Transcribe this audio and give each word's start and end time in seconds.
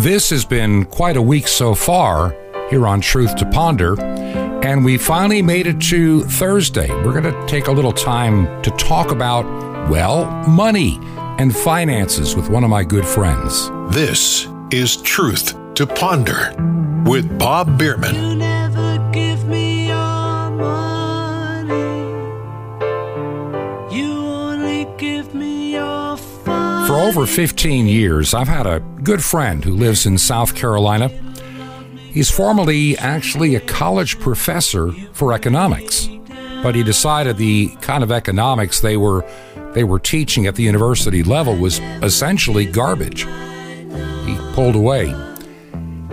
This 0.00 0.30
has 0.30 0.46
been 0.46 0.86
quite 0.86 1.18
a 1.18 1.22
week 1.22 1.46
so 1.46 1.74
far 1.74 2.34
here 2.70 2.86
on 2.86 3.02
Truth 3.02 3.36
to 3.36 3.44
Ponder, 3.50 4.00
and 4.00 4.82
we 4.82 4.96
finally 4.96 5.42
made 5.42 5.66
it 5.66 5.78
to 5.90 6.24
Thursday. 6.24 6.88
We're 7.04 7.20
going 7.20 7.24
to 7.24 7.46
take 7.46 7.66
a 7.66 7.70
little 7.70 7.92
time 7.92 8.62
to 8.62 8.70
talk 8.78 9.10
about, 9.10 9.44
well, 9.90 10.24
money 10.48 10.98
and 11.38 11.54
finances 11.54 12.34
with 12.34 12.48
one 12.48 12.64
of 12.64 12.70
my 12.70 12.82
good 12.82 13.04
friends. 13.04 13.68
This 13.94 14.48
is 14.70 14.96
Truth 15.02 15.54
to 15.74 15.86
Ponder 15.86 16.54
with 17.04 17.38
Bob 17.38 17.78
Bierman. 17.78 18.39
Over 27.10 27.26
15 27.26 27.88
years, 27.88 28.34
I've 28.34 28.46
had 28.46 28.68
a 28.68 28.78
good 29.02 29.20
friend 29.20 29.64
who 29.64 29.74
lives 29.74 30.06
in 30.06 30.16
South 30.16 30.54
Carolina. 30.54 31.08
He's 31.96 32.30
formerly 32.30 32.96
actually 32.98 33.56
a 33.56 33.60
college 33.60 34.20
professor 34.20 34.92
for 35.12 35.32
economics, 35.32 36.08
but 36.62 36.76
he 36.76 36.84
decided 36.84 37.36
the 37.36 37.74
kind 37.80 38.04
of 38.04 38.12
economics 38.12 38.80
they 38.80 38.96
were 38.96 39.28
they 39.72 39.82
were 39.82 39.98
teaching 39.98 40.46
at 40.46 40.54
the 40.54 40.62
university 40.62 41.24
level 41.24 41.56
was 41.56 41.80
essentially 42.00 42.64
garbage. 42.64 43.22
He 44.24 44.36
pulled 44.54 44.76
away. 44.76 45.12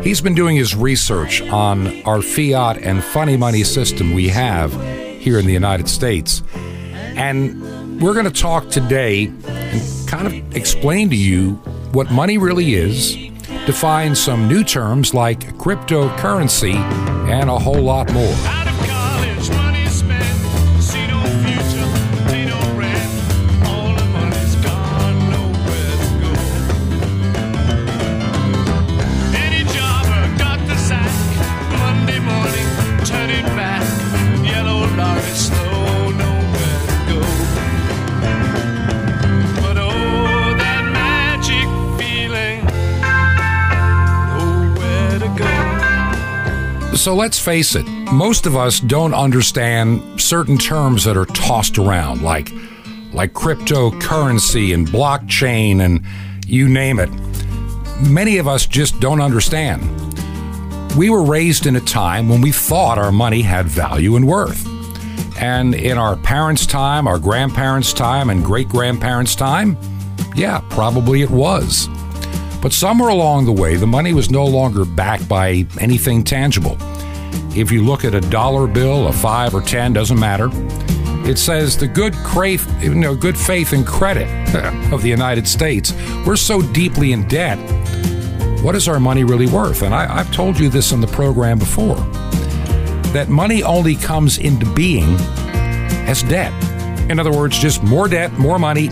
He's 0.02 0.20
been 0.20 0.34
doing 0.34 0.56
his 0.56 0.76
research 0.76 1.44
on 1.44 2.02
our 2.06 2.24
fiat 2.24 2.80
and 2.80 3.04
funny 3.04 3.38
money 3.38 3.64
system 3.64 4.16
we 4.16 4.30
have 4.30 4.74
here 5.22 5.38
in 5.38 5.46
the 5.46 5.54
United 5.54 5.90
States. 5.90 6.42
And 6.56 8.02
we're 8.02 8.14
going 8.14 8.26
to 8.26 8.42
talk 8.42 8.70
today 8.70 9.32
kind 10.08 10.28
of 10.28 10.56
explain 10.56 11.10
to 11.10 11.16
you 11.16 11.54
what 11.94 12.12
money 12.12 12.38
really 12.38 12.76
is, 12.76 13.16
define 13.66 14.16
some 14.16 14.48
new 14.48 14.64
terms 14.64 15.14
like 15.14 15.40
cryptocurrency, 15.58 16.76
and 17.30 17.50
a 17.50 17.58
whole 17.58 17.82
lot 17.82 18.12
more. 18.14 18.67
So 47.08 47.16
let's 47.16 47.40
face 47.40 47.74
it, 47.74 47.88
most 48.12 48.46
of 48.46 48.58
us 48.58 48.82
don't 48.82 49.14
understand 49.14 50.20
certain 50.20 50.58
terms 50.58 51.06
that 51.06 51.16
are 51.16 51.26
tossed 51.28 51.78
around, 51.78 52.22
like 52.22 52.52
like 53.14 53.32
cryptocurrency 53.32 54.74
and 54.74 54.86
blockchain 54.86 55.80
and 55.80 56.04
you 56.46 56.68
name 56.68 57.00
it. 57.00 57.10
Many 58.02 58.40
of 58.40 58.48
us 58.50 58.66
just 58.66 59.00
don't 59.00 59.22
understand. 59.22 59.82
We 60.98 61.10
were 61.10 61.24
raised 61.24 61.66
in 61.66 61.78
a 61.78 61.80
time 61.80 62.28
when 62.28 62.42
we 62.42 62.52
thought 62.52 62.98
our 62.98 63.14
money 63.14 63.42
had 63.42 63.68
value 63.68 64.18
and 64.18 64.28
worth. 64.28 64.68
And 65.42 65.76
in 65.76 65.98
our 65.98 66.18
parents' 66.18 66.66
time, 66.66 67.08
our 67.08 67.20
grandparents' 67.20 67.94
time, 67.94 68.30
and 68.30 68.44
great 68.44 68.68
grandparents' 68.68 69.34
time, 69.34 69.78
yeah, 70.36 70.60
probably 70.70 71.22
it 71.22 71.30
was. 71.30 71.88
But 72.62 72.74
somewhere 72.74 73.12
along 73.12 73.46
the 73.46 73.54
way, 73.54 73.78
the 73.78 73.88
money 73.88 74.14
was 74.14 74.30
no 74.30 74.44
longer 74.44 74.84
backed 74.84 75.30
by 75.30 75.66
anything 75.80 76.26
tangible. 76.26 76.78
If 77.60 77.72
you 77.72 77.84
look 77.84 78.06
at 78.06 78.14
a 78.14 78.22
dollar 78.22 78.68
bill, 78.68 79.08
a 79.08 79.12
five 79.12 79.56
or 79.56 79.62
ten, 79.62 79.92
doesn't 79.92 80.20
matter. 80.20 80.50
It 81.28 81.40
says 81.40 81.76
the 81.76 81.88
good 81.88 82.14
crave, 82.18 82.66
you 82.82 82.94
know, 82.94 83.16
good 83.16 83.36
faith 83.36 83.74
and 83.74 83.86
credit 83.86 84.28
of 84.94 85.02
the 85.02 85.10
United 85.10 85.48
States. 85.48 85.92
We're 86.26 86.36
so 86.36 86.62
deeply 86.62 87.14
in 87.14 87.28
debt. 87.28 87.58
What 88.64 88.76
is 88.76 88.88
our 88.88 89.00
money 89.00 89.24
really 89.24 89.48
worth? 89.48 89.82
And 89.82 89.94
I, 89.94 90.20
I've 90.20 90.32
told 90.32 90.60
you 90.60 90.70
this 90.70 90.92
in 90.92 91.02
the 91.02 91.08
program 91.08 91.58
before 91.58 91.96
that 93.14 93.28
money 93.28 93.64
only 93.64 93.96
comes 93.96 94.38
into 94.38 94.72
being 94.74 95.16
as 96.06 96.22
debt. 96.24 96.54
In 97.10 97.20
other 97.20 97.32
words, 97.32 97.58
just 97.58 97.82
more 97.82 98.08
debt, 98.08 98.34
more 98.34 98.60
money. 98.60 98.90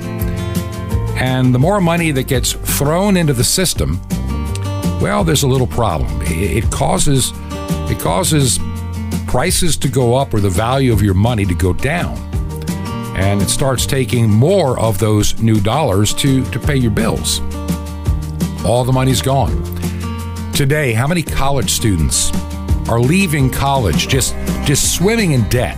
And 1.17 1.53
the 1.53 1.59
more 1.59 1.79
money 1.79 2.09
that 2.11 2.27
gets 2.27 2.53
thrown 2.53 3.15
into 3.15 3.33
the 3.33 3.43
system, 3.43 4.01
well, 4.99 5.23
there's 5.23 5.43
a 5.43 5.47
little 5.47 5.67
problem. 5.67 6.09
It 6.23 6.71
causes 6.71 7.31
it 7.89 7.99
causes 7.99 8.59
prices 9.27 9.77
to 9.77 9.87
go 9.87 10.15
up 10.15 10.33
or 10.33 10.39
the 10.39 10.49
value 10.49 10.93
of 10.93 11.01
your 11.01 11.13
money 11.13 11.45
to 11.45 11.53
go 11.53 11.73
down. 11.73 12.17
And 13.17 13.41
it 13.41 13.49
starts 13.49 13.85
taking 13.85 14.29
more 14.29 14.79
of 14.79 14.97
those 14.97 15.39
new 15.41 15.59
dollars 15.59 16.13
to, 16.15 16.43
to 16.51 16.59
pay 16.59 16.75
your 16.75 16.91
bills. 16.91 17.39
All 18.65 18.83
the 18.83 18.91
money's 18.91 19.21
gone. 19.21 19.63
Today, 20.53 20.93
how 20.93 21.07
many 21.07 21.21
college 21.21 21.71
students 21.71 22.31
are 22.89 22.99
leaving 22.99 23.49
college 23.49 24.07
just, 24.07 24.35
just 24.65 24.95
swimming 24.95 25.33
in 25.33 25.47
debt? 25.49 25.77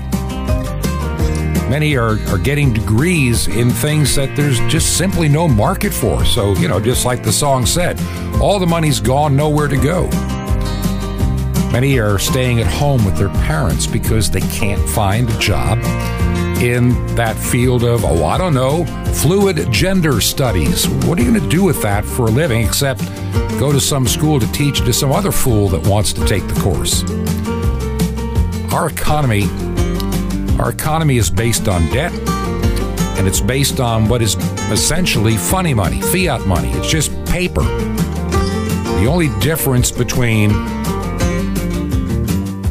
Many 1.70 1.98
are, 1.98 2.18
are 2.30 2.38
getting 2.38 2.74
degrees 2.74 3.48
in 3.48 3.70
things 3.70 4.16
that 4.16 4.36
there's 4.38 4.60
just 4.72 4.98
simply 4.98 5.28
no 5.28 5.48
market 5.48 5.94
for. 5.94 6.24
So, 6.26 6.54
you 6.56 6.68
know, 6.68 6.80
just 6.80 7.06
like 7.06 7.24
the 7.24 7.34
song 7.34 7.66
said, 7.66 8.00
all 8.42 8.58
the 8.58 8.68
money's 8.68 9.00
gone, 9.00 9.36
nowhere 9.36 9.68
to 9.68 9.78
go. 9.78 10.08
Many 11.72 12.00
are 12.00 12.18
staying 12.18 12.60
at 12.60 12.68
home 12.68 13.06
with 13.06 13.18
their 13.18 13.30
parents 13.30 13.86
because 13.86 14.32
they 14.32 14.42
can't 14.42 14.82
find 14.90 15.30
a 15.30 15.40
job 15.40 15.78
in 16.62 16.90
that 17.16 17.36
field 17.36 17.84
of, 17.84 18.04
oh, 18.04 18.26
I 18.26 18.38
don't 18.38 18.54
know, 18.54 18.86
fluid 19.14 19.72
gender 19.72 20.20
studies. 20.22 20.88
What 20.88 21.20
are 21.20 21.22
you 21.22 21.30
going 21.30 21.44
to 21.44 21.50
do 21.50 21.64
with 21.64 21.82
that 21.84 22.04
for 22.04 22.28
a 22.28 22.32
living 22.32 22.66
except 22.66 23.02
go 23.60 23.72
to 23.72 23.80
some 23.80 24.08
school 24.08 24.40
to 24.40 24.52
teach 24.52 24.80
to 24.80 24.94
some 24.94 25.12
other 25.12 25.32
fool 25.32 25.68
that 25.70 25.86
wants 25.88 26.14
to 26.14 26.26
take 26.26 26.48
the 26.48 26.60
course? 26.62 27.04
Our 28.74 28.90
economy, 28.90 29.44
our 30.60 30.72
economy 30.72 31.18
is 31.18 31.30
based 31.30 31.68
on 31.68 31.86
debt, 31.90 32.14
and 33.18 33.28
it's 33.28 33.42
based 33.42 33.80
on 33.80 34.08
what 34.08 34.22
is 34.22 34.36
essentially 34.72 35.38
funny 35.38 35.74
money, 35.74 36.02
fiat 36.02 36.48
money. 36.48 36.72
It's 36.72 36.90
just 36.90 37.12
paper. 37.26 37.64
The 37.64 39.06
only 39.08 39.30
difference 39.40 39.92
between 39.92 40.52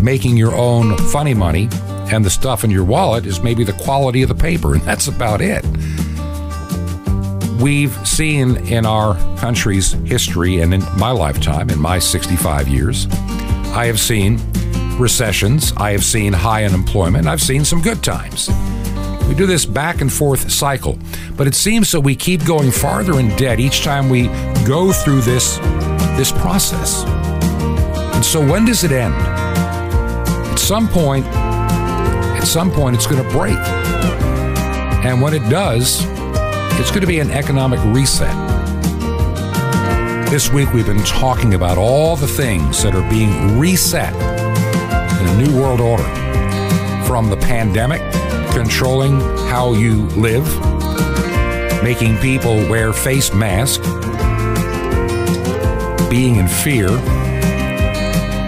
making 0.06 0.36
your 0.36 0.54
own 0.54 0.96
funny 1.08 1.34
money 1.34 1.68
and 2.12 2.24
the 2.24 2.30
stuff 2.30 2.62
in 2.62 2.70
your 2.70 2.84
wallet 2.84 3.26
is 3.26 3.42
maybe 3.42 3.64
the 3.64 3.72
quality 3.72 4.22
of 4.22 4.28
the 4.28 4.34
paper, 4.36 4.74
and 4.74 4.82
that's 4.84 5.08
about 5.08 5.40
it. 5.40 5.64
We've 7.60 7.92
seen 8.06 8.56
in 8.68 8.86
our 8.86 9.16
country's 9.38 9.92
history 10.04 10.60
and 10.60 10.72
in 10.72 10.82
my 10.96 11.10
lifetime, 11.10 11.70
in 11.70 11.80
my 11.80 11.98
65 11.98 12.68
years, 12.68 13.08
I 13.74 13.86
have 13.86 13.98
seen 13.98 14.38
recessions, 14.96 15.72
I 15.76 15.90
have 15.90 16.04
seen 16.04 16.32
high 16.32 16.64
unemployment, 16.64 17.26
I've 17.26 17.42
seen 17.42 17.64
some 17.64 17.82
good 17.82 18.04
times. 18.04 18.48
We 19.26 19.34
do 19.34 19.44
this 19.44 19.66
back 19.66 20.02
and 20.02 20.12
forth 20.12 20.52
cycle, 20.52 21.00
but 21.36 21.48
it 21.48 21.56
seems 21.56 21.90
that 21.90 22.00
we 22.00 22.14
keep 22.14 22.44
going 22.44 22.70
farther 22.70 23.18
in 23.18 23.34
debt 23.36 23.58
each 23.58 23.82
time 23.82 24.08
we 24.08 24.28
go 24.64 24.92
through 24.92 25.22
this, 25.22 25.56
this 26.16 26.30
process. 26.30 27.02
And 28.14 28.24
so, 28.24 28.40
when 28.40 28.66
does 28.66 28.84
it 28.84 28.92
end? 28.92 29.45
At 30.56 30.60
some 30.60 30.88
point, 30.88 31.26
at 31.26 32.44
some 32.44 32.72
point, 32.72 32.96
it's 32.96 33.06
going 33.06 33.22
to 33.22 33.30
break. 33.30 33.58
And 35.04 35.20
when 35.20 35.34
it 35.34 35.46
does, 35.50 36.02
it's 36.80 36.88
going 36.88 37.02
to 37.02 37.06
be 37.06 37.20
an 37.20 37.30
economic 37.30 37.78
reset. 37.94 38.34
This 40.30 40.50
week, 40.50 40.72
we've 40.72 40.86
been 40.86 41.04
talking 41.04 41.52
about 41.52 41.76
all 41.76 42.16
the 42.16 42.26
things 42.26 42.82
that 42.82 42.94
are 42.94 43.08
being 43.10 43.58
reset 43.58 44.14
in 44.14 45.26
a 45.28 45.46
new 45.46 45.60
world 45.60 45.82
order 45.82 46.02
from 47.04 47.28
the 47.28 47.36
pandemic, 47.36 48.00
controlling 48.52 49.20
how 49.50 49.74
you 49.74 50.06
live, 50.16 50.46
making 51.84 52.16
people 52.16 52.56
wear 52.70 52.94
face 52.94 53.30
masks, 53.34 53.86
being 56.08 56.36
in 56.36 56.48
fear. 56.48 56.88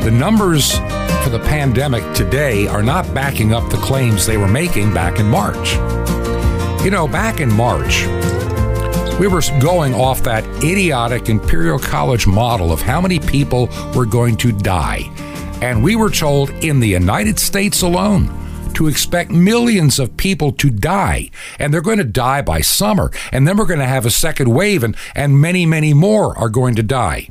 The 0.03 0.11
numbers 0.11 0.81
for 1.29 1.37
the 1.37 1.45
pandemic 1.45 2.15
today 2.15 2.67
are 2.69 2.83
not 2.83 3.13
backing 3.13 3.53
up 3.53 3.69
the 3.71 3.77
claims 3.77 4.25
they 4.25 4.39
were 4.39 4.49
making 4.49 4.95
back 4.95 5.19
in 5.19 5.27
March. 5.27 5.75
You 6.83 6.91
know, 6.91 7.07
back 7.07 7.41
in 7.41 7.53
March, 7.53 8.07
we 9.19 9.27
were 9.27 9.43
going 9.61 9.95
off 9.95 10.23
that 10.23 10.45
idiotic 10.65 11.29
Imperial 11.29 11.79
College 11.79 12.27
model 12.27 12.73
of 12.73 12.81
how 12.81 13.01
many 13.01 13.19
people 13.19 13.69
were 13.95 14.07
going 14.07 14.39
to 14.39 14.53
die. 14.53 15.03
And 15.61 15.85
we 15.85 15.97
were 15.97 16.09
told 16.09 16.49
in 16.65 16.81
the 16.81 16.89
United 16.89 17.39
States 17.39 17.83
alone 17.83 18.33
to 18.73 18.89
expect 18.89 19.31
millions 19.31 19.99
of 19.99 20.17
people 20.17 20.53
to 20.53 20.71
die. 20.71 21.31
And 21.59 21.75
they're 21.75 21.83
going 21.83 21.99
to 21.99 22.05
die 22.05 22.41
by 22.41 22.63
summer. 22.63 23.11
And 23.33 23.47
then 23.47 23.59
we're 23.59 23.67
going 23.67 23.81
to 23.81 23.87
have 23.87 24.07
a 24.07 24.11
second 24.11 24.49
wave, 24.49 24.83
and, 24.83 24.97
and 25.15 25.39
many, 25.39 25.67
many 25.67 25.93
more 25.93 26.39
are 26.39 26.49
going 26.49 26.75
to 26.77 26.83
die. 26.83 27.29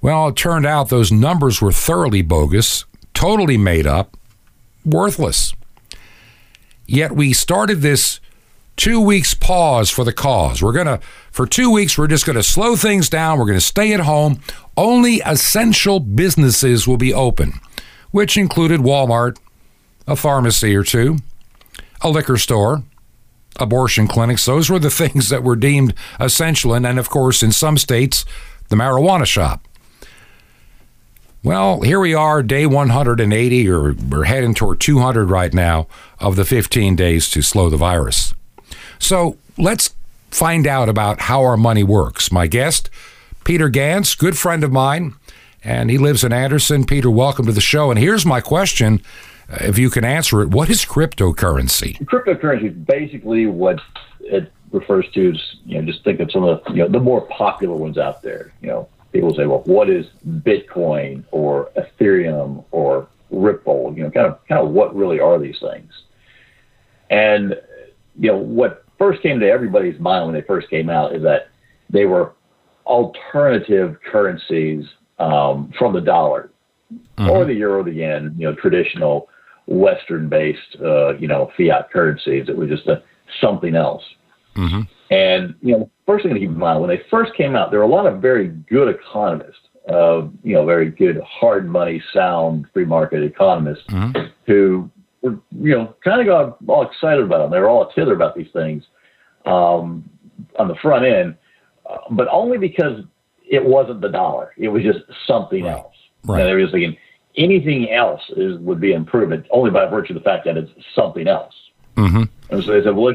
Well, 0.00 0.28
it 0.28 0.36
turned 0.36 0.66
out 0.66 0.88
those 0.88 1.10
numbers 1.10 1.60
were 1.60 1.72
thoroughly 1.72 2.22
bogus, 2.22 2.84
totally 3.14 3.58
made 3.58 3.86
up, 3.86 4.16
worthless. 4.84 5.52
Yet 6.86 7.12
we 7.12 7.32
started 7.32 7.82
this 7.82 8.20
two 8.76 9.00
weeks 9.00 9.34
pause 9.34 9.90
for 9.90 10.04
the 10.04 10.12
cause. 10.12 10.62
We're 10.62 10.72
going 10.72 10.86
to, 10.86 11.00
for 11.30 11.46
two 11.46 11.70
weeks, 11.70 11.98
we're 11.98 12.06
just 12.06 12.24
going 12.24 12.36
to 12.36 12.42
slow 12.42 12.76
things 12.76 13.10
down. 13.10 13.38
We're 13.38 13.44
going 13.44 13.58
to 13.58 13.64
stay 13.64 13.92
at 13.92 14.00
home. 14.00 14.40
Only 14.76 15.16
essential 15.26 16.00
businesses 16.00 16.86
will 16.86 16.96
be 16.96 17.12
open, 17.12 17.54
which 18.10 18.38
included 18.38 18.80
Walmart, 18.80 19.36
a 20.06 20.16
pharmacy 20.16 20.74
or 20.74 20.84
two, 20.84 21.18
a 22.00 22.08
liquor 22.08 22.38
store, 22.38 22.84
abortion 23.56 24.06
clinics. 24.06 24.46
Those 24.46 24.70
were 24.70 24.78
the 24.78 24.90
things 25.02 25.28
that 25.28 25.42
were 25.42 25.56
deemed 25.56 25.92
essential. 26.18 26.72
And 26.72 26.84
then, 26.84 26.98
of 26.98 27.10
course, 27.10 27.42
in 27.42 27.52
some 27.52 27.76
states, 27.76 28.24
the 28.68 28.76
marijuana 28.76 29.26
shop. 29.26 29.67
Well, 31.44 31.82
here 31.82 32.00
we 32.00 32.14
are, 32.14 32.42
day 32.42 32.66
180, 32.66 33.70
or 33.70 33.92
we're 33.92 34.24
heading 34.24 34.54
toward 34.54 34.80
200 34.80 35.30
right 35.30 35.54
now, 35.54 35.86
of 36.18 36.34
the 36.34 36.44
15 36.44 36.96
days 36.96 37.30
to 37.30 37.42
slow 37.42 37.70
the 37.70 37.76
virus. 37.76 38.34
So 38.98 39.36
let's 39.56 39.94
find 40.32 40.66
out 40.66 40.88
about 40.88 41.20
how 41.22 41.44
our 41.44 41.56
money 41.56 41.84
works. 41.84 42.32
My 42.32 42.48
guest, 42.48 42.90
Peter 43.44 43.70
Gantz, 43.70 44.18
good 44.18 44.36
friend 44.36 44.64
of 44.64 44.72
mine, 44.72 45.14
and 45.62 45.90
he 45.90 45.96
lives 45.96 46.24
in 46.24 46.32
Anderson. 46.32 46.84
Peter, 46.84 47.08
welcome 47.08 47.46
to 47.46 47.52
the 47.52 47.60
show. 47.60 47.88
And 47.90 48.00
here's 48.00 48.26
my 48.26 48.40
question 48.40 49.00
if 49.48 49.78
you 49.78 49.90
can 49.90 50.04
answer 50.04 50.42
it, 50.42 50.48
what 50.48 50.68
is 50.68 50.84
cryptocurrency? 50.84 52.04
Cryptocurrency 52.04 52.72
is 52.72 52.74
basically 52.74 53.46
what 53.46 53.80
it 54.20 54.52
refers 54.72 55.06
to 55.14 55.32
you 55.64 55.80
know, 55.80 55.86
just 55.90 56.02
think 56.02 56.18
of 56.18 56.32
some 56.32 56.42
of 56.42 56.64
the, 56.64 56.72
you 56.72 56.78
know, 56.78 56.88
the 56.88 57.00
more 57.00 57.20
popular 57.28 57.76
ones 57.76 57.96
out 57.96 58.22
there. 58.22 58.52
You 58.60 58.68
know, 58.68 58.88
people 59.12 59.34
say, 59.34 59.46
well, 59.46 59.62
what 59.64 59.88
is 59.90 60.06
Bitcoin 60.26 61.24
or 61.30 61.70
Ethereum 61.76 62.64
or 62.70 63.08
Ripple? 63.30 63.94
You 63.96 64.04
know, 64.04 64.10
kind 64.10 64.26
of, 64.26 64.46
kind 64.46 64.60
of 64.64 64.70
what 64.70 64.94
really 64.94 65.20
are 65.20 65.38
these 65.38 65.58
things? 65.60 65.92
And, 67.10 67.54
you 68.18 68.30
know, 68.30 68.38
what 68.38 68.84
first 68.98 69.22
came 69.22 69.40
to 69.40 69.48
everybody's 69.48 69.98
mind 69.98 70.26
when 70.26 70.34
they 70.34 70.42
first 70.42 70.68
came 70.68 70.90
out 70.90 71.14
is 71.14 71.22
that 71.22 71.48
they 71.88 72.04
were 72.04 72.34
alternative 72.86 73.96
currencies 74.10 74.84
um, 75.18 75.72
from 75.78 75.92
the 75.92 76.00
dollar 76.00 76.50
mm-hmm. 76.92 77.30
or 77.30 77.44
the 77.44 77.54
euro, 77.54 77.82
the 77.82 77.92
yen, 77.92 78.34
you 78.36 78.46
know, 78.46 78.54
traditional 78.54 79.28
Western-based, 79.66 80.76
uh, 80.82 81.14
you 81.16 81.28
know, 81.28 81.50
fiat 81.56 81.90
currencies. 81.90 82.48
It 82.48 82.56
was 82.56 82.68
just 82.68 82.86
a, 82.86 83.02
something 83.40 83.74
else. 83.74 84.02
Mm-hmm. 84.56 84.82
And 85.10 85.54
you 85.62 85.78
know, 85.78 85.90
first 86.08 86.24
thing 86.24 86.32
to 86.32 86.40
keep 86.40 86.48
in 86.48 86.58
mind 86.58 86.80
when 86.80 86.88
they 86.88 87.02
first 87.10 87.34
came 87.34 87.54
out, 87.54 87.70
there 87.70 87.80
were 87.80 87.84
a 87.84 87.88
lot 87.88 88.06
of 88.06 88.22
very 88.22 88.48
good 88.48 88.88
economists, 88.88 89.60
uh, 89.92 90.22
you 90.42 90.54
know, 90.54 90.64
very 90.64 90.90
good 90.90 91.20
hard 91.20 91.68
money, 91.68 92.02
sound 92.14 92.66
free 92.72 92.86
market 92.86 93.22
economists 93.22 93.84
mm-hmm. 93.90 94.26
who 94.46 94.90
were, 95.20 95.38
you 95.60 95.76
know, 95.76 95.94
kind 96.02 96.20
of 96.22 96.26
got 96.26 96.56
all 96.66 96.86
excited 96.86 97.22
about 97.22 97.40
them. 97.42 97.50
They 97.50 97.60
were 97.60 97.68
all 97.68 97.90
tither 97.90 98.14
about 98.14 98.34
these 98.34 98.48
things 98.54 98.84
um, 99.44 100.08
on 100.58 100.68
the 100.68 100.76
front 100.76 101.04
end, 101.04 101.36
uh, 101.88 101.98
but 102.12 102.26
only 102.32 102.56
because 102.56 103.02
it 103.50 103.62
wasn't 103.62 104.00
the 104.00 104.08
dollar. 104.08 104.54
It 104.56 104.68
was 104.68 104.82
just 104.82 105.00
something 105.26 105.64
right. 105.64 105.72
else. 105.72 105.94
Right. 106.24 106.40
And 106.40 106.48
they 106.48 106.54
were 106.54 106.62
just 106.62 106.72
thinking, 106.72 106.96
anything 107.36 107.90
else 107.92 108.22
is 108.34 108.58
would 108.60 108.80
be 108.80 108.92
improvement 108.92 109.46
only 109.50 109.70
by 109.70 109.86
virtue 109.86 110.14
of 110.14 110.22
the 110.22 110.24
fact 110.24 110.46
that 110.46 110.56
it's 110.56 110.70
something 110.94 111.28
else. 111.28 111.54
Mm-hmm. 111.96 112.22
And 112.50 112.64
so 112.64 112.72
they 112.72 112.82
said, 112.82 112.96
well, 112.96 113.14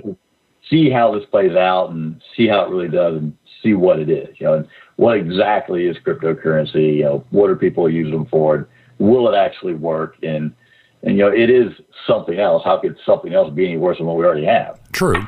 see 0.69 0.89
how 0.89 1.13
this 1.13 1.25
plays 1.29 1.55
out 1.55 1.91
and 1.91 2.21
see 2.35 2.47
how 2.47 2.65
it 2.65 2.69
really 2.69 2.89
does 2.89 3.17
and 3.17 3.35
see 3.61 3.73
what 3.73 3.99
it 3.99 4.09
is. 4.09 4.35
You 4.39 4.47
know, 4.47 4.53
and 4.55 4.67
what 4.97 5.17
exactly 5.17 5.85
is 5.85 5.97
cryptocurrency? 6.05 6.97
You 6.97 7.03
know, 7.03 7.25
what 7.31 7.49
are 7.49 7.55
people 7.55 7.89
using 7.89 8.13
them 8.13 8.25
for? 8.27 8.55
and 8.55 8.65
Will 8.99 9.31
it 9.33 9.37
actually 9.37 9.73
work? 9.73 10.15
And 10.23 10.53
and 11.03 11.17
you 11.17 11.23
know, 11.23 11.31
it 11.31 11.49
is 11.49 11.71
something 12.07 12.39
else. 12.39 12.63
How 12.63 12.77
could 12.77 12.97
something 13.05 13.33
else 13.33 13.53
be 13.53 13.65
any 13.65 13.77
worse 13.77 13.97
than 13.97 14.07
what 14.07 14.17
we 14.17 14.25
already 14.25 14.45
have? 14.45 14.79
True. 14.91 15.27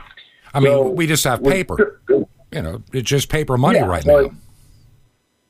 I 0.54 0.60
mean, 0.62 0.96
we 0.96 1.06
just 1.06 1.24
have 1.26 1.44
paper. 1.44 2.02
You 2.08 2.62
know, 2.62 2.82
it's 2.94 3.10
just 3.10 3.28
paper 3.30 3.58
money 3.58 3.80
yeah, 3.80 3.86
right 3.86 4.06
now. 4.06 4.30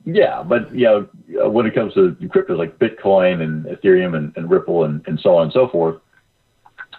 Yeah, 0.05 0.43
but 0.43 0.73
you 0.73 0.85
know, 0.85 1.09
uh, 1.43 1.49
when 1.49 1.65
it 1.65 1.75
comes 1.75 1.93
to 1.95 2.15
cryptos 2.23 2.57
like 2.57 2.77
Bitcoin 2.79 3.41
and 3.41 3.65
Ethereum 3.65 4.15
and, 4.15 4.35
and 4.35 4.49
Ripple 4.49 4.83
and, 4.83 5.03
and 5.07 5.19
so 5.19 5.35
on 5.35 5.43
and 5.43 5.53
so 5.53 5.67
forth, 5.67 5.99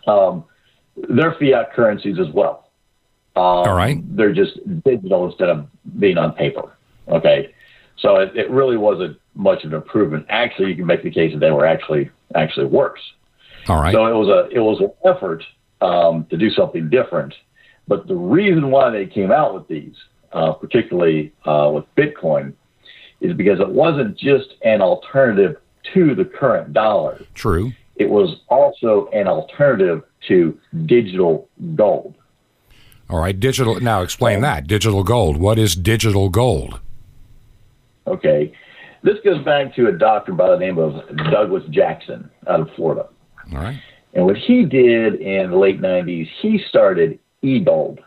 um, 0.07 0.45
they're 1.09 1.35
fiat 1.39 1.73
currencies 1.73 2.19
as 2.19 2.33
well. 2.33 2.66
Um, 3.37 3.43
All 3.43 3.75
right. 3.75 3.99
They're 4.17 4.33
just 4.33 4.59
digital 4.83 5.27
instead 5.27 5.51
of 5.51 5.69
being 5.99 6.17
on 6.17 6.33
paper. 6.33 6.77
Okay. 7.09 7.55
So 7.99 8.17
it, 8.17 8.35
it 8.35 8.51
really 8.51 8.77
wasn't 8.77 9.19
much 9.35 9.65
of 9.65 9.73
an 9.73 9.77
improvement. 9.77 10.27
Actually, 10.29 10.71
you 10.71 10.77
can 10.77 10.87
make 10.87 11.03
the 11.03 11.11
case 11.11 11.33
that 11.33 11.41
they 11.41 11.51
were 11.51 11.67
actually 11.67 12.11
actually 12.35 12.67
worse. 12.67 13.01
All 13.69 13.81
right. 13.81 13.93
So 13.93 14.07
it 14.07 14.15
was 14.15 14.29
a 14.29 14.49
it 14.55 14.61
was 14.61 14.81
an 14.81 14.91
effort 15.05 15.43
um, 15.81 16.27
to 16.31 16.37
do 16.37 16.51
something 16.51 16.89
different. 16.89 17.35
But 17.89 18.09
the 18.09 18.17
reason 18.17 18.71
why 18.71 18.91
they 18.91 19.07
came 19.07 19.31
out 19.31 19.55
with 19.55 19.69
these, 19.69 19.95
uh, 20.33 20.53
particularly 20.53 21.33
uh, 21.45 21.71
with 21.73 21.85
Bitcoin, 21.97 22.55
is 23.21 23.35
because 23.35 23.61
it 23.61 23.69
wasn't 23.69 24.17
just 24.19 24.55
an 24.65 24.81
alternative 24.81 25.57
to 25.95 26.15
the 26.15 26.25
current 26.25 26.73
dollar. 26.73 27.21
True. 27.35 27.73
It 27.97 28.11
was 28.11 28.41
also 28.49 29.09
an 29.13 29.27
alternative 29.27 30.03
to 30.29 30.59
digital 30.87 31.49
gold. 31.75 32.15
All 33.09 33.21
right, 33.21 33.39
digital. 33.39 33.81
Now 33.81 34.03
explain 34.03 34.41
that. 34.41 34.67
Digital 34.67 35.05
gold. 35.05 35.37
What 35.37 35.59
is 35.59 35.77
digital 35.77 36.29
gold? 36.29 36.81
Okay. 38.07 38.53
This 39.03 39.17
goes 39.25 39.45
back 39.45 39.75
to 39.77 39.87
a 39.89 39.93
doctor 39.93 40.33
by 40.33 40.51
the 40.51 40.59
name 40.59 40.79
of 40.79 40.95
Douglas 41.31 41.63
Jackson 41.71 42.29
out 42.49 42.61
of 42.61 42.69
Florida. 42.75 43.09
All 43.53 43.59
right. 43.59 43.81
And 44.15 44.25
what 44.25 44.37
he 44.37 44.65
did 44.65 45.17
in 45.17 45.51
the 45.51 45.57
late 45.57 45.81
90s, 45.81 46.29
he 46.41 46.61
started 46.69 47.19
eGold. 47.45 47.99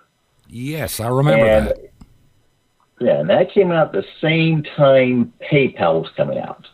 Yes, 0.47 0.99
I 0.99 1.07
remember 1.07 1.45
and 1.45 1.67
that. 1.67 1.77
Yeah, 2.99 3.19
and 3.19 3.29
that 3.29 3.53
came 3.53 3.71
out 3.71 3.93
the 3.93 4.03
same 4.19 4.63
time 4.75 5.31
PayPal 5.49 6.01
was 6.01 6.11
coming 6.17 6.39
out. 6.39 6.67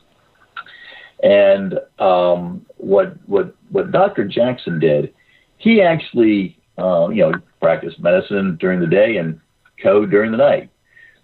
And 1.21 1.79
um, 1.99 2.65
what 2.77 3.17
what 3.27 3.55
what 3.69 3.91
Dr. 3.91 4.25
Jackson 4.25 4.79
did, 4.79 5.13
he 5.57 5.81
actually 5.81 6.54
uh, 6.77 7.09
you 7.09 7.21
know 7.21 7.33
practice 7.61 7.93
medicine 7.99 8.57
during 8.59 8.79
the 8.79 8.87
day 8.87 9.17
and 9.17 9.39
code 9.81 10.11
during 10.11 10.31
the 10.31 10.37
night. 10.37 10.69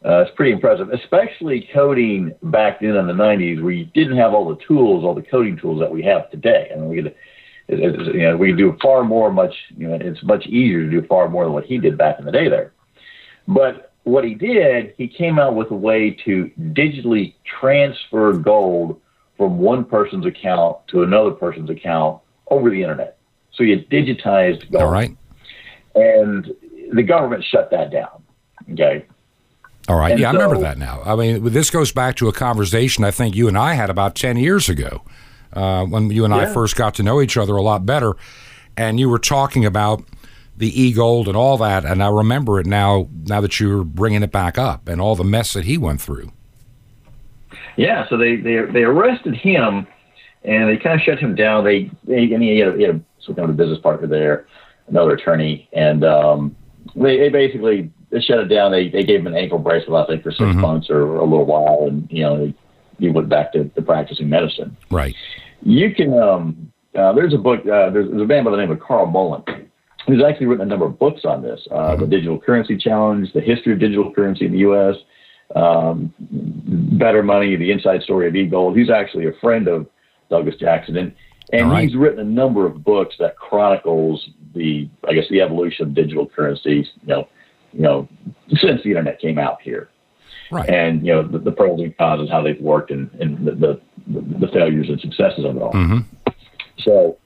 Uh, 0.03 0.21
it's 0.21 0.35
pretty 0.35 0.51
impressive, 0.51 0.89
especially 0.89 1.69
coding 1.71 2.33
back 2.41 2.79
then 2.79 2.95
in 2.95 3.05
the 3.05 3.13
90s, 3.13 3.61
where 3.61 3.71
you 3.71 3.85
didn't 3.85 4.17
have 4.17 4.33
all 4.33 4.49
the 4.49 4.59
tools, 4.65 5.03
all 5.03 5.13
the 5.13 5.21
coding 5.21 5.55
tools 5.55 5.79
that 5.79 5.91
we 5.91 6.01
have 6.01 6.29
today. 6.31 6.71
I 6.73 6.79
mean, 6.79 6.89
we 6.89 7.03
could, 7.03 7.15
you 7.67 8.21
know, 8.23 8.35
we 8.35 8.47
can 8.47 8.57
do 8.57 8.75
far 8.81 9.03
more, 9.03 9.31
much, 9.31 9.53
you 9.77 9.87
know, 9.87 9.93
it's 10.01 10.23
much 10.23 10.47
easier 10.47 10.83
to 10.83 10.89
do 10.89 11.05
far 11.05 11.29
more 11.29 11.43
than 11.43 11.53
what 11.53 11.65
he 11.65 11.77
did 11.77 11.99
back 11.99 12.17
in 12.17 12.25
the 12.25 12.31
day 12.31 12.49
there. 12.49 12.73
But 13.47 13.93
what 14.03 14.23
he 14.23 14.33
did, 14.33 14.95
he 14.97 15.07
came 15.07 15.37
out 15.37 15.55
with 15.55 15.69
a 15.69 15.75
way 15.75 16.17
to 16.25 16.49
digitally 16.59 17.35
transfer 17.45 18.33
gold 18.33 18.99
from 19.37 19.59
one 19.59 19.85
person's 19.85 20.25
account 20.25 20.77
to 20.87 21.03
another 21.03 21.31
person's 21.31 21.69
account 21.69 22.21
over 22.49 22.71
the 22.71 22.81
internet. 22.81 23.17
So 23.53 23.63
you 23.63 23.83
digitized 23.85 24.71
gold. 24.71 24.83
All 24.83 24.91
right. 24.91 25.15
And 25.95 26.53
the 26.93 27.03
government 27.03 27.43
shut 27.43 27.71
that 27.71 27.91
down. 27.91 28.23
Okay. 28.71 29.05
All 29.87 29.97
right. 29.97 30.11
And 30.11 30.19
yeah, 30.19 30.31
so, 30.31 30.37
I 30.37 30.43
remember 30.43 30.61
that 30.63 30.77
now. 30.77 31.01
I 31.03 31.15
mean, 31.15 31.43
this 31.51 31.69
goes 31.69 31.91
back 31.91 32.15
to 32.17 32.27
a 32.27 32.33
conversation 32.33 33.03
I 33.03 33.11
think 33.11 33.35
you 33.35 33.47
and 33.47 33.57
I 33.57 33.73
had 33.73 33.89
about 33.89 34.15
10 34.15 34.37
years 34.37 34.69
ago 34.69 35.01
uh, 35.53 35.85
when 35.85 36.09
you 36.11 36.23
and 36.23 36.33
yeah. 36.33 36.41
I 36.41 36.53
first 36.53 36.75
got 36.75 36.95
to 36.95 37.03
know 37.03 37.21
each 37.21 37.37
other 37.37 37.55
a 37.55 37.61
lot 37.61 37.85
better. 37.85 38.15
And 38.77 38.99
you 38.99 39.09
were 39.09 39.19
talking 39.19 39.65
about 39.65 40.03
the 40.55 40.81
e 40.81 40.93
gold 40.93 41.27
and 41.27 41.35
all 41.35 41.57
that. 41.57 41.83
And 41.85 42.03
I 42.03 42.09
remember 42.09 42.59
it 42.59 42.65
now. 42.65 43.09
Now 43.25 43.41
that 43.41 43.59
you're 43.59 43.83
bringing 43.83 44.23
it 44.23 44.31
back 44.31 44.57
up 44.57 44.87
and 44.87 45.01
all 45.01 45.15
the 45.15 45.23
mess 45.23 45.53
that 45.53 45.65
he 45.65 45.77
went 45.77 46.01
through. 46.01 46.31
Yeah, 47.77 48.07
so 48.09 48.17
they 48.17 48.35
they 48.35 48.61
they 48.65 48.83
arrested 48.83 49.35
him, 49.35 49.87
and 50.43 50.69
they 50.69 50.77
kind 50.77 50.99
of 50.99 51.01
shut 51.01 51.19
him 51.19 51.35
down. 51.35 51.63
They, 51.63 51.89
they 52.03 52.31
and 52.33 52.43
he 52.43 52.59
had, 52.59 52.75
he 52.75 52.83
had 52.83 52.95
a, 52.95 53.01
some 53.21 53.35
kind 53.35 53.49
of 53.49 53.55
a 53.55 53.57
business 53.57 53.79
partner 53.79 54.07
there, 54.07 54.45
another 54.91 55.15
attorney, 55.15 55.67
and 55.73 56.05
um, 56.05 56.55
they, 56.95 57.17
they 57.17 57.29
basically 57.29 57.91
they 58.11 58.21
shut 58.21 58.39
it 58.39 58.47
down. 58.47 58.71
They 58.71 58.89
they 58.89 59.03
gave 59.03 59.21
him 59.21 59.27
an 59.27 59.35
ankle 59.35 59.57
bracelet, 59.57 60.03
I 60.03 60.07
think, 60.07 60.23
for 60.23 60.31
6 60.31 60.41
mm-hmm. 60.41 60.61
months 60.61 60.89
or 60.89 61.15
a 61.15 61.23
little 61.23 61.45
while, 61.45 61.87
and 61.87 62.07
you 62.11 62.23
know 62.23 62.53
he 62.99 63.09
went 63.09 63.29
back 63.29 63.51
to, 63.53 63.65
to 63.65 63.81
practicing 63.81 64.29
medicine. 64.29 64.77
Right. 64.91 65.15
You 65.63 65.93
can 65.95 66.13
um, 66.17 66.71
uh, 66.95 67.13
there's 67.13 67.33
a 67.33 67.37
book. 67.37 67.61
Uh, 67.61 67.89
there's, 67.89 68.09
there's 68.09 68.21
a 68.21 68.25
man 68.25 68.43
by 68.43 68.51
the 68.51 68.57
name 68.57 68.71
of 68.71 68.79
Carl 68.79 69.07
Mullan 69.07 69.67
He's 70.07 70.23
actually 70.23 70.47
written 70.47 70.65
a 70.65 70.69
number 70.69 70.85
of 70.85 70.97
books 70.97 71.21
on 71.25 71.41
this 71.41 71.67
uh, 71.71 71.75
mm-hmm. 71.75 72.01
the 72.01 72.07
Digital 72.07 72.39
Currency 72.39 72.77
Challenge, 72.77 73.31
the 73.33 73.41
history 73.41 73.73
of 73.73 73.79
digital 73.79 74.11
currency 74.13 74.45
in 74.45 74.51
the 74.51 74.59
U.S., 74.59 74.95
um, 75.55 76.13
Better 76.97 77.23
Money, 77.23 77.55
the 77.55 77.71
inside 77.71 78.01
story 78.03 78.27
of 78.27 78.35
e-gold. 78.35 78.77
He's 78.77 78.89
actually 78.89 79.27
a 79.27 79.33
friend 79.41 79.67
of 79.67 79.85
Douglas 80.29 80.55
Jackson. 80.55 80.97
And, 80.97 81.15
and 81.51 81.69
right. 81.69 81.87
he's 81.87 81.95
written 81.95 82.19
a 82.19 82.23
number 82.23 82.65
of 82.65 82.83
books 82.83 83.15
that 83.19 83.37
chronicles 83.37 84.29
the, 84.53 84.89
I 85.07 85.13
guess, 85.13 85.25
the 85.29 85.41
evolution 85.41 85.87
of 85.87 85.93
digital 85.93 86.27
currencies, 86.27 86.87
you 87.01 87.07
know, 87.07 87.27
you 87.73 87.81
know, 87.81 88.07
since 88.55 88.83
the 88.83 88.89
internet 88.89 89.19
came 89.19 89.37
out 89.37 89.61
here. 89.61 89.89
Right. 90.53 90.69
and 90.69 91.07
you 91.07 91.13
know 91.13 91.23
the, 91.25 91.39
the 91.39 91.51
pros 91.53 91.79
and 91.79 91.97
cons 91.97 92.19
and 92.19 92.29
how 92.29 92.41
they've 92.41 92.59
worked 92.59 92.91
and, 92.91 93.09
and 93.21 93.47
the, 93.47 93.51
the 93.51 93.81
the 94.05 94.47
failures 94.49 94.89
and 94.89 94.99
successes 94.99 95.45
of 95.45 95.55
it 95.55 95.61
all. 95.61 95.71
Mm-hmm. 95.71 96.31
So, 96.79 97.17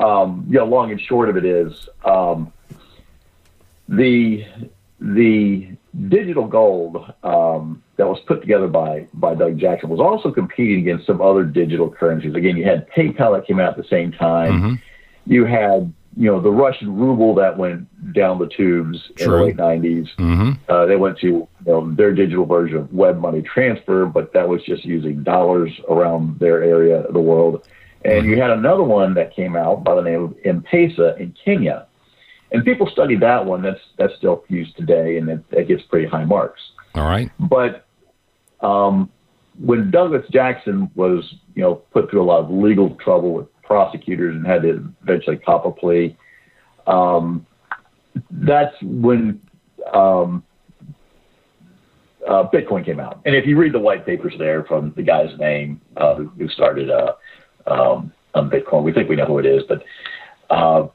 um, 0.00 0.46
you 0.48 0.58
know, 0.58 0.64
long 0.64 0.90
and 0.90 1.00
short 1.00 1.28
of 1.28 1.36
it 1.36 1.44
is 1.44 1.88
um, 2.04 2.52
the 3.88 4.46
the 5.00 5.76
digital 6.08 6.46
gold 6.46 7.12
um, 7.22 7.82
that 7.96 8.06
was 8.06 8.18
put 8.26 8.40
together 8.40 8.68
by 8.68 9.06
by 9.14 9.34
Doug 9.34 9.58
Jackson 9.58 9.88
was 9.88 10.00
also 10.00 10.30
competing 10.30 10.80
against 10.80 11.06
some 11.06 11.20
other 11.20 11.44
digital 11.44 11.90
currencies. 11.90 12.34
Again, 12.34 12.56
you 12.56 12.64
had 12.64 12.88
PayPal 12.90 13.36
that 13.36 13.46
came 13.46 13.60
out 13.60 13.70
at 13.70 13.76
the 13.76 13.88
same 13.88 14.12
time. 14.12 14.52
Mm-hmm. 14.52 14.74
You 15.26 15.44
had 15.44 15.92
you 16.16 16.30
know 16.30 16.40
the 16.40 16.50
Russian 16.50 16.96
ruble 16.96 17.34
that 17.36 17.58
went 17.58 17.86
down 18.12 18.38
the 18.38 18.48
tubes 18.48 18.98
in 19.18 19.30
the 19.30 19.36
late 19.36 19.56
90s. 19.56 20.08
Mm-hmm. 20.18 20.50
Uh, 20.70 20.86
they 20.86 20.96
went 20.96 21.18
to 21.18 21.26
you 21.26 21.48
know, 21.66 21.94
their 21.94 22.14
digital 22.14 22.46
version 22.46 22.78
of 22.78 22.92
web 22.92 23.18
money 23.18 23.42
transfer, 23.42 24.06
but 24.06 24.32
that 24.32 24.48
was 24.48 24.62
just 24.64 24.84
using 24.84 25.22
dollars 25.22 25.70
around 25.88 26.38
their 26.38 26.62
area 26.62 27.00
of 27.00 27.12
the 27.12 27.20
world. 27.20 27.66
And 28.04 28.26
you 28.26 28.40
had 28.40 28.50
another 28.50 28.84
one 28.84 29.14
that 29.14 29.34
came 29.34 29.56
out 29.56 29.82
by 29.82 29.96
the 29.96 30.02
name 30.02 30.22
of 30.22 30.36
M-Pesa 30.44 31.18
in 31.18 31.34
Kenya. 31.44 31.86
And 32.52 32.64
people 32.64 32.88
studied 32.92 33.20
that 33.20 33.44
one. 33.44 33.62
That's 33.62 33.80
that's 33.98 34.14
still 34.16 34.44
used 34.48 34.76
today, 34.76 35.16
and 35.16 35.28
it, 35.28 35.44
it 35.50 35.68
gets 35.68 35.82
pretty 35.82 36.06
high 36.06 36.24
marks. 36.24 36.60
All 36.94 37.04
right. 37.04 37.30
But 37.40 37.85
um, 38.60 39.10
when 39.58 39.90
Douglas 39.90 40.24
Jackson 40.30 40.90
was, 40.94 41.24
you 41.54 41.62
know, 41.62 41.76
put 41.92 42.10
through 42.10 42.22
a 42.22 42.24
lot 42.24 42.40
of 42.44 42.50
legal 42.50 42.94
trouble 42.96 43.32
with 43.32 43.46
prosecutors 43.62 44.34
and 44.34 44.46
had 44.46 44.62
to 44.62 44.92
eventually 45.02 45.36
cop 45.36 45.64
a 45.64 45.70
plea, 45.70 46.16
um, 46.86 47.46
that's 48.30 48.74
when 48.82 49.40
um, 49.92 50.42
uh, 52.28 52.44
Bitcoin 52.52 52.84
came 52.84 53.00
out. 53.00 53.20
And 53.24 53.34
if 53.34 53.46
you 53.46 53.56
read 53.56 53.72
the 53.72 53.78
white 53.78 54.04
papers 54.04 54.34
there 54.38 54.64
from 54.64 54.92
the 54.96 55.02
guy's 55.02 55.36
name 55.38 55.80
uh, 55.96 56.16
who, 56.16 56.28
who 56.38 56.48
started 56.48 56.90
uh, 56.90 57.12
um, 57.66 58.12
Bitcoin, 58.34 58.82
we 58.82 58.92
think 58.92 59.08
we 59.08 59.16
know 59.16 59.26
who 59.26 59.38
it 59.38 59.46
is, 59.46 59.62
but 59.68 59.82
uh, 60.50 60.88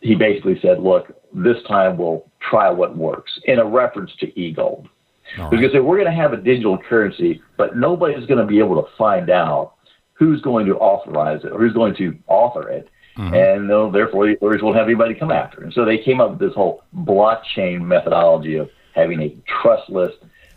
he 0.00 0.14
basically 0.14 0.58
said, 0.62 0.80
look, 0.80 1.08
this 1.34 1.56
time 1.66 1.98
we'll 1.98 2.24
try 2.50 2.70
what 2.70 2.96
works 2.96 3.38
in 3.44 3.58
a 3.58 3.64
reference 3.64 4.10
to 4.20 4.40
e-gold. 4.40 4.86
All 4.86 4.97
right. 5.36 5.50
Because 5.50 5.74
if 5.74 5.82
we're 5.82 5.96
going 5.98 6.10
to 6.10 6.22
have 6.22 6.32
a 6.32 6.36
digital 6.36 6.78
currency, 6.78 7.42
but 7.56 7.76
nobody's 7.76 8.26
going 8.26 8.38
to 8.40 8.46
be 8.46 8.58
able 8.60 8.80
to 8.82 8.88
find 8.96 9.30
out 9.30 9.74
who's 10.14 10.40
going 10.42 10.66
to 10.66 10.76
authorize 10.76 11.44
it 11.44 11.52
or 11.52 11.58
who's 11.58 11.72
going 11.74 11.94
to 11.96 12.16
author 12.28 12.68
it, 12.68 12.88
Mm-hmm. 13.16 13.34
and 13.34 13.66
no, 13.66 13.90
therefore 13.90 14.28
the 14.28 14.34
authorities 14.34 14.62
won't 14.62 14.76
have 14.76 14.86
anybody 14.86 15.12
come 15.12 15.32
after. 15.32 15.64
And 15.64 15.72
so 15.72 15.84
they 15.84 15.98
came 15.98 16.20
up 16.20 16.30
with 16.30 16.38
this 16.38 16.54
whole 16.54 16.84
blockchain 16.96 17.80
methodology 17.80 18.54
of 18.54 18.70
having 18.94 19.20
a 19.20 19.36
trustless, 19.60 20.12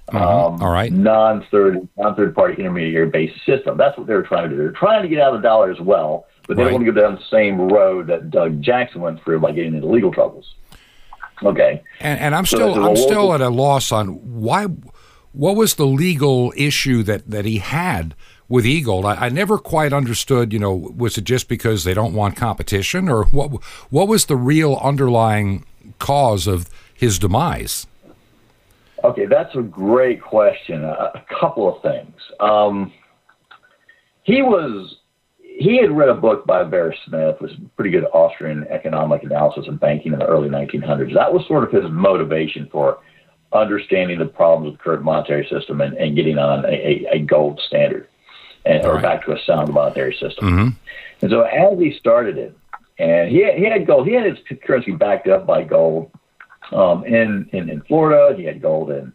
um, 0.10 0.20
Mm-hmm. 0.22 0.64
All 0.64 0.72
right. 0.72 0.92
non-third 0.92 1.88
non-third 1.98 2.36
party 2.36 2.62
intermediary 2.62 3.10
based 3.10 3.44
system. 3.48 3.78
That's 3.78 3.98
what 3.98 4.06
they 4.06 4.14
were 4.14 4.22
trying 4.22 4.48
to 4.48 4.56
do. 4.56 4.62
They're 4.62 4.72
trying 4.74 5.02
to 5.02 5.08
get 5.10 5.20
out 5.20 5.34
of 5.34 5.42
the 5.42 5.48
dollar 5.48 5.72
as 5.72 5.80
well, 5.80 6.26
but 6.48 6.56
they 6.56 6.62
Right. 6.64 6.70
don't 6.72 6.84
want 6.84 6.86
to 6.86 6.92
go 6.92 7.02
down 7.02 7.16
the 7.16 7.36
same 7.36 7.60
road 7.68 8.06
that 8.08 8.30
Doug 8.30 8.62
Jackson 8.62 9.02
went 9.02 9.24
through 9.24 9.40
by 9.40 9.52
getting 9.54 9.74
into 9.74 9.88
legal 9.88 10.12
troubles. 10.14 10.46
Okay. 11.44 11.82
And, 12.00 12.20
and 12.20 12.36
I'm 12.36 12.46
still 12.46 12.76
a 12.76 12.90
I'm 12.90 12.96
still 12.96 13.34
at 13.34 13.42
a 13.42 13.50
loss 13.50 13.92
on 13.92 14.08
why. 14.42 14.68
What 15.34 15.56
was 15.56 15.76
the 15.76 15.88
legal 15.88 16.52
issue 16.58 17.04
that, 17.04 17.30
that 17.32 17.46
he 17.46 17.60
had 17.60 18.16
with 18.50 18.66
e-gold? 18.66 19.06
I, 19.06 19.16
I 19.16 19.30
never 19.30 19.58
quite 19.58 19.94
understood. 19.94 20.52
You 20.52 20.60
know, 20.60 20.74
was 20.74 21.18
it 21.18 21.24
just 21.24 21.48
because 21.48 21.86
they 21.86 21.94
don't 21.94 22.14
want 22.14 22.36
competition, 22.36 23.08
or 23.08 23.24
what? 23.26 23.64
What 23.90 24.08
was 24.08 24.26
the 24.26 24.36
real 24.36 24.78
underlying 24.84 25.66
cause 26.00 26.48
of 26.48 26.70
his 26.94 27.18
demise? 27.18 27.88
Okay, 29.04 29.26
that's 29.26 29.56
a 29.56 29.62
great 29.62 30.22
question. 30.22 30.84
A, 30.84 31.12
a 31.16 31.26
couple 31.40 31.74
of 31.74 31.82
things. 31.82 32.14
Um, 32.40 32.92
he 34.24 34.42
was 34.42 34.98
he 35.62 35.78
had 35.78 35.92
read 35.92 36.10
a 36.10 36.14
book 36.16 36.46
by 36.46 36.64
Vera 36.64 36.94
Smith, 37.06 37.40
was 37.40 37.52
pretty 37.76 37.92
good 37.92 38.06
Austrian 38.14 38.66
economic 38.70 39.24
analysis 39.24 39.66
and 39.68 39.80
banking 39.80 40.14
in 40.14 40.20
the 40.20 40.26
early 40.26 40.50
1900s. 40.50 41.14
That 41.14 41.34
was 41.34 41.46
sort 41.48 41.64
of 41.64 41.72
his 41.72 41.90
motivation 41.92 42.68
for 42.72 43.00
understanding 43.54 44.18
the 44.18 44.26
problems 44.26 44.74
of 44.74 44.78
the 44.78 44.84
current 44.84 45.04
monetary 45.04 45.48
system 45.50 45.82
and, 45.82 45.94
and 45.98 46.16
getting 46.16 46.38
on 46.38 46.66
a, 46.66 47.06
a, 47.12 47.20
gold 47.20 47.60
standard 47.68 48.08
and 48.66 48.86
or 48.86 48.94
Right. 48.94 49.04
back 49.04 49.26
to 49.26 49.34
a 49.34 49.40
sound 49.46 49.74
monetary 49.74 50.14
system. 50.14 50.46
Mm-hmm. 50.46 50.68
And 51.22 51.32
so 51.32 51.42
as 51.42 51.78
he 51.78 51.98
started 51.98 52.38
it, 52.38 52.58
and 52.98 53.30
he 53.30 53.44
had, 53.44 53.56
he 53.56 53.66
had 53.66 53.86
gold, 53.86 54.08
he 54.08 54.14
had 54.14 54.26
his 54.26 54.38
currency 54.64 54.92
backed 54.92 55.28
up 55.28 55.46
by 55.46 55.64
gold 55.64 56.12
um, 56.72 57.04
in, 57.04 57.50
in 57.52 57.70
in 57.70 57.82
Florida. 57.82 58.38
He 58.38 58.46
had 58.46 58.62
gold 58.62 58.92
in 58.92 59.12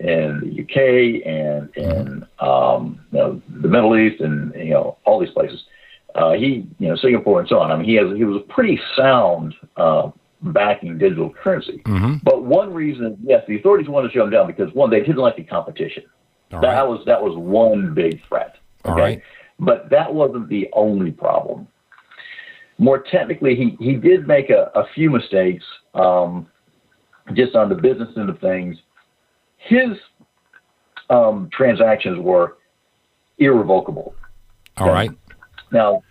in 0.00 0.40
the 0.40 0.62
UK 0.62 1.26
and 1.26 1.76
in 1.76 2.26
um, 2.38 3.00
you 3.12 3.18
know, 3.18 3.42
the 3.48 3.68
Middle 3.68 3.96
East 3.96 4.20
and 4.20 4.54
you 4.54 4.70
know 4.70 4.98
all 5.04 5.20
these 5.20 5.30
places. 5.30 5.64
Uh, 6.14 6.32
he 6.32 6.66
you 6.78 6.88
know 6.88 6.96
Singapore 6.96 7.40
and 7.40 7.48
so 7.48 7.58
on. 7.58 7.72
I 7.72 7.76
mean 7.76 7.86
he 7.86 7.94
has 7.94 8.16
he 8.16 8.24
was 8.24 8.42
a 8.42 8.52
pretty 8.52 8.80
sound 8.96 9.54
uh, 9.76 10.10
backing 10.42 10.98
digital 10.98 11.30
currency. 11.30 11.82
Mm-hmm. 11.84 12.16
But 12.22 12.44
one 12.44 12.72
reason, 12.72 13.16
yes, 13.22 13.42
the 13.48 13.56
authorities 13.56 13.88
wanted 13.88 14.08
to 14.08 14.14
shut 14.14 14.24
him 14.24 14.30
down 14.30 14.46
because 14.46 14.72
one 14.74 14.90
they 14.90 15.00
didn't 15.00 15.16
like 15.16 15.36
the 15.36 15.44
competition. 15.44 16.04
All 16.52 16.60
that 16.60 16.68
right. 16.68 16.82
was 16.82 17.04
that 17.06 17.20
was 17.20 17.36
one 17.36 17.94
big 17.94 18.20
threat. 18.28 18.56
All 18.84 18.92
Okay? 18.92 19.00
right. 19.00 19.22
But 19.58 19.90
that 19.90 20.12
wasn't 20.12 20.48
the 20.48 20.68
only 20.72 21.10
problem. 21.10 21.68
More 22.78 22.98
technically, 23.02 23.54
he, 23.54 23.76
he 23.78 23.94
did 23.94 24.26
make 24.26 24.50
a, 24.50 24.70
a 24.74 24.84
few 24.94 25.08
mistakes 25.08 25.64
um, 25.94 26.48
just 27.32 27.54
on 27.54 27.68
the 27.68 27.76
business 27.76 28.08
end 28.16 28.28
of 28.28 28.40
things. 28.40 28.76
His 29.58 29.90
um, 31.08 31.48
transactions 31.52 32.18
were 32.18 32.58
irrevocable. 33.38 34.14
All 34.76 34.88
right. 34.88 35.12
Now, 35.74 36.02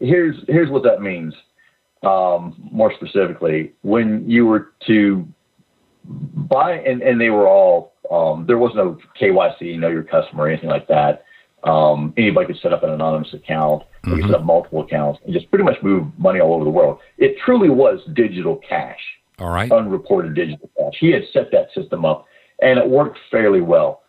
here's 0.00 0.36
here's 0.48 0.70
what 0.70 0.82
that 0.84 1.02
means. 1.02 1.34
Um, 2.02 2.68
more 2.70 2.92
specifically, 2.94 3.72
when 3.82 4.28
you 4.28 4.46
were 4.46 4.72
to 4.86 5.26
buy, 6.04 6.74
and, 6.74 7.02
and 7.02 7.20
they 7.20 7.30
were 7.30 7.48
all 7.48 7.94
um, 8.10 8.46
there 8.46 8.58
was 8.58 8.72
no 8.74 8.98
KYC, 9.20 9.78
know 9.78 9.88
your 9.88 10.04
customer, 10.04 10.44
or 10.44 10.48
anything 10.48 10.70
like 10.70 10.86
that. 10.88 11.24
Um, 11.64 12.12
anybody 12.18 12.46
could 12.46 12.60
set 12.62 12.72
up 12.72 12.82
an 12.82 12.90
anonymous 12.90 13.32
account. 13.32 13.84
They 14.04 14.16
could 14.16 14.26
set 14.26 14.34
up 14.34 14.44
multiple 14.44 14.82
accounts 14.82 15.20
and 15.24 15.32
just 15.32 15.48
pretty 15.48 15.64
much 15.64 15.82
move 15.82 16.06
money 16.18 16.38
all 16.38 16.52
over 16.52 16.64
the 16.64 16.70
world. 16.70 16.98
It 17.16 17.36
truly 17.42 17.70
was 17.70 18.00
digital 18.12 18.60
cash 18.68 18.98
All 19.38 19.48
right. 19.48 19.72
unreported 19.72 20.34
digital 20.34 20.68
cash. 20.76 20.92
He 21.00 21.10
had 21.10 21.22
set 21.32 21.50
that 21.52 21.68
system 21.74 22.04
up, 22.04 22.26
and 22.60 22.78
it 22.78 22.86
worked 22.86 23.18
fairly 23.30 23.62
well. 23.62 24.02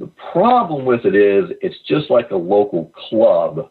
The 0.00 0.10
problem 0.32 0.84
with 0.84 1.04
it 1.04 1.14
is 1.14 1.50
it's 1.60 1.78
just 1.86 2.10
like 2.10 2.30
a 2.30 2.36
local 2.36 2.92
club 3.08 3.70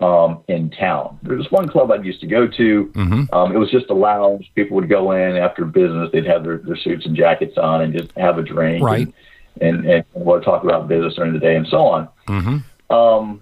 um, 0.00 0.44
in 0.46 0.70
town. 0.70 1.18
There 1.22 1.36
was 1.36 1.50
one 1.50 1.68
club 1.68 1.90
I 1.90 1.96
used 1.96 2.20
to 2.20 2.28
go 2.28 2.46
to. 2.46 2.92
Mm-hmm. 2.94 3.34
Um, 3.34 3.52
it 3.52 3.58
was 3.58 3.70
just 3.70 3.90
a 3.90 3.94
lounge. 3.94 4.50
People 4.54 4.76
would 4.76 4.88
go 4.88 5.12
in 5.12 5.36
after 5.36 5.64
business. 5.64 6.10
They'd 6.12 6.26
have 6.26 6.44
their, 6.44 6.58
their 6.58 6.76
suits 6.76 7.04
and 7.06 7.16
jackets 7.16 7.58
on 7.58 7.82
and 7.82 7.92
just 7.92 8.12
have 8.16 8.38
a 8.38 8.42
drink. 8.42 8.84
Right. 8.84 9.12
And, 9.60 9.84
and, 9.84 10.04
and 10.14 10.24
we'll 10.24 10.40
talk 10.40 10.62
about 10.62 10.86
business 10.86 11.14
during 11.16 11.32
the 11.32 11.40
day 11.40 11.56
and 11.56 11.66
so 11.66 11.78
on. 11.78 12.08
Mm-hmm. 12.28 12.94
Um, 12.94 13.40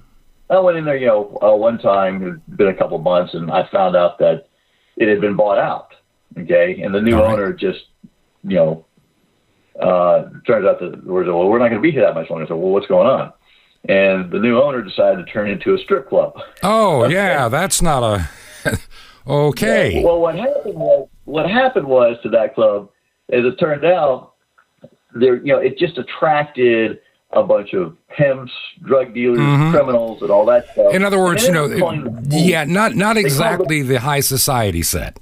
I 0.49 0.59
went 0.61 0.79
in 0.79 0.87
there, 0.87 0.97
you 0.97 1.09
know, 1.09 1.39
uh, 1.43 1.55
one 1.55 1.79
time, 1.79 2.23
it 2.23 2.31
had 2.31 2.57
been 2.57 2.69
a 2.69 2.75
couple 2.75 2.97
of 2.97 3.03
months, 3.03 3.35
and 3.35 3.51
I 3.51 3.69
found 3.71 3.95
out 3.95 4.19
that 4.21 4.47
it 4.97 5.09
had 5.09 5.21
been 5.21 5.37
bought 5.37 5.59
out. 5.59 5.93
Okay. 6.39 6.81
And 6.81 6.95
the 6.95 7.03
new 7.03 7.17
right. 7.17 7.33
owner 7.33 7.53
just, 7.53 7.85
you 8.45 8.57
know, 8.57 8.86
uh, 9.81 10.25
turns 10.47 10.67
out 10.67 10.81
that 10.81 11.05
we're, 11.05 11.25
well, 11.25 11.49
we're 11.49 11.59
not 11.59 11.69
going 11.69 11.81
to 11.81 11.87
be 11.87 11.91
here 11.93 12.03
that 12.03 12.15
much 12.15 12.31
longer. 12.31 12.47
So, 12.47 12.57
well, 12.57 12.73
what's 12.73 12.87
going 12.87 13.07
on? 13.07 13.33
And 13.89 14.31
the 14.31 14.39
new 14.39 14.61
owner 14.61 14.83
decided 14.83 15.25
to 15.25 15.33
turn 15.33 15.49
it 15.49 15.53
into 15.53 15.75
a 15.75 15.79
strip 15.79 16.09
club. 16.09 16.35
Oh 16.63 17.07
yeah, 17.09 17.49
that's 17.49 17.81
not 17.83 18.03
a. 18.03 18.29
okay. 19.27 20.03
Well, 20.05 20.21
what 20.21 20.35
happened 20.37 20.75
was, 20.75 21.09
what 21.25 21.49
happened 21.49 21.87
was 21.87 22.17
to 22.23 22.29
that 22.31 22.55
club, 22.55 22.91
as 23.33 23.45
it 23.45 23.57
turned 23.61 23.85
out, 23.85 24.33
there, 25.15 25.37
you 25.37 25.53
know, 25.53 25.59
it 25.59 25.79
just 25.79 25.99
attracted 25.99 26.99
a 27.33 27.43
bunch 27.43 27.75
of 27.75 27.97
pimps, 28.09 28.53
drug 28.83 29.13
dealers, 29.15 29.39
Mhm. 29.39 29.71
criminals, 29.73 30.23
and 30.23 30.31
all 30.31 30.45
that 30.47 30.69
stuff. 30.73 30.95
In 30.95 31.03
other 31.05 31.19
words, 31.19 31.45
you 31.47 31.53
know, 31.53 31.69
they 31.69 31.75
were 31.75 31.81
calling 31.81 32.05
them 32.05 32.25
fools. 32.25 32.43
yeah, 32.43 32.65
not 32.65 32.95
not 32.95 33.17
exactly 33.17 33.83
the 33.83 34.01
high 34.01 34.21
society 34.21 34.83
set. 34.83 35.19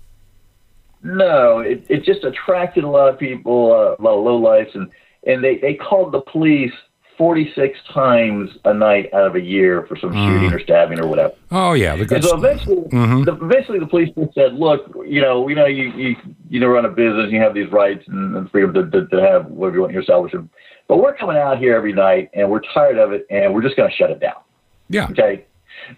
No, 1.04 1.58
it, 1.58 1.84
it 1.88 2.02
just 2.02 2.24
attracted 2.24 2.82
a 2.82 2.88
lot 2.88 3.08
of 3.08 3.18
people, 3.18 3.72
uh, 3.72 3.94
a 3.98 4.02
lot 4.02 4.18
of 4.18 4.24
lowlifes, 4.24 4.74
and 4.74 4.90
and 5.26 5.44
they 5.44 5.58
they 5.58 5.74
called 5.74 6.12
the 6.12 6.20
police 6.22 6.72
46 7.18 7.78
times 7.92 8.50
a 8.64 8.74
night 8.74 9.12
out 9.14 9.26
of 9.26 9.36
a 9.36 9.40
year 9.40 9.86
for 9.86 9.96
some 9.96 10.12
shooting 10.12 10.52
or 10.52 10.58
stabbing 10.58 10.98
or 10.98 11.06
whatever. 11.06 11.34
Oh 11.52 11.74
yeah, 11.74 11.94
the 11.94 12.12
And 12.14 12.24
so 12.24 12.36
eventually, 12.36 12.82
Mhm. 12.88 13.24
the, 13.24 13.34
eventually 13.34 13.78
the 13.78 13.86
police 13.86 14.08
just 14.18 14.34
said, 14.34 14.54
"Look, 14.54 14.92
you 15.06 15.20
know, 15.20 15.40
we 15.42 15.54
know 15.54 15.66
you 15.66 15.92
you 15.92 16.16
you 16.48 16.58
know 16.58 16.68
run 16.68 16.84
a 16.86 16.88
business, 16.88 17.30
you 17.30 17.38
have 17.38 17.54
these 17.54 17.70
rights 17.70 18.04
and, 18.08 18.34
and 18.36 18.50
freedom 18.50 18.72
to, 18.74 18.90
to, 18.90 19.06
to 19.06 19.20
have 19.20 19.46
whatever 19.46 19.76
you 19.76 19.80
want 19.82 19.90
in 19.90 19.94
your 19.94 20.02
establishment, 20.02 20.50
but 20.88 20.96
we're 20.96 21.14
coming 21.14 21.36
out 21.36 21.58
here 21.58 21.76
every 21.76 21.92
night 21.92 22.30
and 22.34 22.50
we're 22.50 22.62
tired 22.72 22.98
of 22.98 23.12
it, 23.12 23.26
and 23.30 23.54
we're 23.54 23.62
just 23.62 23.76
going 23.76 23.90
to 23.90 23.94
shut 23.96 24.10
it 24.10 24.20
down." 24.20 24.40
yeah. 24.88 25.06
Okay. 25.10 25.44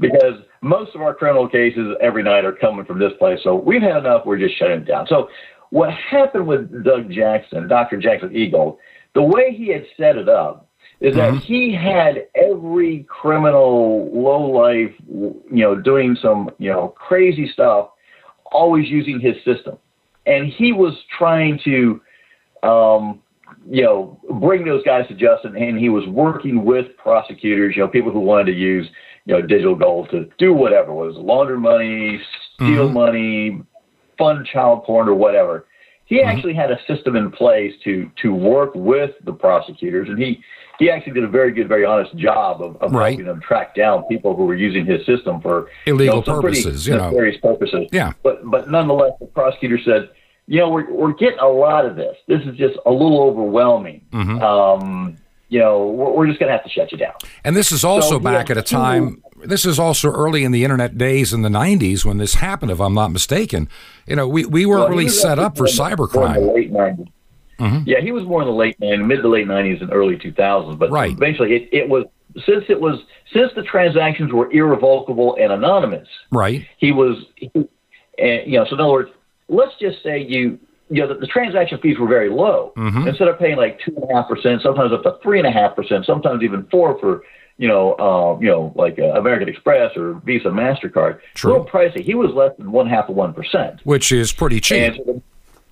Because 0.00 0.42
most 0.62 0.94
of 0.94 1.00
our 1.00 1.14
criminal 1.14 1.48
cases 1.48 1.96
every 2.00 2.22
night 2.22 2.44
are 2.44 2.52
coming 2.52 2.84
from 2.84 2.98
this 2.98 3.12
place. 3.18 3.38
So 3.42 3.54
we've 3.54 3.82
had 3.82 3.98
enough. 3.98 4.26
We're 4.26 4.38
just 4.38 4.58
shutting 4.58 4.80
it 4.80 4.86
down. 4.86 5.06
So 5.06 5.28
what 5.70 5.90
happened 5.92 6.46
with 6.46 6.84
Doug 6.84 7.10
Jackson, 7.10 7.68
Dr. 7.68 7.98
Jackson 7.98 8.34
e-gold, 8.34 8.78
the 9.14 9.22
way 9.22 9.54
he 9.54 9.68
had 9.68 9.84
set 9.96 10.16
it 10.16 10.28
up 10.28 10.68
is 11.00 11.14
that 11.16 11.34
he 11.42 11.74
had 11.74 12.26
every 12.34 13.04
criminal, 13.08 14.10
low 14.12 14.50
life, 14.50 14.94
you 15.08 15.42
know, 15.50 15.74
doing 15.74 16.16
some, 16.22 16.50
you 16.58 16.70
know, 16.70 16.88
crazy 16.88 17.50
stuff, 17.52 17.90
always 18.46 18.88
using 18.88 19.20
his 19.20 19.36
system. 19.44 19.76
And 20.24 20.46
he 20.46 20.72
was 20.72 20.94
trying 21.18 21.60
to, 21.64 22.00
um, 22.62 23.20
you 23.68 23.82
know, 23.82 24.18
bring 24.40 24.64
those 24.64 24.82
guys 24.84 25.06
to 25.08 25.14
justice. 25.14 25.52
And 25.56 25.78
he 25.78 25.88
was 25.88 26.06
working 26.08 26.64
with 26.64 26.96
prosecutors, 26.96 27.76
you 27.76 27.82
know, 27.82 27.88
people 27.88 28.10
who 28.10 28.20
wanted 28.20 28.46
to 28.46 28.58
use, 28.58 28.88
you 29.26 29.34
know, 29.34 29.42
digital 29.42 29.74
gold 29.74 30.08
to 30.10 30.30
do 30.38 30.52
whatever 30.54 30.92
was 30.92 31.16
launder 31.16 31.58
money, 31.58 32.20
steal 32.54 32.88
money, 32.88 33.60
fund 34.16 34.46
child 34.46 34.84
porn, 34.84 35.08
or 35.08 35.14
whatever. 35.14 35.66
He 36.06 36.22
actually 36.22 36.54
had 36.54 36.70
a 36.70 36.78
system 36.86 37.16
in 37.16 37.32
place 37.32 37.74
to 37.82 38.08
to 38.22 38.32
work 38.32 38.70
with 38.74 39.10
the 39.24 39.32
prosecutors, 39.32 40.08
and 40.08 40.16
he 40.16 40.40
he 40.78 40.88
actually 40.88 41.14
did 41.14 41.24
a 41.24 41.28
very 41.28 41.52
good, 41.52 41.68
very 41.68 41.84
honest 41.84 42.16
job 42.16 42.62
of, 42.62 42.76
of 42.80 42.92
Right. 42.92 43.10
helping 43.10 43.26
them 43.26 43.40
track 43.40 43.74
down 43.74 44.04
people 44.04 44.36
who 44.36 44.44
were 44.44 44.54
using 44.54 44.86
his 44.86 45.04
system 45.04 45.40
for 45.40 45.68
Illegal 45.86 46.16
you 46.16 46.32
know, 46.32 46.40
purposes, 46.40 46.86
you 46.86 46.94
know. 46.94 47.10
nefarious 47.10 47.40
purposes. 47.40 47.88
Yeah. 47.92 48.12
But 48.22 48.48
but 48.48 48.70
nonetheless, 48.70 49.12
the 49.18 49.26
prosecutor 49.26 49.78
said, 49.84 50.10
you 50.46 50.60
know, 50.60 50.68
we're 50.68 50.88
we're 50.92 51.14
getting 51.14 51.40
a 51.40 51.48
lot 51.48 51.84
of 51.84 51.96
this. 51.96 52.16
This 52.28 52.42
is 52.42 52.56
just 52.56 52.78
a 52.86 52.90
little 52.92 53.20
overwhelming. 53.22 54.02
Mm-hmm. 54.12 54.40
Um, 54.42 55.16
you 55.48 55.58
know, 55.60 55.86
we're, 55.86 56.10
we're 56.12 56.26
just 56.26 56.38
going 56.40 56.48
to 56.48 56.52
have 56.56 56.64
to 56.64 56.70
shut 56.70 56.90
you 56.92 56.98
down. 56.98 57.14
And 57.44 57.56
this 57.56 57.70
is 57.72 57.84
also 57.84 58.10
So, 58.16 58.18
back 58.18 58.48
yeah. 58.48 58.52
at 58.52 58.58
a 58.58 58.62
time. 58.62 59.22
This 59.44 59.64
is 59.66 59.78
also 59.78 60.10
early 60.10 60.44
in 60.44 60.50
the 60.52 60.64
internet 60.64 60.96
days 60.98 61.32
in 61.32 61.42
the 61.42 61.48
'90s 61.50 62.04
when 62.04 62.16
this 62.18 62.34
happened, 62.34 62.70
if 62.72 62.80
I'm 62.80 62.94
not 62.94 63.12
mistaken. 63.12 63.68
You 64.06 64.16
know, 64.16 64.26
we, 64.26 64.44
we 64.46 64.64
weren't 64.66 64.80
Well, 64.80 64.88
really 64.90 65.08
set 65.08 65.38
up 65.38 65.56
for 65.56 65.64
more 65.64 65.68
in 65.68 65.76
the- 65.76 65.96
more 66.14 66.26
in 66.26 66.32
the 66.34 66.40
cybercrime. 66.40 66.54
late 66.54 66.72
90s. 66.72 67.08
Mm-hmm. 67.60 67.88
Yeah, 67.88 68.00
he 68.00 68.12
was 68.12 68.24
more 68.24 68.42
in 68.42 68.48
the 68.48 68.54
late 68.54 68.78
90s, 68.80 69.06
mid 69.06 69.22
to 69.22 69.28
late 69.28 69.46
90s 69.46 69.80
and 69.82 69.92
early 69.92 70.16
2000s. 70.16 70.78
But 70.78 70.90
Right. 70.90 71.12
eventually, 71.12 71.54
it, 71.54 71.68
it 71.72 71.88
was 71.88 72.04
since 72.44 72.64
it 72.68 72.80
was 72.80 73.00
since 73.32 73.50
the 73.54 73.62
transactions 73.62 74.32
were 74.32 74.50
irrevocable 74.52 75.36
and 75.40 75.52
anonymous. 75.52 76.08
Right. 76.30 76.66
He 76.78 76.92
was, 76.92 77.24
he, 77.36 77.50
and, 78.18 78.50
you 78.50 78.58
know. 78.58 78.64
So 78.68 78.74
in 78.74 78.80
other 78.80 78.90
words, 78.92 79.10
let's 79.48 79.72
just 79.80 80.02
say 80.02 80.22
you. 80.22 80.58
You 80.88 81.02
know, 81.02 81.08
the, 81.08 81.20
the 81.20 81.26
transaction 81.26 81.78
fees 81.80 81.98
were 81.98 82.06
very 82.06 82.30
low. 82.30 82.72
Instead 82.76 83.28
of 83.28 83.38
paying 83.38 83.56
like 83.56 83.80
two 83.80 83.94
and 83.96 84.08
a 84.10 84.14
half 84.14 84.28
percent, 84.28 84.62
sometimes 84.62 84.92
up 84.92 85.02
to 85.02 85.18
three 85.22 85.38
and 85.38 85.46
a 85.46 85.50
half 85.50 85.74
percent, 85.74 86.06
sometimes 86.06 86.42
even 86.44 86.64
four 86.70 86.96
for, 87.00 87.22
you 87.58 87.66
know, 87.66 87.94
uh, 87.94 88.38
you 88.40 88.46
know, 88.46 88.72
like 88.76 88.98
uh, 88.98 89.06
American 89.18 89.48
Express 89.48 89.96
or 89.96 90.14
Visa, 90.24 90.48
Mastercard. 90.48 91.18
True. 91.34 91.54
Real 91.54 91.64
pricey. 91.66 92.02
He 92.04 92.14
was 92.14 92.30
less 92.32 92.56
than 92.56 92.70
one 92.70 92.86
half 92.88 93.08
of 93.08 93.16
one 93.16 93.34
percent. 93.34 93.80
Which 93.84 94.12
is 94.12 94.32
pretty 94.32 94.60
cheap. 94.60 94.94
And 94.94 95.22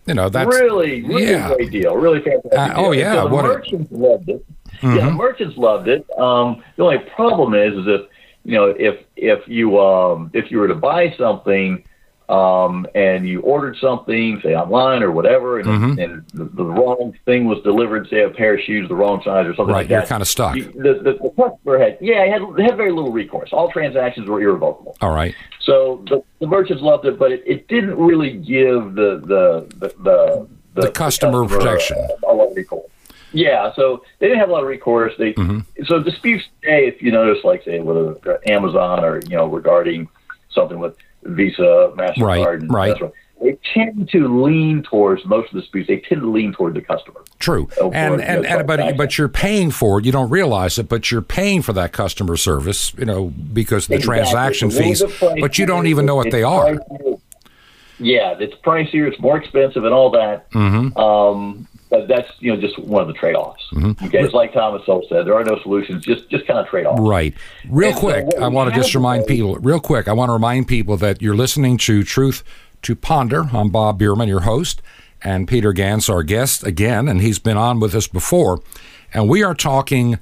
you 0.06 0.14
know, 0.14 0.28
that's 0.28 0.48
really, 0.48 1.02
really 1.02 1.30
yeah. 1.30 1.54
great 1.54 1.70
deal. 1.70 1.94
Really 1.96 2.20
fantastic. 2.20 2.52
Uh, 2.58 2.66
deal. 2.74 2.76
oh, 2.84 2.92
yeah, 2.92 3.14
So 3.14 3.28
the 3.28 3.34
what 3.34 3.44
a- 3.44 3.48
Mm-hmm. 3.48 3.56
merchants 3.56 3.92
loved 3.92 4.28
it. 4.30 4.44
Yeah, 4.82 4.94
the 5.06 5.10
merchants 5.12 5.56
loved 5.56 5.88
it. 5.88 6.04
Um, 6.18 6.62
the 6.76 6.82
only 6.82 6.98
problem 7.14 7.54
is, 7.54 7.72
is 7.78 7.86
if 7.86 8.00
you 8.44 8.52
know, 8.56 8.66
if 8.76 9.00
if 9.16 9.46
you 9.48 9.78
um, 9.80 10.30
if 10.34 10.50
you 10.50 10.58
were 10.58 10.68
to 10.68 10.74
buy 10.74 11.14
something 11.16 11.84
um, 12.28 12.86
and 12.94 13.28
you 13.28 13.40
ordered 13.42 13.76
something, 13.78 14.40
say 14.42 14.54
online 14.54 15.02
or 15.02 15.10
whatever, 15.10 15.58
and, 15.58 15.68
Mm-hmm. 15.68 15.98
and 16.00 16.26
the, 16.32 16.44
the 16.56 16.64
wrong 16.64 17.14
thing 17.26 17.46
was 17.46 17.62
delivered, 17.62 18.08
say 18.08 18.22
a 18.22 18.30
pair 18.30 18.54
of 18.54 18.60
shoes, 18.60 18.88
the 18.88 18.94
wrong 18.94 19.20
size 19.24 19.46
or 19.46 19.54
something 19.54 19.74
Right, 19.74 19.82
like 19.82 19.90
you're 19.90 20.02
kinda 20.02 20.24
stuck. 20.24 20.56
you- 20.56 20.64
the, 20.72 20.94
the, 21.02 21.12
the 21.22 21.30
customer 21.36 21.78
had, 21.78 21.98
yeah, 22.00 22.24
had, 22.26 22.40
they 22.56 22.62
had 22.64 22.76
very 22.76 22.92
little 22.92 23.12
recourse. 23.12 23.50
All 23.52 23.70
transactions 23.70 24.28
were 24.28 24.40
irrevocable. 24.40 24.96
all 25.02 25.14
right. 25.14 25.34
So 25.60 26.02
the, 26.08 26.22
the 26.40 26.46
merchants 26.46 26.82
loved 26.82 27.04
it, 27.06 27.18
but 27.18 27.32
it, 27.32 27.42
it 27.46 27.68
didn't 27.68 27.96
really 27.96 28.32
give 28.38 28.94
the 28.94 29.20
the 29.24 29.66
the 29.78 30.48
the, 30.74 30.82
The 30.82 30.90
customer 30.90 31.46
protection. 31.46 31.96
a, 31.98 32.30
a 32.30 32.34
lot 32.34 32.50
of 32.50 32.56
recourse. 32.56 32.90
Yeah, 33.32 33.72
so 33.74 34.04
they 34.18 34.26
didn't 34.28 34.40
have 34.40 34.48
a 34.50 34.52
lot 34.52 34.62
of 34.62 34.68
recourse. 34.68 35.12
They 35.18 35.32
Mm-hmm. 35.32 35.84
so 35.86 36.00
disputes 36.02 36.44
today, 36.62 36.86
if 36.86 37.02
you 37.02 37.10
notice, 37.12 37.42
like 37.44 37.64
say 37.64 37.80
with 37.80 38.18
Amazon 38.46 39.04
or 39.04 39.20
you 39.20 39.36
know 39.36 39.46
regarding 39.46 40.08
something 40.50 40.78
with 40.78 40.96
Visa, 41.24 41.92
Mastercard, 41.96 42.22
Right, 42.22 42.48
and 42.60 42.72
right. 42.72 42.94
Mastercard, 42.96 43.12
they 43.42 43.58
tend 43.74 44.08
to 44.10 44.42
lean 44.44 44.82
towards 44.84 45.24
most 45.26 45.48
of 45.48 45.54
the 45.54 45.60
disputes. 45.60 45.88
They 45.88 45.98
tend 45.98 46.22
to 46.22 46.30
lean 46.30 46.52
toward 46.54 46.74
the 46.74 46.80
customer. 46.80 47.22
True. 47.40 47.68
And 47.92 48.20
and, 48.22 48.46
and 48.46 48.66
but 48.66 48.96
but 48.96 49.18
you're 49.18 49.28
paying 49.28 49.70
for 49.70 49.98
it. 49.98 50.04
You 50.06 50.12
don't 50.12 50.30
realize 50.30 50.78
it, 50.78 50.88
but 50.88 51.10
you're 51.10 51.20
paying 51.20 51.60
for 51.60 51.72
that 51.74 51.92
customer 51.92 52.36
service. 52.36 52.94
You 52.96 53.04
know, 53.04 53.26
because 53.52 53.84
of 53.84 53.88
the 53.88 53.94
Exactly. 53.96 54.16
transaction 54.22 54.68
little 54.70 55.08
fees, 55.08 55.40
but 55.40 55.58
you 55.58 55.66
don't 55.66 55.86
even 55.88 56.06
know 56.06 56.14
what 56.14 56.30
they 56.30 56.42
are. 56.42 56.74
pricier. 56.76 57.20
Yeah, 57.98 58.34
it's 58.38 58.54
pricier. 58.64 59.06
It's 59.10 59.20
more 59.20 59.36
expensive, 59.36 59.84
and 59.84 59.92
all 59.94 60.10
that. 60.12 60.50
Mm-hmm. 60.52 60.96
Um, 60.98 61.68
but 61.94 62.08
that's 62.08 62.30
you 62.40 62.52
know 62.52 62.60
just 62.60 62.78
one 62.78 63.02
of 63.02 63.08
the 63.08 63.14
trade-offs. 63.14 63.62
Mm-hmm. 63.72 64.04
Okay, 64.06 64.20
it's 64.22 64.34
like 64.34 64.52
Thomas 64.52 64.82
Sowell 64.86 65.06
said, 65.08 65.26
there 65.26 65.34
are 65.34 65.44
no 65.44 65.58
solutions. 65.62 66.04
Just 66.04 66.28
just 66.28 66.46
kind 66.46 66.58
of 66.58 66.66
trade-offs. 66.66 67.00
Right. 67.00 67.34
Real 67.68 67.90
And 67.90 67.98
quick, 67.98 68.26
what 68.26 68.42
I 68.42 68.48
want 68.48 68.72
to 68.72 68.76
just 68.76 68.94
remind 68.94 69.24
today- 69.24 69.36
people, 69.36 69.56
real 69.56 69.80
quick, 69.80 70.08
I 70.08 70.12
want 70.12 70.28
to 70.30 70.32
remind 70.32 70.68
people 70.68 70.96
that 70.98 71.22
you're 71.22 71.36
listening 71.36 71.78
to 71.78 72.02
Truth 72.02 72.42
to 72.82 72.96
Ponder. 72.96 73.48
I'm 73.52 73.70
Bob 73.70 73.98
Bierman, 73.98 74.28
your 74.28 74.40
host, 74.40 74.82
and 75.22 75.46
Peter 75.48 75.72
Gans, 75.72 76.08
our 76.08 76.22
guest 76.22 76.64
again, 76.66 77.08
and 77.08 77.20
he's 77.20 77.38
been 77.38 77.56
on 77.56 77.80
with 77.80 77.94
us 77.94 78.06
before. 78.08 78.60
And 79.12 79.28
we 79.28 79.42
are 79.44 79.54
talking 79.54 80.18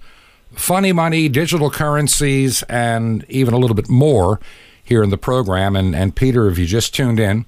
funny 0.54 0.92
money, 0.92 1.28
digital 1.28 1.70
currencies, 1.70 2.62
and 2.64 3.24
even 3.28 3.54
a 3.54 3.58
little 3.58 3.74
bit 3.74 3.88
more 3.88 4.38
here 4.84 5.02
in 5.02 5.10
the 5.10 5.16
program. 5.16 5.74
And, 5.74 5.94
and 5.96 6.14
Peter, 6.14 6.48
if 6.48 6.58
you 6.58 6.66
just 6.66 6.94
tuned 6.94 7.18
in, 7.18 7.46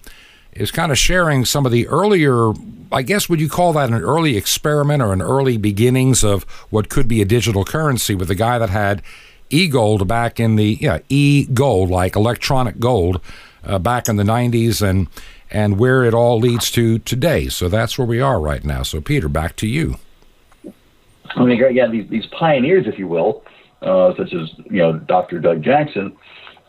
is 0.54 0.70
kind 0.70 0.92
of 0.92 0.98
sharing 0.98 1.44
some 1.44 1.66
of 1.66 1.72
the 1.72 1.86
earlier, 1.88 2.52
I 2.92 3.02
guess, 3.02 3.28
would 3.28 3.40
you 3.40 3.48
call 3.48 3.72
that 3.74 3.90
an 3.90 3.94
early 3.94 4.36
experiment 4.36 5.02
or 5.02 5.12
an 5.12 5.22
early 5.22 5.56
beginnings 5.56 6.22
of 6.24 6.44
what 6.70 6.88
could 6.88 7.08
be 7.08 7.20
a 7.20 7.24
digital 7.24 7.64
currency 7.64 8.14
with 8.14 8.28
the 8.28 8.34
guy 8.34 8.58
that 8.58 8.70
had 8.70 9.02
e-gold 9.50 10.08
back 10.08 10.40
in 10.40 10.56
the 10.56 10.78
yeah 10.80 10.98
e-gold 11.08 11.90
like 11.90 12.16
electronic 12.16 12.80
gold 12.80 13.20
uh, 13.64 13.78
back 13.78 14.08
in 14.08 14.16
the 14.16 14.22
90s 14.22 14.82
and 14.82 15.08
and 15.50 15.78
where 15.78 16.02
it 16.02 16.14
all 16.14 16.38
leads 16.38 16.70
to 16.72 16.98
today. 17.00 17.48
So 17.48 17.68
that's 17.68 17.96
where 17.96 18.06
we 18.06 18.20
are 18.20 18.40
right 18.40 18.64
now. 18.64 18.82
So 18.82 19.00
Peter, 19.00 19.28
back 19.28 19.54
to 19.56 19.68
you. 19.68 19.96
I 21.36 21.44
mean, 21.44 21.58
yeah, 21.72 21.88
these 21.88 22.08
these 22.08 22.26
pioneers, 22.26 22.86
if 22.86 22.98
you 22.98 23.08
will, 23.08 23.44
uh, 23.82 24.14
such 24.16 24.32
as 24.34 24.50
you 24.70 24.78
know 24.78 24.92
Dr. 24.94 25.40
Doug 25.40 25.62
Jackson, 25.62 26.16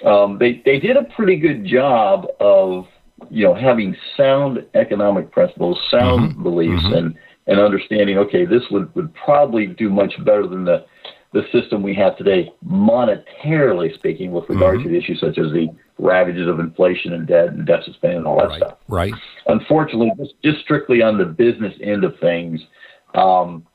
um, 0.04 0.38
they 0.38 0.62
they 0.66 0.80
did 0.80 0.98
a 0.98 1.04
pretty 1.04 1.36
good 1.36 1.66
job 1.66 2.28
of 2.40 2.88
you 3.30 3.44
know 3.44 3.54
having 3.54 3.96
sound 4.18 4.66
economic 4.74 5.32
principles, 5.32 5.78
sound 5.92 6.42
beliefs, 6.44 6.84
and 6.92 7.16
and 7.48 7.60
understanding. 7.60 8.18
Okay, 8.18 8.46
this 8.46 8.64
would 8.72 8.94
would 8.96 9.14
probably 9.14 9.68
do 9.68 9.90
much 9.90 10.14
better 10.26 10.48
than 10.48 10.66
the 10.66 10.86
the 11.34 11.44
system 11.52 11.84
we 11.84 11.94
have 11.94 12.18
today, 12.18 12.50
monetarily 12.66 13.94
speaking, 13.96 14.32
with 14.32 14.48
regard 14.48 14.82
to 14.82 14.90
the 14.90 14.98
issues 14.98 15.20
such 15.20 15.38
as 15.38 15.52
the 15.52 15.68
ravages 16.00 16.48
of 16.48 16.60
inflation 16.60 17.14
and 17.14 17.28
debt 17.28 17.50
and 17.50 17.66
deficit 17.68 17.96
spending 17.96 18.20
and 18.20 18.28
all 18.28 18.38
that 18.38 18.50
Right. 18.50 18.62
stuff 18.62 18.78
Right. 18.88 19.14
unfortunately, 19.48 20.12
just, 20.18 20.34
just 20.44 20.60
strictly 20.60 21.02
on 21.02 21.18
the 21.18 21.26
business 21.26 21.74
end 21.82 22.04
of 22.04 22.18
things, 22.20 22.62
um, 23.14 23.66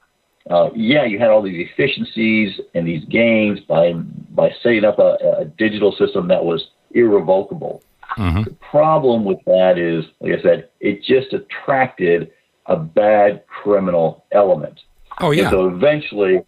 uh, 0.48 0.70
yeah, 0.74 1.04
you 1.04 1.18
had 1.18 1.28
all 1.28 1.42
these 1.42 1.68
efficiencies 1.70 2.60
and 2.74 2.86
these 2.86 3.04
gains 3.06 3.60
by 3.60 3.92
by 4.30 4.50
setting 4.62 4.84
up 4.84 4.98
a, 4.98 5.16
a 5.38 5.44
digital 5.58 5.92
system 5.92 6.28
that 6.28 6.42
was 6.42 6.68
irrevocable. 6.92 7.82
Mm-hmm. 8.16 8.42
The 8.44 8.56
problem 8.70 9.24
with 9.24 9.38
that 9.46 9.78
is, 9.78 10.04
like 10.20 10.38
I 10.38 10.42
said, 10.42 10.68
it 10.80 11.02
just 11.02 11.32
attracted 11.32 12.30
a 12.66 12.76
bad 12.76 13.44
criminal 13.46 14.24
element. 14.32 14.80
Oh 15.20 15.30
And 15.30 15.38
yeah. 15.38 15.50
so 15.50 15.68
eventually, 15.68 16.42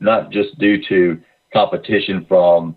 not 0.00 0.30
just 0.30 0.58
due 0.58 0.82
to 0.88 1.20
competition 1.52 2.24
from 2.28 2.76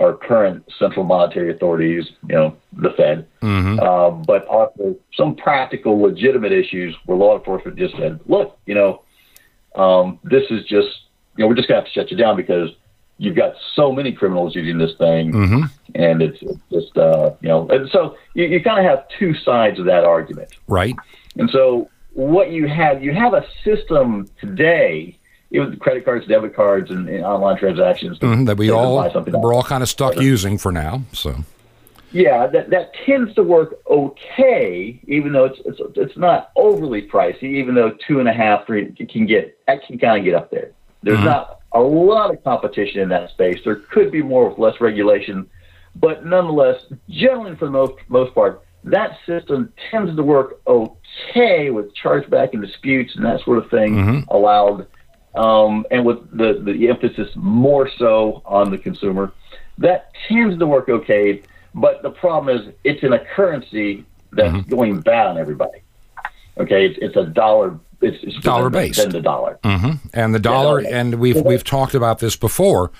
our 0.00 0.14
current 0.14 0.64
central 0.78 1.04
monetary 1.04 1.50
authorities, 1.52 2.04
you 2.28 2.34
know, 2.34 2.56
the 2.72 2.90
Fed, 2.96 3.26
Mm-hmm. 3.42 3.80
uh, 3.80 4.10
but 4.10 4.46
also 4.46 4.96
some 5.14 5.34
practical, 5.36 6.00
legitimate 6.00 6.52
issues 6.52 6.94
where 7.06 7.18
law 7.18 7.36
enforcement 7.36 7.76
just 7.76 7.96
said, 7.96 8.20
look, 8.26 8.58
you 8.66 8.74
know, 8.74 9.02
um, 9.74 10.18
this 10.24 10.44
is 10.50 10.62
just, 10.62 10.88
you 11.36 11.44
know, 11.44 11.48
we're 11.48 11.54
just 11.54 11.68
going 11.68 11.80
to 11.80 11.84
have 11.84 11.92
to 11.92 12.00
shut 12.00 12.10
you 12.10 12.16
down 12.16 12.36
because 12.36 12.70
you've 13.20 13.36
got 13.36 13.52
so 13.74 13.92
many 13.92 14.12
criminals 14.12 14.56
using 14.56 14.78
this 14.78 14.96
thing, 14.96 15.30
Mm-hmm. 15.32 15.62
and 15.94 16.22
it's 16.22 16.40
just, 16.72 16.96
uh, 16.96 17.32
you 17.42 17.48
know, 17.48 17.68
and 17.68 17.88
so 17.90 18.16
you, 18.34 18.46
you 18.46 18.62
kind 18.62 18.78
of 18.84 18.90
have 18.90 19.06
two 19.18 19.34
sides 19.34 19.78
of 19.78 19.84
that 19.84 20.04
argument. 20.04 20.48
Right. 20.66 20.96
And 21.36 21.50
so 21.50 21.90
what 22.14 22.50
you 22.50 22.66
have, 22.66 23.04
you 23.04 23.12
have 23.12 23.34
a 23.34 23.44
system 23.62 24.26
today, 24.40 25.18
even 25.50 25.70
with 25.70 25.78
credit 25.80 26.04
cards, 26.06 26.26
debit 26.26 26.56
cards, 26.56 26.90
and, 26.90 27.08
and 27.08 27.24
online 27.24 27.58
transactions 27.58 28.18
Mhm, 28.18 28.46
That 28.46 28.56
we 28.56 28.70
all 28.70 28.96
we're 29.42 29.54
all 29.54 29.62
kind 29.62 29.82
of 29.82 29.88
stuck 29.88 30.16
using 30.18 30.56
for 30.58 30.72
now. 30.72 31.02
So 31.12 31.36
Yeah, 32.12 32.46
that 32.46 32.70
that 32.70 32.92
tends 33.06 33.34
to 33.34 33.42
work 33.42 33.78
okay, 33.88 34.98
even 35.06 35.32
though 35.32 35.44
it's 35.44 35.60
it's 35.66 35.80
it's 35.96 36.16
not 36.16 36.50
overly 36.56 37.02
pricey. 37.06 37.44
Even 37.60 37.74
though 37.74 37.92
two 38.06 38.18
and 38.18 38.28
a 38.28 38.32
half, 38.32 38.66
three 38.66 38.92
can 38.92 39.26
get 39.26 39.58
that 39.66 39.84
can 39.86 39.98
kind 39.98 40.18
of 40.18 40.24
get 40.24 40.34
up 40.34 40.50
there. 40.50 40.70
There's 41.02 41.22
not 41.24 41.59
a 41.72 41.80
lot 41.80 42.32
of 42.32 42.42
competition 42.42 43.00
in 43.00 43.08
that 43.10 43.30
space. 43.30 43.58
There 43.64 43.76
could 43.76 44.10
be 44.10 44.22
more 44.22 44.48
with 44.48 44.58
less 44.58 44.80
regulation, 44.80 45.48
but 45.96 46.24
nonetheless, 46.24 46.84
generally 47.08 47.56
for 47.56 47.66
the 47.66 47.72
most 47.72 47.94
most 48.08 48.34
part, 48.34 48.62
that 48.84 49.18
system 49.26 49.72
tends 49.90 50.16
to 50.16 50.22
work 50.22 50.60
okay 50.66 51.70
with 51.70 51.94
chargeback 51.94 52.52
and 52.52 52.62
disputes 52.62 53.14
and 53.16 53.24
that 53.24 53.40
sort 53.44 53.58
of 53.58 53.70
thing 53.70 54.24
allowed 54.28 54.86
um, 55.34 55.86
and 55.90 56.04
with 56.04 56.18
the, 56.36 56.60
the 56.64 56.88
emphasis 56.88 57.28
more 57.36 57.88
so 57.98 58.42
on 58.44 58.70
the 58.70 58.78
consumer, 58.78 59.32
that 59.78 60.12
tends 60.28 60.58
to 60.58 60.66
work 60.66 60.88
okay. 60.88 61.42
But 61.74 62.02
the 62.02 62.10
problem 62.10 62.56
is 62.56 62.74
it's 62.84 63.02
in 63.02 63.12
a 63.12 63.24
currency 63.24 64.04
that's 64.32 64.52
mm-hmm. 64.52 64.70
going 64.70 65.00
bad 65.00 65.26
on 65.28 65.38
everybody. 65.38 65.82
Okay, 66.58 66.86
it's, 66.86 66.98
it's 67.00 67.16
a 67.16 67.26
dollar. 67.26 67.78
It's, 68.00 68.22
it's 68.22 68.36
dollar 68.42 68.70
based. 68.70 69.00
Than 69.00 69.10
the 69.10 69.20
dollar. 69.20 69.58
Mm-hmm. 69.62 70.08
And 70.14 70.34
the 70.34 70.38
dollar, 70.38 70.80
yeah, 70.80 70.98
and 70.98 71.16
we've 71.16 71.40
we've 71.44 71.64
talked 71.64 71.94
about 71.94 72.18
this 72.18 72.36
before. 72.36 72.90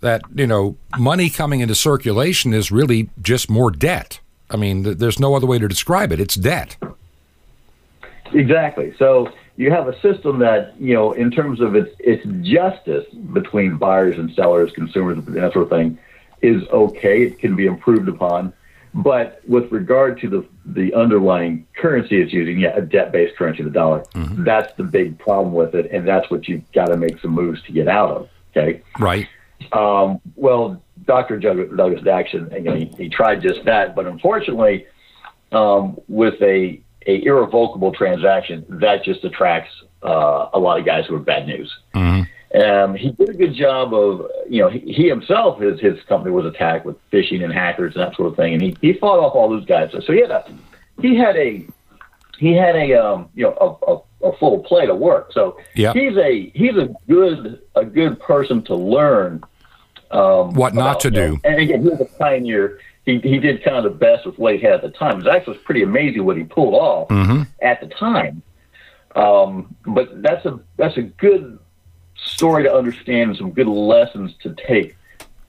That 0.00 0.22
you 0.34 0.46
know, 0.46 0.76
money 0.96 1.28
coming 1.28 1.60
into 1.60 1.74
circulation 1.74 2.54
is 2.54 2.70
really 2.70 3.10
just 3.20 3.50
more 3.50 3.70
debt. 3.70 4.20
I 4.50 4.56
mean, 4.56 4.82
there's 4.82 5.18
no 5.18 5.34
other 5.34 5.46
way 5.46 5.58
to 5.58 5.68
describe 5.68 6.12
it. 6.12 6.20
It's 6.20 6.34
debt. 6.34 6.76
Exactly. 8.32 8.94
So 8.98 9.32
you 9.56 9.70
have 9.72 9.88
a 9.88 10.00
system 10.00 10.38
that, 10.38 10.80
you 10.80 10.94
know, 10.94 11.12
in 11.12 11.30
terms 11.30 11.60
of 11.60 11.74
its 11.74 11.94
its 11.98 12.24
justice 12.46 13.06
between 13.32 13.76
buyers 13.76 14.16
and 14.18 14.32
sellers, 14.34 14.70
consumers, 14.72 15.18
and 15.18 15.34
that 15.34 15.52
sort 15.52 15.64
of 15.64 15.70
thing, 15.70 15.98
is 16.42 16.62
okay. 16.68 17.24
It 17.24 17.38
can 17.38 17.56
be 17.56 17.66
improved 17.66 18.08
upon. 18.08 18.52
But 18.94 19.42
with 19.46 19.70
regard 19.70 20.20
to 20.20 20.28
the 20.28 20.46
the 20.74 20.92
underlying 20.94 21.66
currency 21.76 22.20
it's 22.20 22.32
using, 22.32 22.58
yeah, 22.58 22.76
a 22.76 22.82
debt 22.82 23.10
based 23.12 23.36
currency, 23.36 23.62
the 23.62 23.70
dollar, 23.70 24.04
mm-hmm. 24.14 24.44
that's 24.44 24.72
the 24.76 24.84
big 24.84 25.18
problem 25.18 25.54
with 25.54 25.74
it, 25.74 25.90
and 25.90 26.06
that's 26.06 26.30
what 26.30 26.46
you've 26.46 26.70
got 26.72 26.86
to 26.86 26.96
make 26.96 27.18
some 27.20 27.30
moves 27.30 27.62
to 27.62 27.72
get 27.72 27.88
out 27.88 28.10
of. 28.10 28.28
Okay. 28.56 28.82
Right. 28.98 29.28
Um, 29.72 30.20
well, 30.36 30.82
Dr. 31.04 31.38
Douglas 31.38 32.02
Jackson, 32.02 32.50
you 32.52 32.60
know, 32.60 32.74
he, 32.74 32.86
he 32.96 33.08
tried 33.08 33.42
just 33.42 33.64
that, 33.64 33.96
but 33.96 34.06
unfortunately, 34.06 34.86
um, 35.52 35.98
with 36.08 36.40
a 36.42 36.80
a 37.06 37.24
irrevocable 37.24 37.92
transaction, 37.92 38.66
that 38.68 39.02
just 39.02 39.24
attracts 39.24 39.70
uh, 40.02 40.50
a 40.52 40.58
lot 40.58 40.78
of 40.78 40.84
guys 40.84 41.06
who 41.06 41.14
are 41.14 41.20
bad 41.20 41.46
news. 41.46 41.74
Mm-hmm. 41.94 42.27
Um, 42.54 42.94
he 42.94 43.10
did 43.10 43.28
a 43.28 43.34
good 43.34 43.54
job 43.54 43.92
of, 43.92 44.26
you 44.48 44.62
know, 44.62 44.70
he, 44.70 44.80
he, 44.80 45.08
himself, 45.08 45.60
his 45.60 45.78
his 45.80 46.02
company 46.04 46.30
was 46.30 46.46
attacked 46.46 46.86
with 46.86 46.96
phishing 47.10 47.44
and 47.44 47.52
hackers 47.52 47.94
and 47.94 48.02
that 48.02 48.16
sort 48.16 48.30
of 48.30 48.36
thing, 48.36 48.54
and 48.54 48.62
he, 48.62 48.76
he 48.80 48.94
fought 48.94 49.18
off 49.18 49.34
all 49.34 49.50
those 49.50 49.66
guys. 49.66 49.90
So 49.92 50.00
so 50.00 50.12
he 50.12 50.20
had 50.20 50.30
a 50.30 50.44
he 51.00 51.16
had 51.16 51.36
a 51.36 51.66
he 52.38 52.54
had 52.54 52.74
a 52.74 52.94
um, 52.94 53.28
you 53.34 53.44
know 53.44 53.54
a, 53.60 53.92
a, 54.26 54.30
a 54.30 54.36
full 54.38 54.60
plate 54.60 54.88
of 54.88 54.98
work. 54.98 55.32
So 55.32 55.58
yep. 55.74 55.94
he's 55.94 56.16
a 56.16 56.50
he's 56.54 56.76
a 56.76 56.88
good 57.06 57.60
a 57.74 57.84
good 57.84 58.18
person 58.18 58.62
to 58.64 58.74
learn 58.74 59.42
um, 60.10 60.54
what 60.54 60.74
not 60.74 60.82
about, 60.82 61.00
to 61.00 61.10
do. 61.10 61.32
Know, 61.32 61.40
and 61.44 61.60
again, 61.60 61.82
he 61.82 61.88
was 61.90 62.00
a 62.00 62.06
pioneer 62.18 62.80
he, 63.08 63.18
he 63.20 63.38
did 63.38 63.64
kind 63.64 63.76
of 63.76 63.84
the 63.84 63.98
best 63.98 64.26
with 64.26 64.38
what 64.38 64.54
he 64.54 64.60
had 64.60 64.74
at 64.74 64.82
the 64.82 64.90
time. 64.90 65.12
It 65.12 65.24
was 65.24 65.34
actually 65.34 65.56
pretty 65.58 65.82
amazing 65.82 66.26
what 66.26 66.36
he 66.36 66.44
pulled 66.44 66.74
off 66.74 67.08
mm-hmm. 67.08 67.42
at 67.62 67.80
the 67.80 67.86
time. 67.86 68.42
Um, 69.16 69.74
but 69.86 70.20
that's 70.20 70.44
a 70.44 70.60
that's 70.76 70.98
a 70.98 71.02
good 71.02 71.58
story 72.24 72.64
to 72.64 72.72
understand 72.74 73.30
and 73.30 73.38
some 73.38 73.50
good 73.50 73.66
lessons 73.66 74.34
to 74.42 74.54
take 74.66 74.96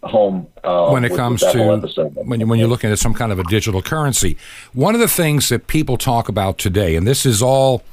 home 0.03 0.47
uh, 0.63 0.89
when 0.89 1.03
it 1.03 1.13
comes 1.15 1.41
to 1.41 2.13
when, 2.23 2.39
you, 2.39 2.47
when 2.47 2.57
you're 2.57 2.67
looking 2.67 2.91
at 2.91 2.99
some 2.99 3.13
kind 3.13 3.31
of 3.31 3.39
a 3.39 3.43
digital 3.43 3.81
currency. 3.81 4.37
One 4.73 4.95
of 4.95 5.01
the 5.01 5.07
things 5.07 5.49
that 5.49 5.67
people 5.67 5.97
talk 5.97 6.29
about 6.29 6.57
today, 6.57 6.95
and 6.95 7.05
this 7.05 7.25
is 7.25 7.41
all 7.41 7.83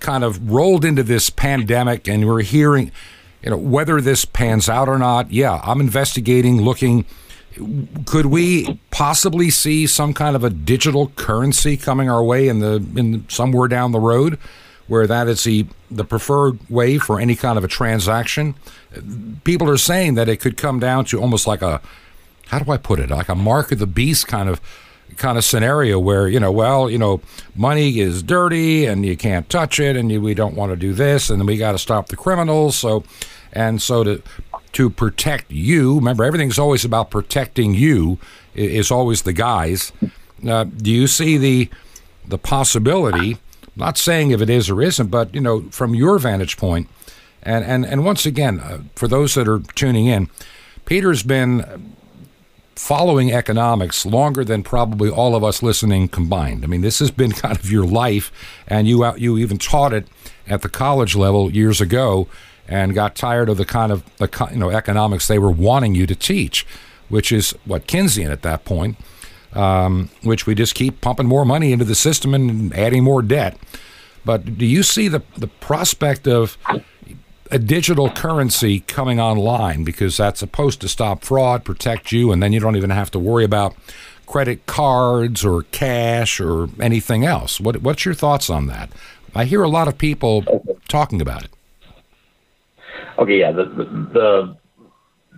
kind 0.00 0.24
of 0.24 0.50
rolled 0.50 0.84
into 0.84 1.02
this 1.02 1.30
pandemic, 1.30 2.08
and 2.08 2.26
we're 2.26 2.42
hearing, 2.42 2.90
you 3.42 3.50
know, 3.50 3.56
whether 3.56 4.00
this 4.00 4.24
pans 4.24 4.68
out 4.68 4.88
or 4.88 4.98
not. 4.98 5.30
Yeah, 5.30 5.60
I'm 5.62 5.80
investigating, 5.80 6.60
looking 6.60 7.04
could 8.04 8.26
we 8.26 8.80
possibly 8.90 9.48
see 9.48 9.86
some 9.86 10.12
kind 10.12 10.34
of 10.34 10.42
a 10.42 10.50
digital 10.50 11.08
currency 11.10 11.76
coming 11.76 12.10
our 12.10 12.22
way 12.22 12.48
in 12.48 12.58
the 12.58 12.84
in 12.96 13.24
somewhere 13.28 13.68
down 13.68 13.92
the 13.92 14.00
road 14.00 14.38
where 14.88 15.06
that 15.06 15.28
is 15.28 15.44
the 15.44 15.66
the 15.90 16.04
preferred 16.04 16.58
way 16.68 16.98
for 16.98 17.20
any 17.20 17.34
kind 17.34 17.58
of 17.58 17.64
a 17.64 17.68
transaction 17.68 18.54
people 19.44 19.68
are 19.68 19.76
saying 19.76 20.14
that 20.14 20.28
it 20.28 20.38
could 20.38 20.56
come 20.56 20.78
down 20.78 21.04
to 21.04 21.20
almost 21.20 21.46
like 21.46 21.62
a 21.62 21.80
how 22.48 22.58
do 22.58 22.70
I 22.70 22.76
put 22.76 23.00
it 23.00 23.10
like 23.10 23.28
a 23.28 23.34
mark 23.34 23.72
of 23.72 23.78
the 23.78 23.86
beast 23.86 24.26
kind 24.26 24.48
of 24.48 24.60
kind 25.16 25.38
of 25.38 25.44
scenario 25.44 25.98
where 25.98 26.26
you 26.28 26.40
know 26.40 26.50
well 26.50 26.90
you 26.90 26.98
know 26.98 27.20
money 27.54 28.00
is 28.00 28.22
dirty 28.22 28.84
and 28.84 29.06
you 29.06 29.16
can't 29.16 29.48
touch 29.48 29.78
it 29.78 29.96
and 29.96 30.10
you, 30.10 30.20
we 30.20 30.34
don't 30.34 30.56
want 30.56 30.72
to 30.72 30.76
do 30.76 30.92
this 30.92 31.30
and 31.30 31.46
we 31.46 31.56
got 31.56 31.72
to 31.72 31.78
stop 31.78 32.08
the 32.08 32.16
criminals 32.16 32.76
so 32.76 33.04
and 33.52 33.80
so 33.80 34.02
to 34.02 34.22
to 34.74 34.90
protect 34.90 35.50
you. 35.50 35.96
Remember, 35.96 36.24
everything's 36.24 36.58
always 36.58 36.84
about 36.84 37.10
protecting 37.10 37.74
you. 37.74 38.18
Is 38.54 38.90
always 38.90 39.22
the 39.22 39.32
guys. 39.32 39.92
Uh, 40.46 40.64
do 40.64 40.90
you 40.90 41.06
see 41.06 41.38
the 41.38 41.70
the 42.26 42.38
possibility? 42.38 43.38
Not 43.76 43.98
saying 43.98 44.30
if 44.30 44.40
it 44.40 44.50
is 44.50 44.70
or 44.70 44.80
isn't, 44.80 45.08
but 45.08 45.34
you 45.34 45.40
know, 45.40 45.62
from 45.70 45.94
your 45.94 46.18
vantage 46.18 46.56
point, 46.56 46.88
and 47.42 47.64
and 47.64 47.84
and 47.84 48.04
once 48.04 48.24
again, 48.24 48.60
uh, 48.60 48.82
for 48.94 49.08
those 49.08 49.34
that 49.34 49.48
are 49.48 49.60
tuning 49.74 50.06
in, 50.06 50.28
Peter's 50.84 51.22
been 51.22 51.94
following 52.76 53.32
economics 53.32 54.04
longer 54.04 54.44
than 54.44 54.62
probably 54.62 55.08
all 55.08 55.36
of 55.36 55.44
us 55.44 55.62
listening 55.62 56.08
combined. 56.08 56.64
I 56.64 56.66
mean, 56.66 56.80
this 56.80 56.98
has 56.98 57.10
been 57.10 57.32
kind 57.44 57.58
of 57.58 57.70
your 57.70 57.86
life, 57.86 58.30
and 58.66 58.86
you 58.86 59.04
out, 59.04 59.20
you 59.20 59.38
even 59.38 59.58
taught 59.58 59.92
it 59.92 60.06
at 60.46 60.62
the 60.62 60.68
college 60.68 61.14
level 61.14 61.50
years 61.50 61.80
ago 61.80 62.28
and 62.66 62.94
got 62.94 63.14
tired 63.14 63.48
of 63.48 63.56
the 63.56 63.64
kind 63.64 63.92
of 63.92 64.04
the 64.16 64.48
you 64.50 64.58
know 64.58 64.70
economics 64.70 65.26
they 65.26 65.38
were 65.38 65.50
wanting 65.50 65.94
you 65.94 66.06
to 66.06 66.14
teach, 66.14 66.66
which 67.08 67.30
is 67.30 67.52
what 67.64 67.86
Keynesian 67.86 68.30
at 68.30 68.42
that 68.42 68.64
point, 68.64 68.96
um, 69.54 70.10
which 70.22 70.46
we 70.46 70.54
just 70.54 70.74
keep 70.74 71.00
pumping 71.00 71.26
more 71.26 71.44
money 71.44 71.72
into 71.72 71.84
the 71.84 71.94
system 71.94 72.34
and 72.34 72.74
adding 72.74 73.04
more 73.04 73.22
debt. 73.22 73.56
But 74.24 74.58
do 74.58 74.66
you 74.66 74.82
see 74.82 75.08
the 75.08 75.22
the 75.36 75.48
prospect 75.48 76.26
of 76.26 76.56
a 77.50 77.58
digital 77.58 78.10
currency 78.10 78.80
coming 78.80 79.20
online 79.20 79.84
because 79.84 80.16
that's 80.16 80.40
supposed 80.40 80.80
to 80.80 80.88
stop 80.88 81.24
fraud, 81.24 81.64
protect 81.64 82.10
you, 82.10 82.32
and 82.32 82.42
then 82.42 82.52
you 82.52 82.60
don't 82.60 82.76
even 82.76 82.90
have 82.90 83.10
to 83.12 83.18
worry 83.18 83.44
about 83.44 83.76
credit 84.26 84.66
cards 84.66 85.44
or 85.44 85.64
cash 85.64 86.40
or 86.40 86.68
anything 86.80 87.24
else. 87.24 87.60
What, 87.60 87.82
what's 87.82 88.04
your 88.04 88.14
thoughts 88.14 88.48
on 88.48 88.66
that? 88.66 88.90
I 89.34 89.44
hear 89.44 89.62
a 89.62 89.68
lot 89.68 89.88
of 89.88 89.98
people 89.98 90.44
talking 90.88 91.20
about 91.20 91.44
it. 91.44 91.50
Okay, 93.18 93.38
yeah, 93.40 93.52
the, 93.52 93.64
the, 93.64 94.56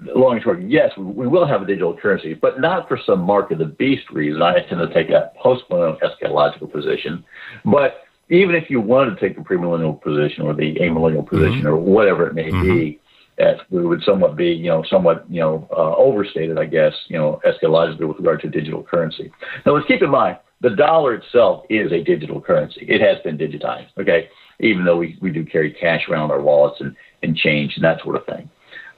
long 0.03 0.35
and 0.35 0.43
short, 0.43 0.63
yes, 0.63 0.91
we 0.97 1.27
will 1.27 1.47
have 1.47 1.63
a 1.63 1.67
digital 1.67 1.97
currency, 1.97 2.35
but 2.35 2.61
not 2.61 2.89
for 2.89 2.99
some 3.05 3.21
mark 3.21 3.51
of 3.51 3.59
the 3.59 3.65
beast 3.65 4.11
reason. 4.11 4.43
I 4.43 4.61
tend 4.61 4.81
to 4.81 4.93
take 4.93 5.11
a 5.11 5.33
post-millennial 5.41 5.99
eschatological 5.99 6.71
position. 6.71 7.25
But 7.65 8.03
even 8.29 8.55
if 8.55 8.69
you 8.69 8.81
wanted 8.81 9.19
to 9.19 9.21
take 9.21 9.37
the 9.37 9.43
premillennial 9.43 10.01
position 10.01 10.45
or 10.45 10.55
the 10.55 10.75
amillennial 10.77 11.27
position 11.29 11.61
mm-hmm. 11.61 11.69
or 11.69 11.77
whatever 11.77 12.27
it 12.27 12.35
may 12.35 12.51
mm-hmm. 12.51 12.63
be, 12.63 13.01
that 13.39 13.59
we 13.71 13.85
would 13.87 14.03
somewhat 14.03 14.35
be, 14.35 14.47
you 14.47 14.69
know, 14.69 14.83
somewhat, 14.89 15.25
you 15.29 15.41
know, 15.41 15.69
uh, 15.71 15.95
overstated, 15.97 16.59
I 16.59 16.65
guess, 16.65 16.95
you 17.09 17.19
know, 17.19 17.41
eschatologically 17.47 18.09
with 18.09 18.17
regard 18.17 18.41
to 18.43 18.49
digital 18.49 18.83
currency. 18.83 19.31
Now, 19.65 19.75
let's 19.75 19.87
keep 19.87 20.03
in 20.03 20.11
mind 20.11 20.39
the 20.63 20.71
dollar 20.71 21.15
itself 21.15 21.65
is 21.69 21.93
a 21.93 22.03
digital 22.03 22.41
currency. 22.41 22.87
It 22.89 23.03
has 23.03 23.23
been 23.23 23.37
digitized, 23.37 23.89
okay? 23.99 24.29
Even 24.61 24.87
though 24.87 24.97
we, 24.97 25.19
we 25.21 25.31
do 25.31 25.45
carry 25.45 25.71
cash 25.71 26.09
around 26.09 26.31
our 26.31 26.41
wallets 26.41 26.81
and 26.81 26.97
and 27.23 27.37
change 27.37 27.73
and 27.77 27.85
that 27.85 28.01
sort 28.03 28.17
of 28.17 28.27
thing. 28.27 28.49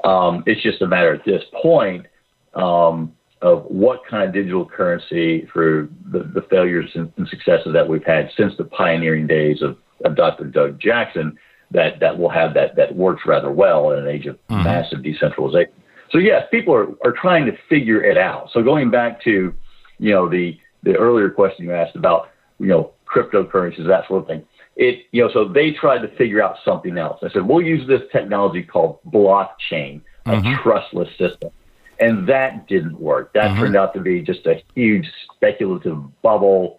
Um, 0.08 0.42
it's 0.46 0.62
just 0.62 0.80
a 0.80 0.86
matter 0.86 1.12
at 1.12 1.24
this 1.26 1.42
point 1.60 2.06
um, 2.54 3.12
of 3.42 3.64
what 3.64 4.00
kind 4.08 4.26
of 4.26 4.32
digital 4.32 4.64
currency 4.64 5.46
through 5.52 5.90
the, 6.10 6.20
the 6.20 6.40
failures 6.48 6.90
and, 6.94 7.12
and, 7.18 7.28
successes 7.28 7.74
that 7.74 7.86
we've 7.86 8.04
had 8.04 8.30
since 8.34 8.54
the 8.56 8.64
pioneering 8.64 9.26
days 9.26 9.60
of, 9.60 9.76
of 10.06 10.16
Dr. 10.16 10.44
Doug 10.44 10.80
Jackson 10.80 11.38
that, 11.72 12.00
that 12.00 12.18
will 12.18 12.30
have 12.30 12.54
that, 12.54 12.74
that 12.76 12.96
works 12.96 13.22
rather 13.26 13.52
well 13.52 13.90
in 13.90 13.98
an 13.98 14.08
age 14.08 14.24
of 14.24 14.36
mm-hmm. 14.48 14.64
massive 14.64 15.02
decentralization. 15.02 15.72
So 16.10 16.16
yes, 16.16 16.46
people 16.50 16.74
are, 16.74 16.88
are 17.04 17.12
trying 17.12 17.44
to 17.44 17.52
figure 17.68 18.02
it 18.02 18.16
out. 18.16 18.48
So 18.52 18.62
going 18.62 18.90
back 18.90 19.22
to, 19.24 19.52
you 19.98 20.10
know, 20.10 20.26
the, 20.26 20.58
the 20.84 20.96
earlier 20.96 21.28
question 21.28 21.66
you 21.66 21.74
asked 21.74 21.96
about, 21.96 22.30
you 22.58 22.68
know, 22.68 22.92
cryptocurrencies, 23.06 23.86
that 23.86 24.08
sort 24.08 24.22
of 24.22 24.26
thing 24.26 24.46
it, 24.78 25.06
you 25.10 25.22
know, 25.22 25.30
so 25.32 25.46
they 25.46 25.72
tried 25.72 25.98
to 25.98 26.08
figure 26.16 26.40
out 26.40 26.56
something 26.64 26.96
else. 26.96 27.18
I 27.22 27.30
said, 27.30 27.42
we'll 27.42 27.64
use 27.64 27.86
this 27.88 28.02
technology 28.12 28.62
called 28.62 29.00
blockchain, 29.12 30.00
a 30.24 30.30
mm-hmm. 30.30 30.62
trustless 30.62 31.08
system. 31.18 31.50
And 31.98 32.28
that 32.28 32.68
didn't 32.68 32.98
work. 33.00 33.32
That 33.34 33.50
mm-hmm. 33.50 33.60
turned 33.60 33.76
out 33.76 33.92
to 33.94 34.00
be 34.00 34.22
just 34.22 34.46
a 34.46 34.62
huge 34.76 35.04
speculative 35.34 35.98
bubble 36.22 36.78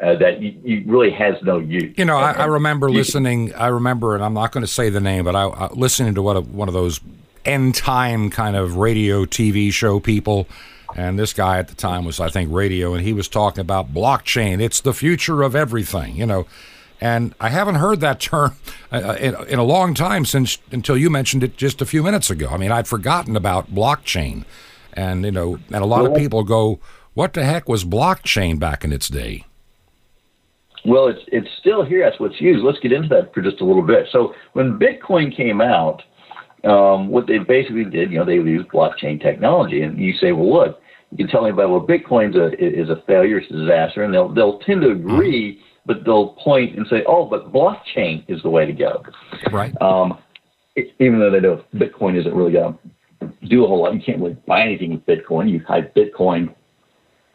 uh, 0.00 0.14
that 0.18 0.40
you, 0.40 0.60
you 0.62 0.84
really 0.86 1.10
has 1.10 1.34
no 1.42 1.58
use. 1.58 1.92
You 1.98 2.04
know, 2.04 2.16
I, 2.16 2.32
I 2.32 2.44
remember 2.44 2.88
you, 2.88 2.94
listening. 2.94 3.52
I 3.54 3.66
remember, 3.66 4.14
and 4.14 4.24
I'm 4.24 4.32
not 4.32 4.52
going 4.52 4.62
to 4.62 4.70
say 4.70 4.88
the 4.88 5.00
name, 5.00 5.24
but 5.24 5.34
I, 5.34 5.42
I 5.42 5.72
listening 5.72 6.14
to 6.14 6.22
what 6.22 6.36
a, 6.36 6.40
one 6.40 6.68
of 6.68 6.74
those 6.74 7.00
end 7.44 7.74
time 7.74 8.30
kind 8.30 8.54
of 8.54 8.76
radio 8.76 9.24
TV 9.24 9.72
show 9.72 9.98
people. 9.98 10.46
And 10.94 11.18
this 11.18 11.32
guy 11.32 11.58
at 11.58 11.66
the 11.68 11.74
time 11.74 12.04
was, 12.04 12.20
I 12.20 12.30
think, 12.30 12.50
radio, 12.52 12.94
and 12.94 13.04
he 13.04 13.12
was 13.12 13.28
talking 13.28 13.60
about 13.60 13.92
blockchain. 13.92 14.60
It's 14.60 14.80
the 14.80 14.94
future 14.94 15.42
of 15.42 15.56
everything. 15.56 16.16
You 16.16 16.26
know, 16.26 16.46
and 17.00 17.34
I 17.40 17.48
haven't 17.48 17.76
heard 17.76 18.00
that 18.00 18.20
term 18.20 18.56
uh, 18.92 18.96
uh, 18.96 19.16
in, 19.20 19.34
in, 19.48 19.58
a 19.58 19.64
long 19.64 19.94
time 19.94 20.24
since 20.24 20.58
until 20.70 20.96
you 20.96 21.10
mentioned 21.10 21.42
it 21.42 21.56
just 21.56 21.80
a 21.80 21.86
few 21.86 22.02
minutes 22.02 22.30
ago. 22.30 22.48
I 22.50 22.56
mean, 22.56 22.72
I'd 22.72 22.86
forgotten 22.86 23.36
about 23.36 23.74
blockchain, 23.74 24.44
and 24.92 25.24
you 25.24 25.32
know, 25.32 25.58
and 25.72 25.82
a 25.82 25.86
lot 25.86 26.02
well, 26.02 26.12
of 26.12 26.18
people 26.18 26.44
go, 26.44 26.80
"What 27.14 27.32
the 27.32 27.44
heck 27.44 27.68
was 27.68 27.84
blockchain 27.84 28.58
back 28.58 28.84
in 28.84 28.92
its 28.92 29.08
day?" 29.08 29.46
Well, 30.84 31.08
it's 31.08 31.22
it's 31.28 31.48
still 31.58 31.84
here. 31.84 32.04
That's 32.04 32.20
what's 32.20 32.40
used. 32.40 32.64
Let's 32.64 32.78
get 32.80 32.92
into 32.92 33.08
that 33.08 33.32
for 33.34 33.42
just 33.42 33.60
a 33.60 33.64
little 33.64 33.82
bit. 33.82 34.06
So 34.12 34.34
when 34.52 34.78
Bitcoin 34.78 35.34
came 35.34 35.60
out, 35.60 36.02
um, 36.64 37.08
what 37.08 37.26
they 37.26 37.38
basically 37.38 37.84
did, 37.84 38.10
you 38.10 38.18
know, 38.18 38.24
they 38.24 38.34
used 38.34 38.68
blockchain 38.68 39.20
technology. 39.20 39.82
And 39.82 39.98
you 39.98 40.12
say, 40.14 40.32
well, 40.32 40.52
look, 40.52 40.80
you 41.10 41.18
can 41.18 41.28
tell 41.28 41.44
anybody, 41.44 41.70
well, 41.70 41.86
Bitcoin's 41.86 42.36
a, 42.36 42.52
is 42.58 42.88
a 42.88 43.02
failure, 43.06 43.38
it's 43.38 43.50
a 43.50 43.56
disaster, 43.56 44.02
and 44.02 44.12
they'll, 44.12 44.28
they'll 44.28 44.58
tend 44.60 44.82
to 44.82 44.90
agree, 44.90 45.54
mm-hmm. 45.54 45.62
But 45.90 46.04
they'll 46.04 46.28
point 46.34 46.76
and 46.78 46.86
say, 46.86 47.02
oh, 47.08 47.24
but 47.24 47.52
blockchain 47.52 48.24
is 48.28 48.40
the 48.44 48.48
way 48.48 48.64
to 48.64 48.72
go. 48.72 49.02
Right. 49.50 49.74
Um, 49.82 50.18
even 50.76 51.18
though 51.18 51.32
they 51.32 51.40
know 51.40 51.64
Bitcoin 51.74 52.16
isn't 52.16 52.32
really 52.32 52.52
going 52.52 52.78
to 53.20 53.48
do 53.48 53.64
a 53.64 53.66
whole 53.66 53.82
lot, 53.82 53.92
you 53.92 54.00
can't 54.00 54.20
really 54.20 54.36
buy 54.46 54.62
anything 54.62 54.92
with 54.92 55.04
Bitcoin. 55.04 55.50
You 55.50 55.58
have 55.66 55.92
Bitcoin, 55.96 56.54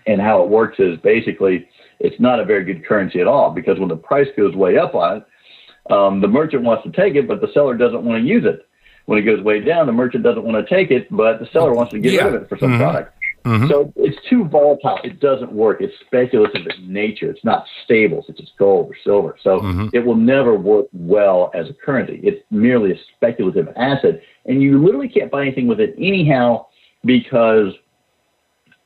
and 0.07 0.21
how 0.21 0.41
it 0.41 0.49
works 0.49 0.79
is 0.79 0.97
basically 0.99 1.67
it's 1.99 2.17
not 2.17 2.39
a 2.39 2.45
very 2.45 2.63
good 2.63 2.85
currency 2.85 3.19
at 3.19 3.27
all 3.27 3.51
because 3.51 3.77
when 3.77 3.89
the 3.89 3.97
price 3.97 4.27
goes 4.37 4.55
way 4.55 4.77
up 4.77 4.95
on 4.95 5.17
it, 5.17 5.91
um, 5.91 6.21
the 6.21 6.27
merchant 6.29 6.63
wants 6.63 6.83
to 6.85 6.91
take 6.93 7.15
it, 7.15 7.27
but 7.27 7.41
the 7.41 7.51
seller 7.53 7.75
doesn't 7.75 8.05
want 8.05 8.23
to 8.23 8.25
use 8.25 8.45
it. 8.45 8.65
When 9.05 9.19
it 9.19 9.23
goes 9.23 9.43
way 9.43 9.59
down, 9.59 9.85
the 9.85 9.91
merchant 9.91 10.23
doesn't 10.23 10.45
want 10.45 10.65
to 10.65 10.73
take 10.73 10.91
it, 10.91 11.07
but 11.11 11.39
the 11.39 11.47
seller 11.51 11.73
wants 11.73 11.91
to 11.91 11.99
get 11.99 12.13
yeah. 12.13 12.23
rid 12.23 12.35
of 12.35 12.43
it 12.43 12.49
for 12.49 12.57
some 12.57 12.69
mm-hmm. 12.69 12.81
product. 12.81 13.14
Mm-hmm. 13.45 13.67
So 13.67 13.93
it's 13.95 14.17
too 14.27 14.45
volatile. 14.45 14.99
It 15.03 15.19
doesn't 15.19 15.51
work. 15.51 15.79
It's 15.79 15.93
speculative 16.05 16.65
in 16.77 16.91
nature. 16.91 17.29
It's 17.29 17.43
not 17.45 17.65
stable, 17.83 18.23
such 18.25 18.39
as 18.39 18.49
gold 18.57 18.89
or 18.89 18.95
silver. 19.03 19.37
So 19.43 19.59
mm-hmm. 19.59 19.87
it 19.93 19.99
will 20.03 20.15
never 20.15 20.55
work 20.57 20.87
well 20.93 21.51
as 21.53 21.69
a 21.69 21.73
currency. 21.73 22.19
It's 22.23 22.43
merely 22.49 22.91
a 22.91 22.95
speculative 23.15 23.67
asset, 23.75 24.19
and 24.45 24.61
you 24.61 24.83
literally 24.83 25.09
can't 25.09 25.29
buy 25.29 25.43
anything 25.43 25.67
with 25.67 25.79
it 25.79 25.93
anyhow 25.97 26.65
because 27.03 27.73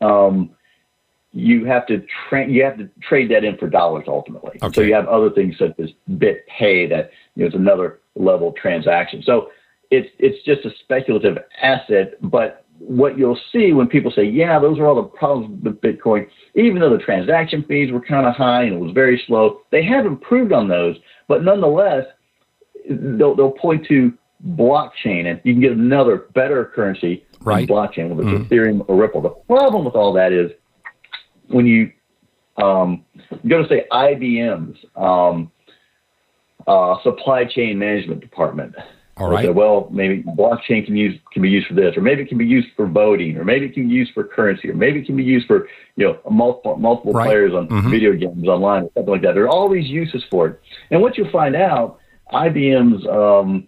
um, 0.02 0.50
you 1.32 1.66
have 1.66 1.88
to 1.88 2.06
tra- 2.28 2.48
you 2.48 2.64
have 2.64 2.78
to 2.78 2.90
trade 3.02 3.32
that 3.32 3.44
in 3.44 3.58
for 3.58 3.70
dollars 3.70 4.06
ultimately. 4.08 4.58
Okay. 4.62 4.74
So 4.74 4.82
you 4.82 4.94
have 4.94 5.08
other 5.08 5.30
things 5.30 5.58
such 5.58 5.80
as 5.80 5.90
BitPay 6.12 6.90
that 6.90 7.12
you 7.36 7.44
know 7.44 7.48
it's 7.48 7.56
another 7.56 8.02
level 8.16 8.54
transaction. 8.60 9.24
So 9.24 9.52
it's 9.92 10.10
it's 10.20 10.44
just 10.44 10.66
a 10.66 10.72
speculative 10.84 11.38
asset, 11.62 12.16
but 12.22 12.66
what 12.80 13.18
you'll 13.18 13.40
see 13.52 13.74
when 13.74 13.88
people 13.88 14.12
say, 14.12 14.24
yeah, 14.24 14.58
those 14.60 14.80
are 14.80 14.86
all 14.86 14.96
the 14.96 15.04
problems 15.04 15.64
with 15.64 15.82
Bitcoin, 15.82 16.28
even 16.56 16.80
though 16.80 16.90
the 16.90 17.04
transaction 17.04 17.64
fees 17.68 17.92
were 17.92 18.02
kind 18.02 18.26
of 18.26 18.36
high 18.36 18.64
and 18.64 18.74
it 18.74 18.80
was 18.80 18.94
very 18.94 19.22
slow, 19.28 19.62
they 19.72 19.84
have 19.84 20.06
improved 20.06 20.54
on 20.54 20.68
those. 20.68 20.96
But 21.28 21.44
nonetheless, 21.44 22.06
they'll, 22.90 23.36
they'll 23.36 23.52
point 23.52 23.86
to 23.88 24.14
blockchain 24.48 25.30
and 25.30 25.42
you 25.44 25.54
can 25.54 25.62
get 25.62 25.74
another 25.74 26.28
better 26.34 26.72
currency 26.74 27.26
right. 27.42 27.68
blockchain, 27.68 28.10
whether 28.10 28.28
it's 28.30 28.44
mm-hmm. 28.44 28.54
Ethereum 28.54 28.86
or 28.88 28.96
Ripple. 28.96 29.22
The 29.22 29.36
problem 29.54 29.86
with 29.86 29.96
all 29.96 30.14
that 30.14 30.32
is 30.32 30.52
when 31.48 31.66
you 31.66 31.92
um, 32.62 33.06
go 33.48 33.62
to 33.62 33.68
say 33.68 33.86
IBM's 33.92 34.78
um, 34.96 35.52
uh, 36.68 36.96
supply 37.04 37.46
chain 37.46 37.80
management 37.80 38.22
department, 38.22 38.76
all 39.20 39.30
right. 39.30 39.46
Say, 39.46 39.52
well, 39.52 39.90
maybe 39.92 40.24
blockchain 40.24 40.86
can 40.86 40.96
use 40.96 41.20
can 41.34 41.42
be 41.42 41.50
used 41.50 41.68
for 41.68 41.74
this, 41.74 41.98
or 41.98 42.02
maybe 42.02 42.22
it 42.22 42.30
can 42.30 42.38
be 42.38 42.46
used 42.46 42.70
for 42.76 42.88
voting, 42.88 43.38
or 43.38 43.44
maybe 43.44 43.66
it 43.66 43.74
can 43.74 43.88
be 43.88 43.94
used 43.94 44.14
for 44.14 44.24
currency, 44.24 44.70
or 44.70 44.76
maybe 44.76 45.00
it 45.00 45.06
can 45.06 45.18
be 45.18 45.24
used 45.24 45.46
for 45.46 45.68
you 45.98 46.06
know 46.08 46.20
multiple 46.30 46.78
multiple 46.78 47.12
right. 47.12 47.26
players 47.26 47.54
on 47.54 47.68
mm-hmm. 47.68 47.92
video 47.92 48.14
games 48.14 48.48
online 48.48 48.84
or 48.84 48.92
something 48.94 49.14
like 49.14 49.22
that. 49.24 49.34
There 49.34 49.44
are 49.44 49.50
all 49.50 49.70
these 49.70 49.88
uses 49.88 50.24
for 50.32 50.48
it, 50.48 50.62
and 50.92 51.02
what 51.02 51.18
you'll 51.18 51.32
find 51.32 51.56
out, 51.56 52.00
IBM's 52.32 53.06
um, 53.08 53.68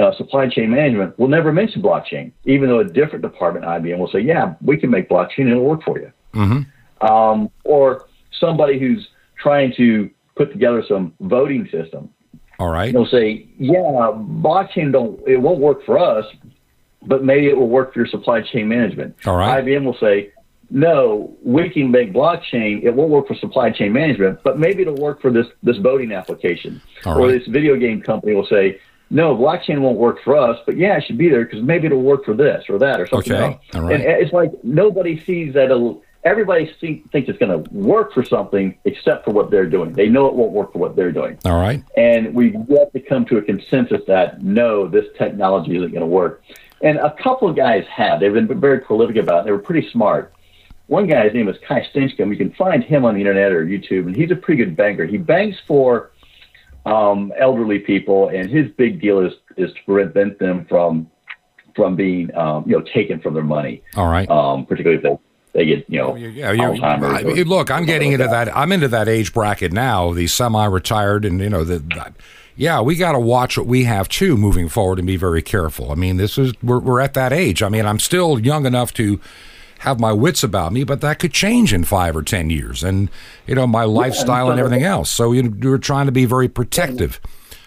uh, 0.00 0.12
supply 0.16 0.48
chain 0.48 0.70
management 0.70 1.16
will 1.18 1.28
never 1.28 1.52
mention 1.52 1.80
blockchain, 1.80 2.32
even 2.44 2.68
though 2.68 2.80
a 2.80 2.84
different 2.84 3.22
department, 3.22 3.64
IBM, 3.64 3.98
will 3.98 4.10
say, 4.10 4.20
"Yeah, 4.20 4.54
we 4.62 4.76
can 4.76 4.90
make 4.90 5.08
blockchain 5.08 5.42
and 5.42 5.50
it'll 5.50 5.64
work 5.64 5.84
for 5.84 5.98
you." 6.00 6.12
Mm-hmm. 6.34 7.06
Um, 7.06 7.50
or 7.64 8.06
somebody 8.32 8.80
who's 8.80 9.08
trying 9.36 9.72
to 9.76 10.10
put 10.36 10.52
together 10.52 10.82
some 10.88 11.14
voting 11.20 11.68
system 11.70 12.10
all 12.58 12.70
right. 12.70 12.92
They'll 12.92 13.06
say, 13.06 13.48
yeah, 13.58 13.72
blockchain 13.72 14.92
don't 14.92 15.20
it 15.26 15.38
won't 15.38 15.60
work 15.60 15.84
for 15.84 15.98
us, 15.98 16.24
but 17.02 17.24
maybe 17.24 17.48
it 17.48 17.56
will 17.56 17.68
work 17.68 17.92
for 17.92 18.00
your 18.00 18.06
supply 18.06 18.42
chain 18.42 18.68
management. 18.68 19.16
All 19.26 19.36
right. 19.36 19.64
IBM 19.64 19.84
will 19.84 19.96
say, 19.98 20.32
no, 20.70 21.36
we 21.44 21.68
can 21.68 21.90
make 21.90 22.12
blockchain. 22.12 22.82
It 22.82 22.94
won't 22.94 23.10
work 23.10 23.28
for 23.28 23.34
supply 23.34 23.70
chain 23.70 23.92
management, 23.92 24.40
but 24.42 24.58
maybe 24.58 24.82
it'll 24.82 24.96
work 24.96 25.20
for 25.20 25.30
this 25.30 25.46
this 25.62 25.76
voting 25.78 26.12
application. 26.12 26.80
All 27.04 27.18
or 27.18 27.26
right. 27.26 27.38
this 27.38 27.46
video 27.48 27.76
game 27.76 28.00
company 28.00 28.34
will 28.34 28.46
say, 28.46 28.80
no, 29.10 29.36
blockchain 29.36 29.80
won't 29.80 29.98
work 29.98 30.18
for 30.24 30.36
us, 30.36 30.58
but 30.64 30.78
yeah, 30.78 30.96
it 30.96 31.04
should 31.06 31.18
be 31.18 31.28
there 31.28 31.44
because 31.44 31.62
maybe 31.62 31.86
it'll 31.86 32.02
work 32.02 32.24
for 32.24 32.34
this 32.34 32.64
or 32.70 32.78
that 32.78 32.98
or 32.98 33.06
something 33.06 33.32
okay. 33.32 33.44
else. 33.44 33.60
All 33.74 33.82
right. 33.82 33.94
And 33.96 34.02
eh, 34.02 34.16
it's 34.20 34.32
like 34.32 34.52
nobody 34.64 35.20
sees 35.20 35.52
that 35.52 35.70
everybody 36.24 36.72
think, 36.80 37.10
thinks 37.10 37.28
it's 37.28 37.38
going 37.38 37.64
to 37.64 37.70
work 37.72 38.12
for 38.12 38.24
something 38.24 38.78
except 38.84 39.24
for 39.24 39.32
what 39.32 39.50
they're 39.50 39.68
doing. 39.68 39.92
They 39.92 40.08
know 40.08 40.26
it 40.26 40.34
won't 40.34 40.52
work 40.52 40.72
for 40.72 40.78
what 40.78 40.96
they're 40.96 41.12
doing. 41.12 41.38
All 41.44 41.58
right. 41.58 41.82
And 41.96 42.34
we've 42.34 42.54
yet 42.68 42.92
to 42.92 43.00
come 43.00 43.24
to 43.26 43.38
a 43.38 43.42
consensus 43.42 44.02
that 44.06 44.42
no, 44.42 44.88
this 44.88 45.06
technology 45.18 45.76
isn't 45.76 45.90
going 45.90 46.00
to 46.00 46.06
work. 46.06 46.42
And 46.82 46.98
a 46.98 47.14
couple 47.22 47.48
of 47.48 47.56
guys 47.56 47.84
have. 47.88 48.20
They've 48.20 48.32
been 48.32 48.60
very 48.60 48.80
prolific 48.80 49.16
about 49.16 49.40
it. 49.40 49.44
They 49.46 49.52
were 49.52 49.58
pretty 49.58 49.88
smart. 49.90 50.34
One 50.86 51.06
guy's 51.06 51.32
name 51.32 51.48
is 51.48 51.56
Kai 51.66 51.86
Stinchcombe. 51.94 52.30
You 52.30 52.36
can 52.36 52.52
find 52.54 52.82
him 52.82 53.04
on 53.04 53.14
the 53.14 53.20
internet 53.20 53.52
or 53.52 53.64
YouTube, 53.64 54.06
and 54.06 54.16
he's 54.16 54.30
a 54.30 54.36
pretty 54.36 54.64
good 54.64 54.76
banker. 54.76 55.06
He 55.06 55.16
banks 55.16 55.56
for 55.66 56.10
um, 56.84 57.32
elderly 57.38 57.78
people, 57.78 58.28
and 58.28 58.50
his 58.50 58.70
big 58.76 59.00
deal 59.00 59.20
is 59.20 59.32
is 59.56 59.72
to 59.72 59.78
prevent 59.86 60.38
them 60.38 60.66
from 60.68 61.08
from 61.74 61.94
being 61.96 62.34
um, 62.36 62.64
you 62.66 62.76
know 62.76 62.84
taken 62.92 63.20
from 63.20 63.34
their 63.34 63.44
money. 63.44 63.82
All 63.96 64.08
right. 64.08 64.28
Um, 64.28 64.66
particularly 64.66 64.96
if 64.96 65.02
they 65.02 65.18
they 65.52 65.66
get 65.66 65.84
you 65.88 65.98
know 65.98 66.12
oh, 66.12 66.16
yeah, 66.16 66.54
Alzheimer's. 66.54 67.38
I, 67.38 67.42
look, 67.42 67.70
I'm 67.70 67.84
getting 67.84 68.12
into 68.12 68.26
that. 68.26 68.54
I'm 68.56 68.72
into 68.72 68.88
that 68.88 69.08
age 69.08 69.32
bracket 69.32 69.72
now. 69.72 70.12
The 70.12 70.26
semi-retired, 70.26 71.24
and 71.24 71.40
you 71.40 71.50
know 71.50 71.64
the. 71.64 71.78
the 71.78 72.14
yeah, 72.54 72.82
we 72.82 72.96
got 72.96 73.12
to 73.12 73.18
watch 73.18 73.56
what 73.56 73.66
we 73.66 73.84
have 73.84 74.10
too 74.10 74.36
moving 74.36 74.68
forward 74.68 74.98
and 74.98 75.06
be 75.06 75.16
very 75.16 75.40
careful. 75.40 75.90
I 75.90 75.94
mean, 75.94 76.18
this 76.18 76.36
is 76.36 76.52
we're 76.62 76.80
we're 76.80 77.00
at 77.00 77.14
that 77.14 77.32
age. 77.32 77.62
I 77.62 77.68
mean, 77.68 77.86
I'm 77.86 77.98
still 77.98 78.38
young 78.38 78.66
enough 78.66 78.92
to 78.94 79.20
have 79.80 79.98
my 79.98 80.12
wits 80.12 80.42
about 80.42 80.72
me, 80.72 80.84
but 80.84 81.00
that 81.00 81.18
could 81.18 81.32
change 81.32 81.72
in 81.72 81.82
five 81.84 82.14
or 82.14 82.22
ten 82.22 82.50
years, 82.50 82.84
and 82.84 83.10
you 83.46 83.54
know 83.54 83.66
my 83.66 83.84
lifestyle 83.84 84.46
yeah, 84.46 84.52
and 84.52 84.60
everything 84.60 84.84
else. 84.84 85.10
So 85.10 85.32
you, 85.32 85.72
are 85.72 85.78
trying 85.78 86.06
to 86.06 86.12
be 86.12 86.24
very 86.24 86.48
protective 86.48 87.20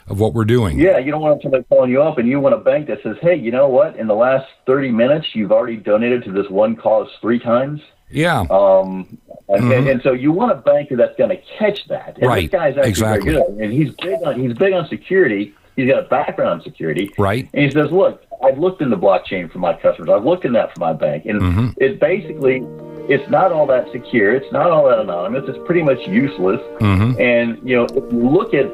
of 0.08 0.20
what 0.20 0.34
we're 0.34 0.46
doing. 0.46 0.80
Yeah, 0.80 0.98
you 0.98 1.12
don't 1.12 1.22
want 1.22 1.42
somebody 1.42 1.64
calling 1.64 1.90
you 1.90 2.02
up 2.02 2.18
and 2.18 2.28
you 2.28 2.40
want 2.40 2.56
a 2.56 2.60
bank 2.60 2.88
that 2.88 3.02
says, 3.04 3.18
hey, 3.22 3.36
you 3.36 3.52
know 3.52 3.68
what? 3.68 3.96
In 3.96 4.08
the 4.08 4.16
last 4.16 4.48
30 4.68 4.92
minutes, 4.92 5.28
you've 5.34 5.52
already 5.52 5.78
donated 5.78 6.24
to 6.26 6.32
this 6.32 6.50
one 6.50 6.76
cause 6.76 7.10
three 7.22 7.40
times. 7.40 7.82
Yeah. 8.10 8.42
Um, 8.52 9.18
and, 9.48 9.64
mm-hmm. 9.64 9.72
and, 9.72 9.88
and, 9.88 10.02
so 10.04 10.14
you 10.14 10.32
want 10.32 10.52
a 10.52 10.56
banker 10.56 10.96
that's 10.96 11.16
going 11.18 11.32
to 11.32 11.42
catch 11.58 11.88
that. 11.88 12.18
And 12.18 12.28
right. 12.28 12.50
This 12.50 12.52
guy's 12.52 12.78
actually 12.78 12.90
exactly. 12.90 13.34
very 13.34 13.46
good, 13.46 13.58
and 13.58 13.74
he's 13.74 13.92
big 13.96 14.24
on 14.24 14.40
he's 14.40 14.54
big 14.54 14.74
on 14.74 14.88
security. 14.88 15.54
He's 15.76 15.90
got 15.90 16.06
a 16.06 16.08
background 16.08 16.62
in 16.62 16.72
security. 16.72 17.12
Right. 17.18 17.50
And 17.54 17.66
he 17.66 17.72
says, 17.72 17.92
look, 17.92 18.24
I've 18.44 18.58
looked 18.58 18.82
in 18.82 18.90
the 18.90 18.98
blockchain 18.98 19.52
for 19.52 19.60
my 19.60 19.74
customers. 19.74 20.10
I've 20.10 20.24
looked 20.24 20.46
in 20.46 20.54
that 20.54 20.74
for 20.74 20.80
my 20.80 20.94
bank, 20.94 21.26
and 21.26 21.42
mm-hmm. 21.42 21.70
it 21.78 22.00
basically 22.00 22.62
it's 23.08 23.30
not 23.30 23.52
all 23.52 23.68
that 23.68 23.92
secure. 23.92 24.36
It's 24.36 24.52
not 24.52 24.72
all 24.72 24.88
that 24.90 25.00
anonymous. 25.00 25.44
It's 25.48 25.60
pretty 25.66 25.84
much 25.84 26.08
useless. 26.08 26.62
Mm-hmm. 26.80 27.22
And 27.22 27.68
you 27.68 27.76
know, 27.76 27.86
if 27.86 28.12
you 28.12 28.30
look 28.30 28.54
at 28.54 28.66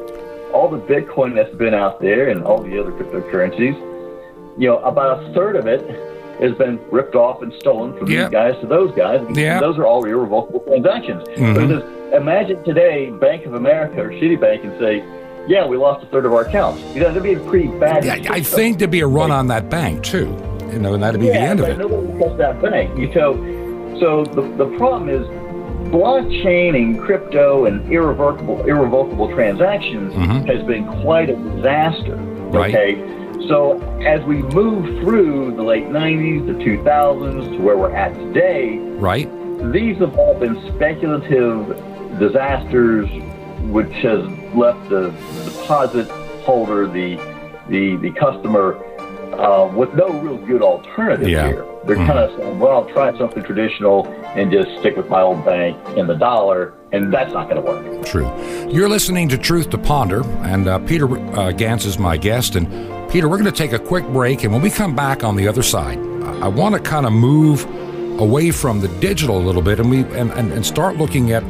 all 0.53 0.69
the 0.69 0.79
Bitcoin 0.79 1.35
that's 1.35 1.53
been 1.55 1.73
out 1.73 2.01
there 2.01 2.29
and 2.29 2.43
all 2.43 2.61
the 2.61 2.79
other 2.79 2.91
cryptocurrencies, 2.91 3.75
you 4.57 4.67
know, 4.67 4.79
about 4.79 5.23
a 5.23 5.33
third 5.33 5.55
of 5.55 5.67
it 5.67 5.81
has 6.41 6.57
been 6.57 6.79
ripped 6.89 7.15
off 7.15 7.41
and 7.41 7.53
stolen 7.59 7.97
from 7.97 8.09
yep. 8.09 8.29
these 8.29 8.31
guys 8.31 8.59
to 8.61 8.67
those 8.67 8.93
guys. 8.95 9.21
Those 9.59 9.77
are 9.77 9.85
all 9.85 10.03
irrevocable 10.05 10.61
transactions. 10.61 11.23
Mm-hmm. 11.29 12.13
imagine 12.15 12.63
today 12.63 13.11
Bank 13.11 13.45
of 13.45 13.53
America 13.53 14.01
or 14.01 14.09
Citibank 14.09 14.63
and 14.63 14.79
say, 14.79 15.03
yeah, 15.47 15.65
we 15.65 15.77
lost 15.77 16.03
a 16.03 16.07
third 16.07 16.25
of 16.25 16.33
our 16.33 16.41
accounts. 16.41 16.81
You 16.93 17.01
know, 17.01 17.07
that'd 17.07 17.23
be 17.23 17.33
a 17.33 17.39
pretty 17.39 17.67
bad. 17.79 18.03
Yeah, 18.05 18.31
I 18.31 18.41
think 18.41 18.79
there'd 18.79 18.91
be 18.91 19.01
a 19.01 19.07
run 19.07 19.31
on 19.31 19.47
that 19.47 19.69
bank 19.69 20.03
too. 20.03 20.35
You 20.71 20.79
know, 20.79 20.93
and 20.93 21.03
that'd 21.03 21.19
be 21.19 21.27
yeah, 21.27 21.33
the 21.33 21.39
end 21.39 21.59
of 21.59 21.69
it. 21.69 21.77
Nobody 21.77 22.07
would 22.07 22.37
that 22.37 22.61
bank. 22.61 22.97
You 22.97 23.13
know, 23.13 23.99
so 23.99 24.23
the 24.23 24.41
the 24.57 24.77
problem 24.77 25.09
is 25.09 25.27
blockchain 25.89 26.75
and 26.75 26.99
crypto 26.99 27.65
and 27.65 27.91
irrevocable 27.91 28.63
irrevocable 28.65 29.29
transactions 29.33 30.13
mm-hmm. 30.13 30.45
has 30.45 30.63
been 30.65 30.85
quite 31.01 31.29
a 31.29 31.35
disaster. 31.35 32.15
Right. 32.15 32.73
Okay. 32.73 33.47
So 33.47 33.81
as 34.01 34.23
we 34.25 34.43
move 34.43 35.03
through 35.03 35.55
the 35.55 35.63
late 35.63 35.85
90s, 35.85 36.45
the 36.45 36.63
2000s 36.63 37.57
to 37.57 37.61
where 37.61 37.77
we're 37.77 37.95
at 37.95 38.13
today, 38.13 38.77
right? 38.77 39.29
These 39.71 39.97
have 39.97 40.17
all 40.17 40.39
been 40.39 40.55
speculative 40.75 41.67
disasters, 42.19 43.09
which 43.63 43.91
has 44.03 44.25
left 44.55 44.89
the, 44.89 45.09
deposit 45.45 46.09
holder, 46.43 46.87
the 46.87 47.15
the 47.69 47.95
the 47.97 48.11
customer, 48.11 48.75
uh, 49.33 49.67
with 49.73 49.93
no 49.95 50.09
real 50.09 50.37
good 50.37 50.61
alternative 50.61 51.27
yeah. 51.29 51.47
here. 51.47 51.70
They're 51.85 51.95
mm-hmm. 51.95 52.05
kind 52.05 52.19
of 52.19 52.37
saying, 52.37 52.59
well, 52.59 52.71
I'll 52.71 52.93
try 52.93 53.17
something 53.17 53.43
traditional 53.43 54.07
and 54.35 54.51
just 54.51 54.69
stick 54.79 54.95
with 54.95 55.09
my 55.09 55.21
old 55.21 55.43
bank 55.43 55.77
and 55.97 56.07
the 56.07 56.13
dollar, 56.13 56.73
and 56.91 57.11
that's 57.11 57.33
not 57.33 57.49
going 57.49 57.55
to 57.55 57.61
work. 57.61 58.05
True. 58.05 58.29
You're 58.69 58.89
listening 58.89 59.29
to 59.29 59.37
Truth 59.37 59.71
to 59.71 59.79
Ponder, 59.79 60.23
and 60.43 60.67
uh, 60.67 60.77
Peter 60.79 61.17
uh, 61.35 61.51
Gans 61.51 61.85
is 61.85 61.97
my 61.97 62.17
guest. 62.17 62.55
And 62.55 62.67
Peter, 63.09 63.27
we're 63.27 63.39
going 63.39 63.51
to 63.51 63.57
take 63.57 63.73
a 63.73 63.79
quick 63.79 64.07
break, 64.09 64.43
and 64.43 64.53
when 64.53 64.61
we 64.61 64.69
come 64.69 64.95
back 64.95 65.23
on 65.23 65.35
the 65.35 65.47
other 65.47 65.63
side, 65.63 65.97
I 66.43 66.47
want 66.47 66.75
to 66.75 66.81
kind 66.81 67.07
of 67.07 67.13
move 67.13 67.65
away 68.19 68.51
from 68.51 68.79
the 68.79 68.87
digital 68.99 69.37
a 69.37 69.43
little 69.43 69.63
bit, 69.63 69.79
and 69.79 69.89
we 69.89 70.03
and, 70.03 70.31
and, 70.33 70.51
and 70.51 70.63
start 70.63 70.97
looking 70.97 71.31
at 71.31 71.41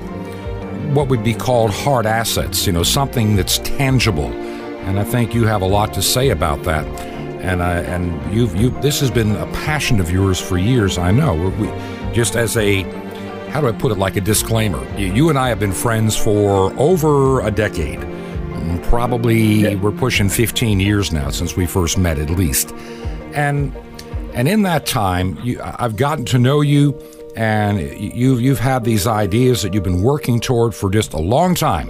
what 0.94 1.10
would 1.10 1.24
be 1.24 1.34
called 1.34 1.72
hard 1.72 2.06
assets. 2.06 2.66
You 2.66 2.72
know, 2.72 2.84
something 2.84 3.36
that's 3.36 3.58
tangible, 3.60 4.32
and 4.32 4.98
I 4.98 5.04
think 5.04 5.34
you 5.34 5.46
have 5.46 5.62
a 5.62 5.68
lot 5.68 5.94
to 5.96 6.02
say 6.02 6.30
about 6.30 6.64
that. 6.64 7.11
And 7.42 7.62
I, 7.64 7.80
and 7.80 8.34
you've 8.34 8.56
you 8.56 8.70
this 8.82 9.00
has 9.00 9.12
been 9.12 9.36
a 9.36 9.48
passion 9.48 10.00
of 10.00 10.10
yours 10.12 10.40
for 10.40 10.58
years. 10.58 10.98
I 10.98 11.12
know. 11.12 11.34
We, 11.60 11.68
just 12.14 12.36
as 12.36 12.58
a 12.58 12.84
how 13.52 13.60
do 13.62 13.68
I 13.68 13.72
put 13.74 13.92
it 13.92 13.98
like 13.98 14.16
a 14.16 14.22
disclaimer? 14.22 14.82
You, 14.98 15.14
you 15.14 15.30
and 15.30 15.38
I 15.38 15.50
have 15.50 15.60
been 15.60 15.74
friends 15.74 16.16
for 16.16 16.72
over 16.80 17.42
a 17.42 17.52
decade. 17.52 18.00
Mm, 18.00 18.84
Probably 18.84 19.42
Yeah. 19.64 19.76
we're 19.76 19.92
pushing 19.92 20.30
15 20.30 20.80
years 20.80 21.12
now 21.12 21.30
since 21.30 21.56
we 21.58 21.66
first 21.66 21.98
met, 21.98 22.18
at 22.20 22.30
least. 22.30 22.72
And 23.34 23.76
and 24.34 24.48
in 24.48 24.62
that 24.64 24.86
time, 24.86 25.38
you, 25.44 25.60
I've 25.62 25.98
gotten 25.98 26.24
to 26.26 26.40
know 26.40 26.62
you, 26.62 26.98
and 27.36 27.80
you 28.00 28.38
you've 28.38 28.60
had 28.60 28.84
these 28.86 29.06
ideas 29.08 29.62
that 29.64 29.74
you've 29.74 29.84
been 29.84 30.02
working 30.02 30.40
toward 30.40 30.74
for 30.74 30.90
just 30.90 31.12
a 31.14 31.20
long 31.20 31.54
time, 31.56 31.90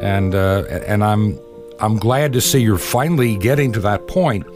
and 0.00 0.34
uh, 0.34 0.64
and 0.86 1.02
I'm 1.02 1.38
I'm 1.78 1.96
glad 1.96 2.34
to 2.34 2.40
see 2.42 2.58
you're 2.60 2.76
finally 2.76 3.36
getting 3.36 3.72
to 3.72 3.80
that 3.80 4.06
point 4.08 4.46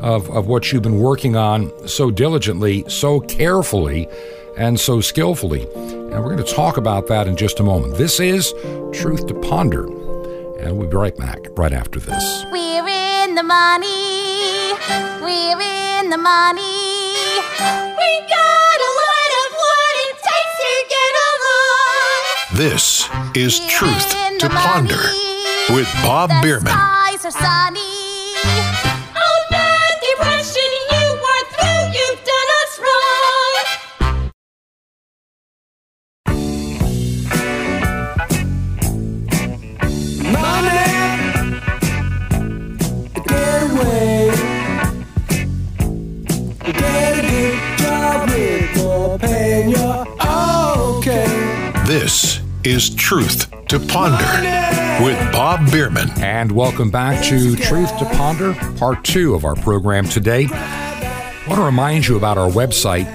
of 0.00 0.28
of 0.30 0.46
what 0.46 0.72
you've 0.72 0.82
been 0.82 0.98
working 0.98 1.36
on 1.36 1.72
so 1.88 2.10
diligently, 2.10 2.84
so 2.88 3.20
carefully, 3.20 4.08
and 4.56 4.78
so 4.78 5.00
skillfully. 5.00 5.62
And 5.74 6.24
we're 6.24 6.34
going 6.34 6.44
to 6.44 6.54
talk 6.54 6.76
about 6.76 7.06
that 7.08 7.26
in 7.28 7.36
just 7.36 7.60
a 7.60 7.62
moment. 7.62 7.96
This 7.96 8.18
is 8.20 8.52
Truth 8.92 9.26
to 9.28 9.34
Ponder, 9.34 9.84
and 10.60 10.78
we'll 10.78 10.88
be 10.88 10.96
right 10.96 11.16
back 11.16 11.38
right 11.56 11.72
after 11.72 12.00
this. 12.00 12.44
We're 12.50 12.86
in 12.88 13.34
the 13.34 13.42
money. 13.42 14.72
We're 15.20 15.60
in 16.00 16.10
the 16.10 16.18
money. 16.18 16.62
We 17.60 18.10
got 18.28 18.78
a 18.88 18.92
lot 19.02 19.30
of 19.42 19.48
what 19.62 19.94
it 20.06 20.16
takes 20.16 20.54
to 20.62 20.72
get 20.88 21.14
along. 21.28 22.56
This 22.56 23.08
is 23.34 23.60
We're 23.60 23.68
Truth 23.68 24.38
to 24.38 24.48
Ponder 24.48 24.96
money. 24.96 25.74
with 25.74 25.92
Bob 26.02 26.30
the 26.30 26.38
Bierman. 26.42 26.72
Not 30.20 30.57
is 52.68 52.90
Truth 52.90 53.50
to 53.68 53.80
Ponder 53.80 55.02
with 55.02 55.16
Bob 55.32 55.70
Bierman. 55.70 56.10
And 56.20 56.52
welcome 56.52 56.90
back 56.90 57.24
to 57.24 57.56
Truth 57.56 57.98
to 57.98 58.04
Ponder, 58.04 58.52
part 58.76 59.02
two 59.04 59.34
of 59.34 59.46
our 59.46 59.54
program 59.54 60.06
today. 60.06 60.46
I 60.50 61.44
want 61.48 61.60
to 61.60 61.64
remind 61.64 62.06
you 62.06 62.18
about 62.18 62.36
our 62.36 62.50
website. 62.50 63.06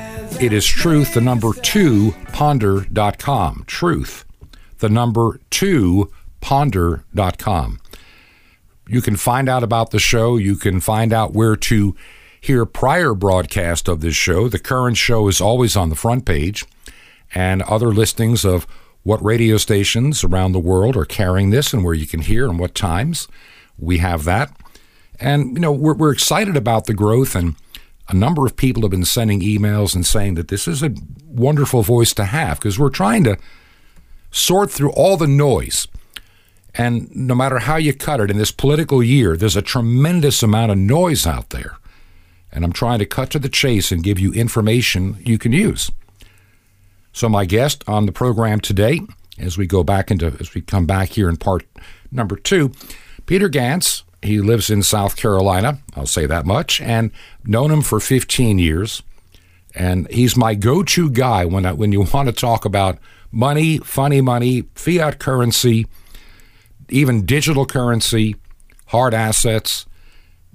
It 0.41 0.53
is 0.53 0.65
truth, 0.65 1.13
the 1.13 1.21
number 1.21 1.53
two, 1.53 2.13
ponder.com. 2.31 3.65
Truth, 3.67 4.25
the 4.79 4.89
number 4.89 5.39
two, 5.51 6.11
ponder.com. 6.41 7.79
You 8.87 9.01
can 9.03 9.17
find 9.17 9.47
out 9.47 9.61
about 9.61 9.91
the 9.91 9.99
show. 9.99 10.35
You 10.35 10.55
can 10.55 10.79
find 10.79 11.13
out 11.13 11.33
where 11.33 11.55
to 11.57 11.95
hear 12.41 12.65
prior 12.65 13.13
broadcast 13.13 13.87
of 13.87 14.01
this 14.01 14.15
show. 14.15 14.47
The 14.47 14.57
current 14.57 14.97
show 14.97 15.27
is 15.27 15.39
always 15.39 15.75
on 15.75 15.89
the 15.89 15.95
front 15.95 16.25
page, 16.25 16.65
and 17.35 17.61
other 17.61 17.93
listings 17.93 18.43
of 18.43 18.65
what 19.03 19.23
radio 19.23 19.57
stations 19.57 20.23
around 20.23 20.53
the 20.53 20.59
world 20.59 20.95
are 20.95 21.05
carrying 21.05 21.49
this 21.49 21.73
and 21.73 21.83
where 21.83 21.93
you 21.93 22.07
can 22.07 22.21
hear 22.21 22.49
and 22.49 22.57
what 22.57 22.73
times. 22.73 23.27
We 23.77 23.97
have 23.99 24.23
that. 24.23 24.55
And, 25.19 25.53
you 25.55 25.59
know, 25.59 25.71
we're, 25.71 25.93
we're 25.93 26.11
excited 26.11 26.57
about 26.57 26.85
the 26.85 26.93
growth, 26.93 27.35
and 27.35 27.55
a 28.09 28.15
number 28.15 28.45
of 28.45 28.55
people 28.55 28.81
have 28.81 28.91
been 28.91 29.05
sending 29.05 29.41
emails 29.41 29.95
and 29.95 30.05
saying 30.05 30.35
that 30.35 30.47
this 30.47 30.67
is 30.67 30.81
a 30.83 30.95
wonderful 31.25 31.83
voice 31.83 32.13
to 32.15 32.25
have 32.25 32.59
because 32.59 32.79
we're 32.79 32.89
trying 32.89 33.23
to 33.25 33.37
sort 34.31 34.71
through 34.71 34.91
all 34.91 35.17
the 35.17 35.27
noise. 35.27 35.87
And 36.75 37.15
no 37.15 37.35
matter 37.35 37.59
how 37.59 37.75
you 37.75 37.93
cut 37.93 38.19
it 38.19 38.31
in 38.31 38.37
this 38.37 38.51
political 38.51 39.03
year, 39.03 39.37
there's 39.37 39.55
a 39.55 39.61
tremendous 39.61 40.41
amount 40.41 40.71
of 40.71 40.77
noise 40.77 41.27
out 41.27 41.51
there. 41.51 41.77
And 42.51 42.63
I'm 42.63 42.73
trying 42.73 42.99
to 42.99 43.05
cut 43.05 43.29
to 43.31 43.39
the 43.39 43.49
chase 43.49 43.91
and 43.91 44.03
give 44.03 44.19
you 44.19 44.33
information 44.33 45.17
you 45.23 45.37
can 45.37 45.53
use. 45.53 45.91
So 47.13 47.29
my 47.29 47.45
guest 47.45 47.83
on 47.87 48.07
the 48.07 48.11
program 48.11 48.59
today, 48.59 49.01
as 49.37 49.57
we 49.57 49.67
go 49.67 49.83
back 49.83 50.09
into 50.09 50.35
as 50.39 50.53
we 50.53 50.61
come 50.61 50.87
back 50.87 51.09
here 51.09 51.29
in 51.29 51.37
part 51.37 51.65
number 52.11 52.35
two, 52.35 52.71
Peter 53.25 53.49
Gantz. 53.49 54.03
He 54.21 54.39
lives 54.39 54.69
in 54.69 54.83
South 54.83 55.17
Carolina. 55.17 55.79
I'll 55.97 56.05
say 56.05 56.25
that 56.27 56.45
much, 56.45 56.79
and 56.79 57.11
known 57.43 57.71
him 57.71 57.81
for 57.81 57.99
15 57.99 58.57
years. 58.57 59.03
And 59.75 60.09
he's 60.09 60.37
my 60.37 60.55
go-to 60.55 61.09
guy 61.09 61.43
when 61.43 61.65
I, 61.65 61.73
when 61.73 61.91
you 61.91 62.01
want 62.13 62.27
to 62.27 62.31
talk 62.31 62.63
about 62.63 62.99
money, 63.33 63.79
funny 63.79 64.21
money, 64.21 64.63
fiat 64.75 65.19
currency, 65.19 65.87
even 66.87 67.25
digital 67.25 67.65
currency, 67.65 68.37
hard 68.87 69.13
assets, 69.13 69.85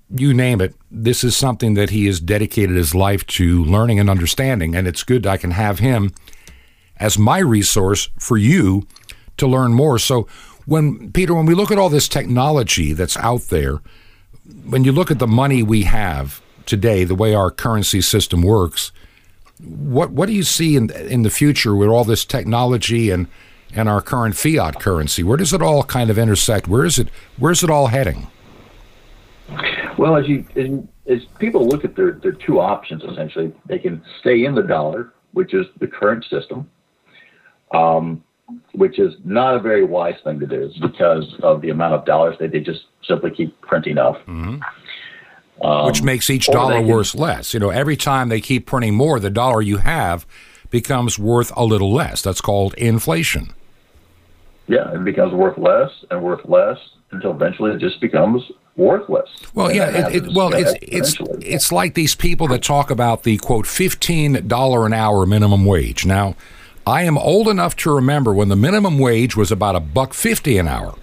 you 0.08 0.32
name 0.32 0.62
it. 0.62 0.74
This 0.90 1.22
is 1.22 1.36
something 1.36 1.74
that 1.74 1.90
he 1.90 2.06
has 2.06 2.20
dedicated 2.20 2.74
his 2.74 2.94
life 2.94 3.26
to 3.26 3.62
learning 3.64 4.00
and 4.00 4.08
understanding, 4.08 4.74
and 4.74 4.88
it's 4.88 5.02
good 5.02 5.26
I 5.26 5.36
can 5.36 5.50
have 5.50 5.78
him 5.78 6.14
as 7.00 7.18
my 7.18 7.38
resource 7.38 8.10
for 8.18 8.36
you 8.36 8.86
to 9.36 9.46
learn 9.46 9.72
more. 9.72 9.98
So, 9.98 10.26
when 10.66 11.12
Peter, 11.12 11.34
when 11.34 11.46
we 11.46 11.54
look 11.54 11.70
at 11.70 11.78
all 11.78 11.88
this 11.88 12.08
technology 12.08 12.92
that's 12.92 13.16
out 13.16 13.42
there, 13.42 13.80
when 14.66 14.84
you 14.84 14.92
look 14.92 15.10
at 15.10 15.18
the 15.18 15.26
money 15.26 15.62
we 15.62 15.84
have 15.84 16.42
today, 16.66 17.04
the 17.04 17.14
way 17.14 17.34
our 17.34 17.50
currency 17.50 18.02
system 18.02 18.42
works, 18.42 18.92
what 19.60 20.10
what 20.10 20.26
do 20.26 20.34
you 20.34 20.42
see 20.42 20.76
in 20.76 20.90
in 20.90 21.22
the 21.22 21.30
future 21.30 21.74
with 21.74 21.88
all 21.88 22.04
this 22.04 22.24
technology 22.24 23.10
and 23.10 23.26
and 23.74 23.88
our 23.88 24.00
current 24.00 24.36
fiat 24.36 24.80
currency? 24.80 25.22
Where 25.22 25.36
does 25.36 25.52
it 25.52 25.62
all 25.62 25.82
kind 25.82 26.10
of 26.10 26.18
intersect? 26.18 26.68
Where 26.68 26.84
is 26.84 26.98
it 26.98 27.08
where's 27.38 27.62
it 27.62 27.70
all 27.70 27.88
heading? 27.88 28.28
Well, 29.98 30.16
as 30.16 30.28
you 30.28 30.44
as, 30.54 30.68
as 31.06 31.24
people 31.38 31.66
look 31.66 31.84
at 31.84 31.96
their 31.96 32.12
their 32.12 32.32
two 32.32 32.60
options, 32.60 33.02
essentially, 33.02 33.52
they 33.66 33.78
can 33.78 34.02
stay 34.20 34.44
in 34.44 34.54
the 34.54 34.62
dollar, 34.62 35.14
which 35.32 35.54
is 35.54 35.66
the 35.80 35.86
current 35.86 36.24
system, 36.30 36.70
um, 37.72 38.22
which 38.72 38.98
is 38.98 39.14
not 39.24 39.54
a 39.54 39.60
very 39.60 39.84
wise 39.84 40.14
thing 40.24 40.40
to 40.40 40.46
do 40.46 40.70
because 40.80 41.34
of 41.42 41.60
the 41.60 41.70
amount 41.70 41.94
of 41.94 42.04
dollars 42.04 42.36
that 42.40 42.52
they 42.52 42.60
just 42.60 42.84
simply 43.06 43.30
keep 43.30 43.60
printing 43.60 43.98
up. 43.98 44.20
which 45.86 46.02
makes 46.02 46.30
each 46.30 46.46
dollar 46.46 46.80
worth 46.80 47.14
less. 47.14 47.52
You 47.52 47.60
know, 47.60 47.70
every 47.70 47.96
time 47.96 48.28
they 48.28 48.40
keep 48.40 48.66
printing 48.66 48.94
more, 48.94 49.18
the 49.20 49.30
dollar 49.30 49.60
you 49.60 49.78
have 49.78 50.26
becomes 50.70 51.18
worth 51.18 51.52
a 51.56 51.64
little 51.64 51.92
less. 51.92 52.22
That's 52.22 52.40
called 52.40 52.74
inflation. 52.74 53.52
Yeah, 54.66 54.94
it 54.94 55.04
becomes 55.04 55.32
worth 55.32 55.58
less 55.58 55.90
and 56.10 56.22
worth 56.22 56.44
less 56.44 56.78
until 57.10 57.30
eventually 57.30 57.72
it 57.72 57.78
just 57.78 58.00
becomes 58.00 58.42
worthless. 58.76 59.28
Well, 59.54 59.72
yeah, 59.72 60.08
it, 60.08 60.14
it, 60.14 60.34
well, 60.34 60.52
it's 60.54 60.74
it's 60.82 61.16
it's 61.40 61.72
like 61.72 61.94
these 61.94 62.14
people 62.14 62.46
that 62.48 62.62
talk 62.62 62.90
about 62.90 63.22
the 63.22 63.38
quote 63.38 63.66
fifteen 63.66 64.46
dollar 64.46 64.84
an 64.86 64.92
hour 64.92 65.24
minimum 65.24 65.64
wage. 65.64 66.04
Now, 66.04 66.36
I 66.88 67.02
am 67.02 67.18
old 67.18 67.48
enough 67.48 67.76
to 67.76 67.94
remember 67.94 68.32
when 68.32 68.48
the 68.48 68.56
minimum 68.56 68.98
wage 68.98 69.36
was 69.36 69.52
about 69.52 69.76
a 69.76 69.80
buck 69.80 70.14
fifty 70.14 70.56
an 70.56 70.66
hour, 70.66 70.94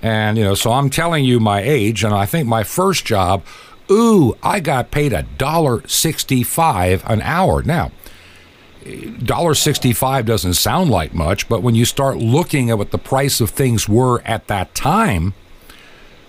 and 0.00 0.38
you 0.38 0.44
know, 0.44 0.54
so 0.54 0.72
I'm 0.72 0.88
telling 0.88 1.26
you 1.26 1.38
my 1.38 1.60
age, 1.60 2.02
and 2.02 2.14
I 2.14 2.24
think 2.24 2.48
my 2.48 2.64
first 2.64 3.04
job, 3.04 3.44
ooh, 3.90 4.34
I 4.42 4.60
got 4.60 4.90
paid 4.90 5.12
a 5.12 5.24
dollar 5.24 5.86
sixty 5.86 6.42
five 6.42 7.04
an 7.06 7.20
hour. 7.20 7.62
Now, 7.62 7.92
dollar 9.22 9.54
sixty 9.54 9.92
five 9.92 10.24
doesn't 10.24 10.54
sound 10.54 10.88
like 10.88 11.12
much, 11.12 11.50
but 11.50 11.62
when 11.62 11.74
you 11.74 11.84
start 11.84 12.16
looking 12.16 12.70
at 12.70 12.78
what 12.78 12.90
the 12.90 12.98
price 12.98 13.42
of 13.42 13.50
things 13.50 13.86
were 13.86 14.22
at 14.24 14.46
that 14.46 14.74
time 14.74 15.34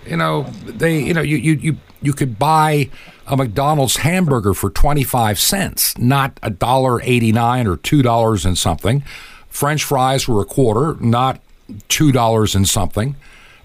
you 0.06 0.16
know 0.16 0.42
they 0.64 1.00
you 1.00 1.14
know 1.14 1.20
you 1.22 1.36
you 1.36 1.52
you, 1.54 1.76
you 2.00 2.12
could 2.12 2.38
buy 2.38 2.90
a 3.26 3.36
McDonald's 3.36 3.98
hamburger 3.98 4.52
for 4.54 4.68
25 4.70 5.38
cents 5.38 5.96
not 5.98 6.38
a 6.42 6.50
dollar 6.50 7.00
89 7.02 7.66
or 7.66 7.76
2 7.76 8.02
dollars 8.02 8.44
and 8.44 8.58
something 8.58 9.02
french 9.48 9.84
fries 9.84 10.26
were 10.26 10.42
a 10.42 10.44
quarter 10.44 10.96
not 11.00 11.40
2 11.88 12.10
dollars 12.12 12.54
and 12.54 12.68
something 12.68 13.14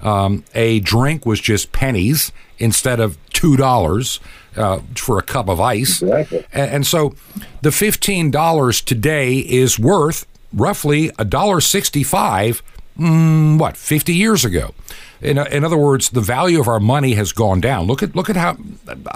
um, 0.01 0.43
a 0.53 0.79
drink 0.81 1.25
was 1.25 1.41
just 1.41 1.71
pennies 1.71 2.31
instead 2.59 2.99
of 2.99 3.17
two 3.31 3.57
dollars 3.57 4.19
uh, 4.55 4.79
for 4.95 5.17
a 5.17 5.23
cup 5.23 5.49
of 5.49 5.59
ice 5.59 6.01
Exactly. 6.03 6.45
and, 6.53 6.71
and 6.71 6.87
so 6.87 7.15
the 7.63 7.71
fifteen 7.71 8.29
dollars 8.29 8.79
today 8.81 9.37
is 9.37 9.79
worth 9.79 10.27
roughly 10.53 11.11
a 11.17 11.25
dollar 11.25 11.59
sixty-five. 11.61 12.61
Mm, 12.97 13.59
what 13.59 13.75
fifty 13.77 14.13
years 14.13 14.45
ago? 14.45 14.73
In, 15.21 15.37
in 15.37 15.63
other 15.63 15.77
words, 15.77 16.09
the 16.09 16.21
value 16.21 16.59
of 16.59 16.67
our 16.67 16.79
money 16.79 17.13
has 17.13 17.31
gone 17.31 17.59
down. 17.59 17.87
Look 17.87 18.03
at 18.03 18.15
look 18.15 18.29
at 18.29 18.35
how 18.35 18.57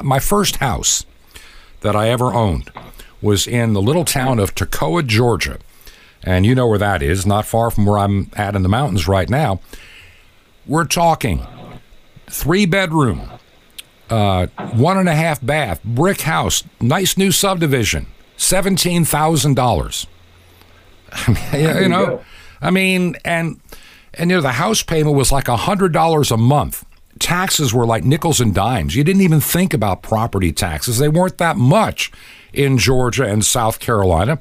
my 0.02 0.20
first 0.20 0.58
house 0.58 1.06
that 1.82 1.96
I 1.96 2.10
ever 2.10 2.34
owned 2.34 2.72
was 3.22 3.46
in 3.46 3.74
the 3.74 3.82
little 3.82 4.06
town 4.06 4.40
of 4.40 4.56
Toccoa, 4.56 5.06
Georgia, 5.06 5.60
and 6.24 6.46
you 6.46 6.56
know 6.56 6.68
where 6.68 6.80
that 6.80 7.04
is, 7.04 7.26
not 7.26 7.46
far 7.46 7.70
from 7.70 7.86
where 7.86 8.00
I'm 8.00 8.30
at 8.34 8.56
in 8.56 8.64
the 8.64 8.70
mountains 8.70 9.08
right 9.08 9.30
now. 9.30 9.60
We're 10.66 10.86
talking 10.86 11.46
three 12.28 12.66
bedroom, 12.66 13.30
uh, 14.10 14.48
one 14.74 14.98
and 14.98 15.10
a 15.10 15.16
half 15.16 15.44
bath, 15.46 15.84
brick 15.84 16.22
house, 16.22 16.64
nice 16.80 17.18
new 17.18 17.32
subdivision, 17.32 18.08
seventeen 18.38 19.06
thousand 19.06 19.56
dollars. 19.56 20.08
you 21.54 21.90
know. 21.90 22.24
I 22.62 22.70
mean, 22.70 23.16
and 23.26 23.60
and 24.14 24.30
you 24.30 24.38
know 24.38 24.42
the 24.42 24.54
house 24.54 24.84
payment 24.84 25.16
was 25.16 25.32
like 25.32 25.48
a 25.48 25.58
hundred 25.58 25.94
dollars 25.94 26.32
a 26.32 26.38
month. 26.38 26.86
Taxes 27.20 27.74
were 27.74 27.86
like 27.86 28.04
nickels 28.04 28.40
and 28.40 28.54
dimes. 28.54 28.96
You 28.96 29.04
didn't 29.04 29.22
even 29.22 29.40
think 29.42 29.74
about 29.74 30.02
property 30.02 30.52
taxes; 30.52 30.98
they 30.98 31.10
weren't 31.10 31.38
that 31.38 31.58
much 31.58 32.12
in 32.54 32.78
Georgia 32.78 33.26
and 33.26 33.46
South 33.46 33.80
Carolina. 33.80 34.40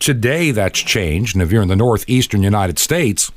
Today, 0.00 0.50
that's 0.50 0.80
changed, 0.80 1.34
and 1.34 1.42
if 1.42 1.50
you're 1.50 1.62
in 1.62 1.68
the 1.68 1.76
northeastern 1.76 2.42
United 2.42 2.78
States, 2.78 3.30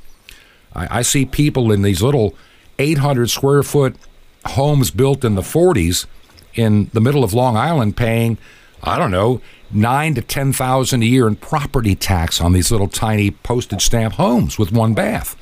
I, 0.74 1.00
I 1.00 1.02
see 1.02 1.26
people 1.26 1.72
in 1.72 1.82
these 1.82 2.02
little 2.02 2.36
800 2.80 3.30
square 3.30 3.64
foot 3.64 3.95
homes 4.45 4.91
built 4.91 5.24
in 5.24 5.36
the 5.36 5.41
40s 5.41 6.06
in 6.56 6.89
the 6.93 7.02
middle 7.02 7.24
of 7.24 7.34
Long 7.34 7.56
Island 7.56 7.95
paying, 7.95 8.38
I 8.84 8.98
don't 8.98 9.12
know, 9.12 9.41
nine 9.72 10.15
to 10.15 10.22
ten 10.22 10.53
thousand 10.53 11.03
a 11.03 11.05
year 11.05 11.28
in 11.28 11.36
property 11.36 11.95
tax 11.95 12.39
on 12.41 12.53
these 12.53 12.72
little 12.72 12.88
tiny 12.88 13.32
postage 13.32 13.84
stamp 13.86 14.15
homes 14.15 14.57
with 14.57 14.72
one 14.72 14.93
bath. 14.93 15.36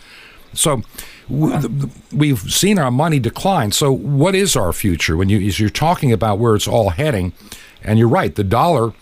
So 0.53 0.83
we've 1.29 2.39
seen 2.39 2.79
our 2.79 2.91
money 2.91 3.19
decline. 3.19 3.71
So 3.71 3.91
what 3.91 4.35
is 4.35 4.55
our 4.55 4.73
future 4.73 5.17
when 5.17 5.29
you 5.29 5.37
you're 5.37 5.69
talking 5.69 6.11
about 6.11 6.39
where 6.39 6.55
it's 6.55 6.67
all 6.67 6.89
heading? 6.91 7.33
And 7.83 7.99
you're 7.99 8.07
right, 8.07 8.33
the 8.33 8.43
dollar, 8.43 8.93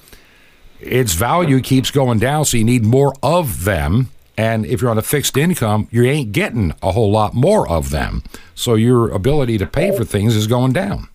its 0.80 1.13
value 1.13 1.61
keeps 1.61 1.89
going 1.89 2.19
down, 2.19 2.43
so 2.45 2.57
you 2.57 2.65
need 2.65 2.84
more 2.84 3.13
of 3.24 3.63
them. 3.63 4.09
And 4.36 4.65
if 4.65 4.82
you're 4.82 4.91
on 4.91 4.97
a 4.97 5.03
fixed 5.03 5.38
income, 5.38 5.88
you 5.91 6.03
ain't 6.03 6.32
getting 6.32 6.74
a 6.82 6.91
whole 6.91 7.11
lot 7.11 7.34
more 7.34 7.69
of 7.69 7.91
them. 7.91 8.24
So 8.55 8.76
your 8.76 9.09
ability 9.09 9.57
to 9.59 9.67
pay 9.67 9.95
for 9.95 10.03
things 10.03 10.36
is 10.36 10.47
going 10.47 10.74
down. 10.74 11.07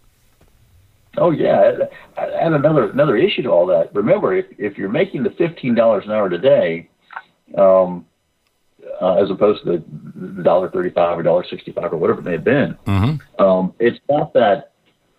Oh 1.21 1.31
yeah, 1.31 1.73
and 2.16 2.55
another 2.55 2.91
another 2.91 3.16
issue 3.16 3.43
to 3.43 3.51
all 3.51 3.66
that. 3.66 3.95
Remember, 3.95 4.35
if 4.37 4.47
if 4.59 4.79
you're 4.79 4.89
making 4.89 5.23
the 5.23 5.31
fifteen 5.31 5.75
dollars 5.75 6.05
an 6.07 6.12
hour 6.12 6.29
today, 6.29 6.89
um, 7.57 8.07
uh, 9.01 9.14
as 9.14 9.31
opposed 9.31 9.64
to 9.64 9.83
the 10.16 10.43
dollar 10.43 10.71
thirty 10.71 10.91
five 10.91 11.19
or 11.19 11.23
dollar 11.23 11.45
sixty 11.49 11.73
five 11.73 11.93
or 11.93 11.97
whatever 11.97 12.21
it 12.21 12.25
may 12.25 12.33
have 12.33 12.45
been, 12.45 12.77
um, 13.39 13.75
it's 13.79 13.99
not 14.09 14.33
that 14.35 14.73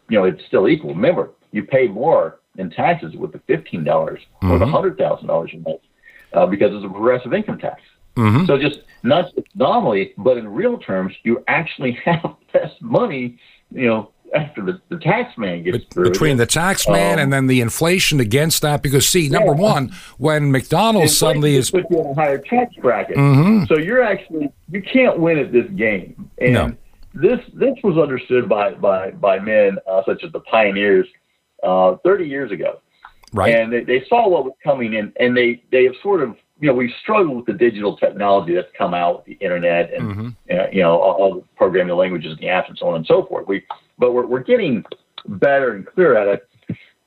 you 0.10 0.18
know 0.18 0.26
it's 0.26 0.44
still 0.48 0.68
equal. 0.68 0.94
Remember, 0.94 1.32
you 1.52 1.64
pay 1.64 1.88
more 1.88 2.40
in 2.58 2.70
taxes 2.70 3.16
with 3.16 3.32
the 3.32 3.40
fifteen 3.48 3.84
dollars 3.84 4.20
or 4.42 4.60
the 4.60 4.66
hundred 4.66 4.98
thousand 4.98 5.28
dollars 5.28 5.52
you 5.54 5.64
make 5.66 5.82
uh, 6.34 6.46
because 6.46 6.72
it's 6.74 6.86
a 6.86 6.90
progressive 6.90 7.34
income 7.34 7.58
tax. 7.58 7.82
So 8.48 8.58
just 8.58 8.80
not 9.04 9.34
just 9.36 9.48
nominally, 9.56 10.14
but 10.18 10.38
in 10.38 10.48
real 10.48 10.78
terms, 10.78 11.14
you 11.24 11.44
actually 11.48 11.94
have 12.06 12.36
less 12.54 12.72
money. 12.82 13.38
You 13.72 13.88
know, 13.88 14.12
after 14.36 14.62
the, 14.62 14.80
the 14.90 14.98
tax 14.98 15.38
man 15.38 15.64
gets 15.64 15.86
through 15.92 16.10
between 16.10 16.38
the 16.38 16.46
tax 16.46 16.88
man 16.88 17.14
Um, 17.14 17.20
and 17.24 17.34
then 17.34 17.48
the 17.48 17.62
inflation 17.62 18.20
against 18.20 18.62
that. 18.62 18.82
Because 18.82 19.08
see, 19.08 19.30
number 19.30 19.54
Yeah. 19.54 19.62
one, 19.74 19.92
when 20.18 20.52
McDonald's 20.52 21.18
suddenly 21.18 21.56
is 21.56 21.72
put 21.72 21.86
you 21.90 22.00
in 22.00 22.06
a 22.08 22.14
higher 22.14 22.38
tax 22.38 22.76
bracket. 22.76 23.18
Mhm. 23.18 23.68
So 23.68 23.78
you're 23.78 24.04
actually 24.04 24.50
you 24.72 24.82
can't 24.82 25.20
win 25.20 25.38
at 25.40 25.52
this 25.52 25.68
game. 25.76 26.30
And 26.40 26.54
No. 26.54 26.74
this 27.14 27.40
this 27.54 27.76
was 27.84 27.98
understood 27.98 28.48
by 28.48 28.72
by 28.74 29.12
by 29.12 29.40
men 29.40 29.78
uh, 29.90 30.04
such 30.06 30.24
as 30.24 30.32
the 30.32 30.42
pioneers 30.42 31.08
uh, 31.64 31.96
30 32.06 32.26
years 32.26 32.52
ago, 32.52 32.80
right, 33.34 33.54
and 33.56 33.74
they, 33.74 33.84
they 33.84 34.04
saw 34.08 34.28
what 34.30 34.46
was 34.46 34.54
coming 34.64 34.94
in, 34.94 35.12
and 35.20 35.36
they 35.36 35.62
they 35.72 35.84
have 35.86 35.96
sort 36.02 36.22
of 36.22 36.36
you 36.62 36.68
know 36.68 36.74
we've 36.74 36.94
struggled 37.02 37.36
with 37.36 37.46
the 37.48 37.54
digital 37.54 37.98
technology 37.98 38.54
that's 38.54 38.72
come 38.78 38.94
out, 38.94 39.26
the 39.26 39.34
internet, 39.42 39.94
and 39.94 40.04
Mm-hmm. 40.04 40.28
uh, 40.52 40.68
you 40.72 40.82
know 40.82 40.98
all, 41.00 41.14
all 41.16 41.34
the 41.36 41.44
programming 41.58 41.96
languages 41.98 42.32
and 42.32 42.40
the 42.40 42.46
apps 42.46 42.70
and 42.70 42.78
so 42.78 42.88
on 42.88 42.96
and 42.96 43.06
so 43.06 43.26
forth. 43.26 43.46
We 43.48 43.64
but 44.00 44.14
we're 44.14 44.26
we're 44.26 44.40
getting 44.44 44.84
better 45.28 45.74
and 45.76 45.86
clearer 45.86 46.18
at 46.18 46.28
it. 46.28 46.46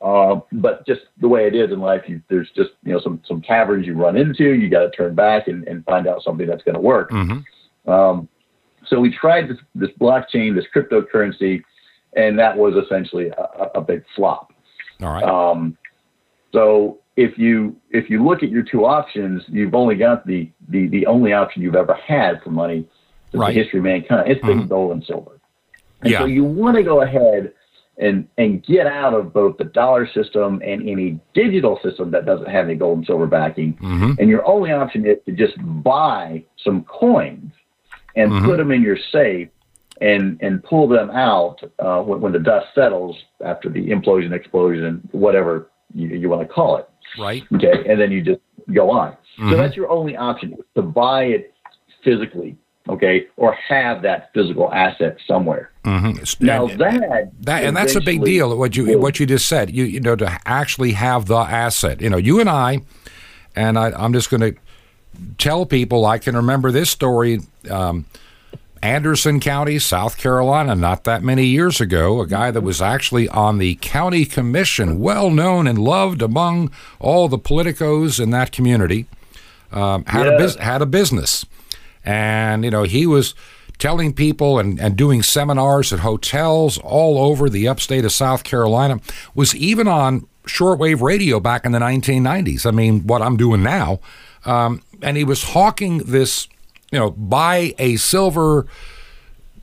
Uh, 0.01 0.40
but 0.53 0.84
just 0.86 1.03
the 1.20 1.28
way 1.28 1.47
it 1.47 1.55
is 1.55 1.70
in 1.70 1.78
life, 1.80 2.03
you, 2.09 2.20
there's 2.28 2.51
just 2.57 2.70
you 2.84 2.93
know 2.93 3.01
some 3.01 3.20
some 3.26 3.40
caverns 3.40 3.86
you 3.86 3.95
run 3.95 4.16
into. 4.16 4.53
You 4.55 4.68
got 4.68 4.80
to 4.82 4.90
turn 4.90 5.14
back 5.14 5.49
and, 5.49 5.66
and 5.68 5.84
find 5.84 6.07
out 6.07 6.22
something 6.22 6.47
that's 6.47 6.62
going 6.64 6.74
to 6.74 6.80
work. 6.80 7.11
Mhm. 7.11 7.45
Um, 7.86 8.28
so 8.86 8.99
we 9.01 9.11
tried 9.16 9.49
this 9.49 9.59
this 9.74 9.90
blockchain, 10.01 10.55
this 10.57 10.64
cryptocurrency, 10.74 11.62
and 12.16 12.36
that 12.38 12.57
was 12.57 12.74
essentially 12.84 13.28
a, 13.28 13.68
a- 13.76 13.80
big 13.80 14.05
flop. 14.16 14.53
all 15.03 15.09
right, 15.12 15.22
Um, 15.22 15.78
so 16.53 16.99
if 17.16 17.38
you 17.38 17.76
if 17.90 18.11
you 18.11 18.24
look 18.24 18.43
at 18.43 18.49
your 18.51 18.64
two 18.64 18.84
options, 18.84 19.43
you've 19.49 19.74
only 19.74 19.95
got 19.95 20.26
the 20.26 20.51
the, 20.68 20.88
the 20.88 21.07
only 21.07 21.32
option 21.32 21.62
you've 21.62 21.76
ever 21.76 21.95
had 21.95 22.43
for 22.43 22.51
money 22.51 22.88
in 23.32 23.38
Right. 23.40 23.55
the 23.55 23.61
history 23.62 23.78
of 23.78 23.84
mankind. 23.84 24.28
It's 24.30 24.45
been 24.45 24.66
gold 24.66 24.93
and 24.93 25.05
silver. 25.05 25.38
And 26.03 26.11
Yeah. 26.11 26.20
so 26.20 26.24
you 26.26 26.44
want 26.44 26.76
to 26.76 26.82
go 26.82 27.00
ahead 27.03 27.53
and 27.98 28.26
and 28.38 28.62
get 28.64 28.86
out 28.86 29.14
of 29.14 29.32
both 29.32 29.59
the 29.59 29.64
dollar 29.64 30.07
system 30.07 30.61
and 30.64 30.88
any 30.88 31.18
digital 31.34 31.78
system 31.82 32.11
that 32.11 32.24
doesn't 32.26 32.48
have 32.48 32.64
any 32.66 32.74
gold 32.74 32.98
and 32.98 33.07
silver 33.07 33.26
backing. 33.26 33.74
Mhm. 33.74 34.18
And 34.18 34.28
your 34.28 34.46
only 34.46 34.72
option 34.72 35.07
is 35.07 35.18
to 35.26 35.32
just 35.32 35.55
buy 35.82 36.42
some 36.57 36.84
coins 36.84 37.53
and 38.16 38.30
Mm-hmm. 38.32 38.46
put 38.46 38.57
them 38.59 38.70
in 38.72 38.82
your 38.82 38.96
safe 39.12 39.48
and 40.00 40.38
and 40.42 40.62
pull 40.64 40.88
them 40.88 41.11
out 41.11 41.62
uh, 41.78 42.03
when, 42.03 42.20
when 42.20 42.32
the 42.32 42.38
dust 42.38 42.66
settles 42.74 43.16
after 43.44 43.68
the 43.68 43.88
implosion, 43.90 44.32
explosion, 44.32 45.07
whatever 45.12 45.68
you, 45.94 46.09
you 46.09 46.28
want 46.28 46.40
to 46.42 46.48
call 46.48 46.76
it. 46.76 46.88
right, 47.18 47.44
Okay, 47.55 47.84
and 47.88 48.00
then 48.00 48.11
you 48.11 48.22
just 48.22 48.40
go 48.72 48.90
on. 48.90 49.12
Mm-hmm. 49.12 49.50
So 49.50 49.57
that's 49.59 49.76
your 49.76 49.90
only 49.90 50.16
option 50.16 50.57
to 50.74 50.82
buy 50.82 51.24
it 51.24 51.53
physically. 52.03 52.57
Okay, 52.88 53.26
or 53.36 53.54
have 53.68 54.02
that 54.02 54.30
physical 54.34 54.72
asset 54.72 55.16
somewhere. 55.26 55.70
Mhm. 55.84 56.40
Now 56.40 56.66
And- 56.66 56.80
that, 56.80 57.30
That, 57.42 57.64
and 57.64 57.76
that's 57.76 57.94
a 57.94 58.00
big 58.00 58.24
deal. 58.24 58.56
What 58.58 58.76
you 58.76 58.98
what 58.98 59.20
you 59.20 59.26
just 59.26 59.46
said. 59.46 59.70
You 59.70 59.84
you 59.84 60.00
know 60.00 60.16
to 60.16 60.38
actually 60.46 60.92
have 60.92 61.26
the 61.26 61.36
asset. 61.36 62.00
You 62.00 62.10
know, 62.10 62.16
you 62.16 62.40
and 62.40 62.50
I, 62.50 62.80
and 63.54 63.78
I, 63.78 63.92
I'm 63.92 64.12
just 64.12 64.30
going 64.30 64.40
to 64.40 64.54
tell 65.38 65.64
people 65.66 66.04
I 66.06 66.18
can 66.18 66.34
remember 66.34 66.72
this 66.72 66.90
story. 66.90 67.40
Um, 67.70 68.06
Anderson 68.82 69.38
County, 69.38 69.78
South 69.78 70.18
Carolina, 70.18 70.74
not 70.74 71.04
that 71.04 71.22
many 71.22 71.44
years 71.46 71.80
ago, 71.80 72.20
a 72.20 72.26
guy 72.26 72.50
that 72.50 72.62
was 72.62 72.82
actually 72.82 73.28
on 73.28 73.58
the 73.58 73.76
county 73.80 74.24
commission, 74.24 74.98
well 74.98 75.30
known 75.30 75.68
and 75.68 75.78
loved 75.78 76.20
among 76.20 76.68
all 76.98 77.28
the 77.28 77.38
politicos 77.38 78.18
in 78.20 78.30
that 78.30 78.50
community, 78.50 79.06
um, 79.70 80.04
had 80.06 80.26
a 80.26 80.36
bus- 80.36 80.56
had 80.56 80.82
a 80.82 80.86
business, 80.86 81.46
and 82.05 82.64
you 82.64 82.70
know 82.70 82.82
he 82.82 83.07
was 83.07 83.34
telling 83.78 84.12
people 84.12 84.59
and, 84.59 84.78
and 84.80 84.96
doing 84.96 85.22
seminars 85.22 85.92
at 85.92 86.00
hotels 86.00 86.78
all 86.78 87.18
over 87.18 87.50
the 87.50 87.66
upstate 87.66 88.05
of 88.05 88.12
South 88.12 88.44
Carolina. 88.44 89.00
Was 89.34 89.57
even 89.57 89.88
on 89.88 90.26
shortwave 90.44 91.00
radio 91.00 91.40
back 91.40 91.64
in 91.64 91.72
the 91.72 91.78
1990s. 91.78 92.66
I 92.66 92.70
mean, 92.70 93.07
what 93.07 93.22
I'm 93.22 93.36
doing 93.36 93.62
now, 93.62 94.00
um, 94.44 94.82
and 95.00 95.16
he 95.16 95.24
was 95.24 95.44
hawking 95.44 95.98
this, 95.98 96.48
you 96.90 96.98
know, 96.98 97.11
buy 97.11 97.74
a 97.78 97.96
silver 97.96 98.66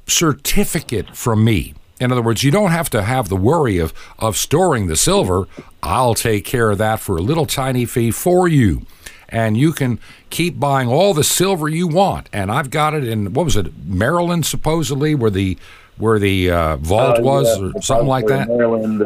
certificate 0.08 1.16
from 1.16 1.44
me. 1.44 1.74
In 2.00 2.12
other 2.12 2.22
words, 2.22 2.44
you 2.44 2.52
don't 2.52 2.72
have 2.72 2.90
to 2.92 3.04
have 3.04 3.28
the 3.30 3.36
worry 3.36 3.78
of, 3.78 3.94
of 4.18 4.38
storing 4.38 4.88
the 4.88 4.96
silver. 4.96 5.48
I'll 5.84 6.16
take 6.16 6.46
care 6.46 6.72
of 6.72 6.78
that 6.78 7.00
for 7.00 7.18
a 7.18 7.22
little 7.22 7.46
tiny 7.46 7.86
fee 7.86 8.12
for 8.12 8.48
you. 8.48 8.86
And 9.30 9.56
you 9.58 9.72
can 9.74 10.00
keep 10.30 10.60
buying 10.60 10.88
all 10.90 11.14
the 11.14 11.24
silver 11.24 11.70
you 11.70 11.88
want. 11.88 12.28
And 12.34 12.52
I've 12.52 12.70
got 12.70 12.94
it 12.94 13.04
in 13.08 13.34
what 13.34 13.46
was 13.46 13.56
it, 13.56 13.68
Maryland 13.86 14.46
supposedly, 14.46 15.16
where 15.16 15.32
the 15.32 15.58
where 15.98 16.18
the 16.20 16.50
uh, 16.50 16.78
vault 16.78 17.20
Uh, 17.20 17.24
was, 17.24 17.48
yeah, 17.60 17.66
or 17.78 17.82
something 17.82 18.08
like 18.08 18.26
that. 18.28 18.48
Maryland, 18.48 19.04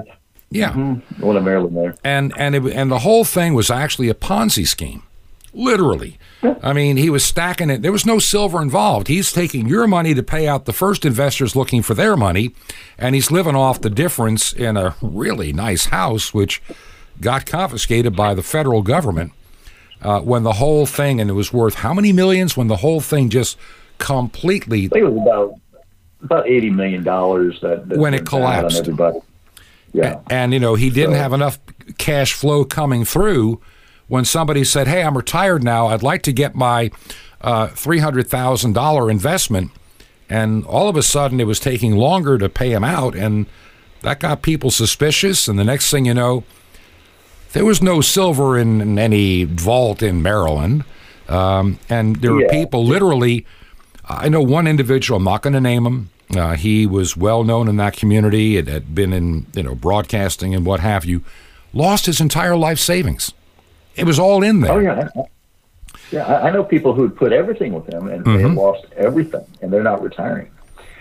Yeah, 0.52 0.74
the 0.74 1.26
one 1.26 1.36
in 1.38 1.44
Maryland 1.44 1.76
there. 1.76 1.96
and 2.04 2.32
and 2.38 2.54
it, 2.56 2.64
and 2.74 2.92
the 2.92 3.00
whole 3.00 3.24
thing 3.26 3.54
was 3.56 3.70
actually 3.72 4.10
a 4.10 4.14
Ponzi 4.14 4.66
scheme, 4.68 5.02
literally. 5.54 6.18
I 6.62 6.74
mean, 6.74 6.98
he 6.98 7.10
was 7.10 7.24
stacking 7.24 7.70
it. 7.70 7.82
There 7.82 7.92
was 7.92 8.06
no 8.06 8.20
silver 8.20 8.62
involved. 8.62 9.08
He's 9.08 9.32
taking 9.32 9.68
your 9.68 9.88
money 9.88 10.14
to 10.14 10.22
pay 10.22 10.46
out 10.48 10.66
the 10.66 10.74
first 10.74 11.06
investors 11.06 11.56
looking 11.56 11.82
for 11.82 11.94
their 11.94 12.18
money, 12.18 12.52
and 12.98 13.16
he's 13.16 13.32
living 13.32 13.56
off 13.56 13.80
the 13.82 13.90
difference 13.90 14.52
in 14.54 14.76
a 14.78 14.96
really 15.02 15.54
nice 15.54 15.86
house, 15.86 16.34
which 16.34 16.62
got 17.22 17.46
confiscated 17.46 18.16
by 18.16 18.34
the 18.34 18.44
federal 18.44 18.82
government 18.82 19.32
uh, 20.04 20.20
when 20.22 20.44
the 20.44 20.54
whole 20.54 20.86
thing, 20.86 21.20
and 21.22 21.30
it 21.30 21.34
was 21.34 21.52
worth 21.54 21.76
how 21.76 21.94
many 21.94 22.12
millions 22.14 22.56
when 22.58 22.68
the 22.68 22.78
whole 22.78 23.02
thing 23.02 23.30
just 23.30 23.58
completely 23.98 24.86
I 24.86 24.90
think 24.90 25.06
it 25.06 25.10
was 25.10 25.22
about 25.22 25.54
about 26.22 26.48
eighty 26.48 26.70
million 26.70 27.04
dollars 27.04 27.60
that, 27.62 27.88
that 27.90 27.98
When 27.98 28.14
it 28.14 28.26
collapsed. 28.26 28.80
everybody. 28.82 29.20
Yeah. 29.94 30.20
and 30.30 30.54
you 30.54 30.60
know 30.60 30.76
he 30.76 30.90
didn't 30.90 31.14
So- 31.16 31.20
have 31.20 31.34
enough 31.34 31.60
cash 31.98 32.34
flow 32.34 32.66
coming 32.66 33.06
through 33.06 33.62
when 34.08 34.26
somebody 34.26 34.64
said 34.64 34.88
hey 34.88 35.04
i'm 35.04 35.16
retired 35.16 35.64
now 35.64 35.88
i'd 35.88 36.02
like 36.02 36.24
to 36.24 36.32
get 36.34 36.56
my 36.56 36.90
uh, 37.42 37.68
$300000 37.68 39.12
investment 39.12 39.70
and 40.30 40.66
all 40.66 40.88
of 40.90 40.96
a 40.96 41.04
sudden 41.04 41.40
it 41.40 41.44
was 41.46 41.60
taking 41.60 41.96
longer 41.96 42.38
to 42.38 42.50
pay 42.50 42.72
him 42.72 42.84
out 42.84 43.16
and 43.16 43.46
that 44.02 44.20
got 44.20 44.42
people 44.42 44.72
suspicious 44.72 45.48
and 45.48 45.60
the 45.60 45.64
next 45.64 45.92
thing 45.92 46.06
you 46.06 46.14
know 46.14 46.44
there 47.54 47.66
was 47.66 47.82
no 47.82 48.02
silver 48.02 48.58
in, 48.58 48.82
in 48.82 49.00
any 49.00 49.44
vault 49.46 50.02
in 50.04 50.22
maryland 50.22 50.84
um, 51.30 51.80
and 51.90 52.18
there 52.18 52.34
were 52.34 52.48
people 52.50 52.84
literally 52.86 53.46
i 54.08 54.28
know 54.30 54.42
one 54.42 54.68
individual 54.68 55.18
i'm 55.18 55.24
not 55.24 55.42
going 55.42 55.54
to 55.54 55.62
name 55.62 55.86
him 55.86 56.10
Uh, 56.36 56.56
he 56.56 56.88
was 56.88 57.16
well 57.16 57.44
known 57.44 57.68
in 57.68 57.76
that 57.78 57.96
community. 57.96 58.58
It 58.58 58.68
had 58.68 58.96
been 58.96 59.14
in 59.14 59.46
you 59.54 59.62
know 59.64 59.76
broadcasting 59.76 60.56
and 60.56 60.66
what 60.66 60.80
have 60.80 61.06
you. 61.06 61.22
Lost 61.74 62.06
his 62.08 62.20
entire 62.20 62.56
life 62.58 62.80
savings. 62.80 63.34
It 63.96 64.06
was 64.06 64.18
all 64.18 64.42
in 64.44 64.62
there. 64.62 64.72
Oh 64.72 64.80
yeah, 64.80 65.10
I- 65.16 65.30
yeah. 66.12 66.26
I 66.48 66.50
know 66.50 66.64
people 66.64 66.94
who 66.96 67.04
had 67.04 67.16
put 67.16 67.32
everything 67.34 67.72
with 67.74 67.86
him 67.94 68.08
and 68.08 68.26
they 68.26 68.32
Mm-hmm. 68.32 68.48
had 68.48 68.58
lost 68.58 68.86
everything, 68.98 69.46
and 69.62 69.72
they're 69.72 69.84
not 69.92 70.02
retiring. 70.02 70.50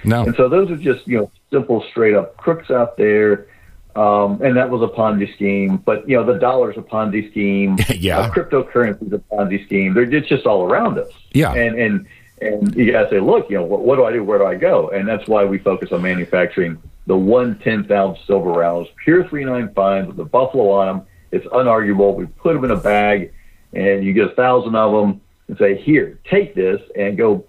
No. 0.04 0.24
And 0.26 0.34
so 0.36 0.48
those 0.50 0.68
are 0.70 0.76
just 0.90 1.06
you 1.08 1.16
know 1.18 1.30
simple, 1.50 1.80
straight 1.90 2.14
up 2.14 2.36
crooks 2.36 2.70
out 2.70 2.96
there. 2.98 3.46
Um, 3.94 4.40
and 4.40 4.56
that 4.56 4.70
was 4.70 4.80
a 4.82 4.92
Ponzi 4.92 5.32
scheme, 5.34 5.76
but 5.76 6.08
you 6.08 6.16
know 6.16 6.24
the 6.24 6.38
dollar's 6.38 6.76
a 6.78 6.82
Ponzi 6.82 7.30
scheme. 7.30 7.76
Yeah. 7.94 8.20
uh, 8.20 8.30
cryptocurrency 8.30 9.06
is 9.06 9.12
a 9.12 9.18
Ponzi 9.18 9.64
scheme. 9.66 9.92
They're 9.94 10.10
it's 10.12 10.28
just 10.28 10.46
all 10.46 10.64
around 10.64 10.98
us. 10.98 11.10
Yeah. 11.32 11.52
and 11.52 11.78
and 11.78 12.06
and 12.40 12.74
you 12.74 12.92
gotta 12.92 13.10
say, 13.10 13.20
look, 13.20 13.50
you 13.50 13.56
know, 13.58 13.64
what, 13.64 13.82
what 13.82 13.96
do 13.96 14.04
I 14.04 14.12
do? 14.12 14.24
Where 14.24 14.38
do 14.38 14.46
I 14.46 14.56
go? 14.56 14.88
And 14.88 15.06
that's 15.06 15.28
why 15.28 15.44
we 15.44 15.58
focus 15.58 15.92
on 15.92 16.02
manufacturing 16.02 16.82
the 17.06 17.16
one 17.16 17.58
ten 17.58 17.84
thousand 17.84 18.24
silver 18.26 18.50
rounds, 18.50 18.88
pure 19.04 19.28
three 19.28 19.44
nine 19.44 19.72
five 19.74 20.06
with 20.06 20.16
the 20.16 20.24
buffalo 20.24 20.70
on 20.70 20.86
them. 20.86 21.06
It's 21.30 21.46
unarguable. 21.46 22.14
We 22.14 22.26
put 22.26 22.54
them 22.54 22.64
in 22.64 22.70
a 22.70 22.76
bag, 22.76 23.32
and 23.72 24.04
you 24.04 24.12
get 24.12 24.32
a 24.32 24.34
thousand 24.34 24.74
of 24.74 24.92
them, 24.92 25.20
and 25.48 25.58
say, 25.58 25.76
here, 25.76 26.18
take 26.24 26.54
this, 26.54 26.80
and 26.96 27.16
go 27.16 27.44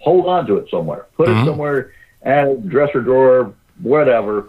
hold 0.00 0.26
on 0.26 0.46
to 0.46 0.56
it 0.56 0.70
somewhere. 0.70 1.06
Put 1.16 1.28
it 1.28 1.44
somewhere, 1.44 1.92
add 2.22 2.48
a 2.48 2.56
dresser 2.56 3.00
drawer, 3.00 3.54
whatever. 3.82 4.48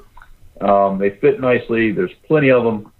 Um, 0.62 0.98
they 0.98 1.12
fit 1.12 1.40
nicely. 1.40 1.92
There's 1.92 2.14
plenty 2.26 2.50
of 2.50 2.64
them, 2.64 2.92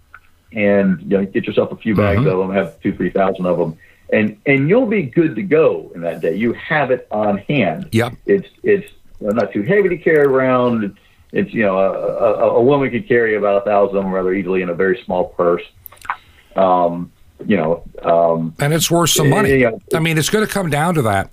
and 0.54 1.02
you 1.02 1.18
know, 1.18 1.26
get 1.26 1.46
yourself 1.46 1.72
a 1.72 1.78
few 1.78 1.96
bags 1.96 2.20
of 2.20 2.38
them. 2.38 2.52
Have 2.52 2.80
two, 2.82 2.96
three 2.96 3.10
thousand 3.10 3.46
of 3.46 3.58
them, 3.58 3.78
and 4.12 4.38
and 4.46 4.70
you'll 4.70 4.86
be 4.86 5.04
good 5.04 5.36
to 5.36 5.44
go 5.44 5.92
in 5.96 6.02
that 6.02 6.22
day. 6.22 6.36
You 6.36 6.54
have 6.54 6.92
it 6.92 7.08
on 7.12 7.40
hand. 7.40 7.90
Yep. 7.92 8.14
It's 8.26 8.48
it's 8.64 8.92
you 9.20 9.28
know, 9.28 9.34
not 9.34 9.52
too 9.52 9.64
heavy 9.64 9.90
to 9.90 9.98
carry 9.98 10.26
around. 10.26 10.98
It's 11.32 11.54
you 11.54 11.64
know 11.64 11.78
a, 11.78 11.92
a, 11.92 12.50
a 12.56 12.62
woman 12.62 12.90
could 12.92 13.08
carry 13.08 13.36
about 13.36 13.64
a 13.64 13.66
thousand 13.66 13.98
of 13.98 14.04
them 14.04 14.14
rather 14.14 14.34
easily 14.34 14.62
in 14.62 14.70
a 14.70 14.76
very 14.76 15.02
small 15.04 15.26
purse. 15.26 15.64
Um, 16.56 17.12
you 17.46 17.58
know, 17.58 17.84
um, 18.02 18.56
and 18.60 18.74
it's 18.74 18.90
worth 18.90 19.12
some 19.12 19.30
money. 19.30 19.58
Yeah. 19.58 19.72
I 19.94 20.00
mean, 20.00 20.18
it's 20.18 20.30
going 20.30 20.46
to 20.46 20.52
come 20.52 20.70
down 20.70 20.96
to 20.96 21.04
that. 21.04 21.30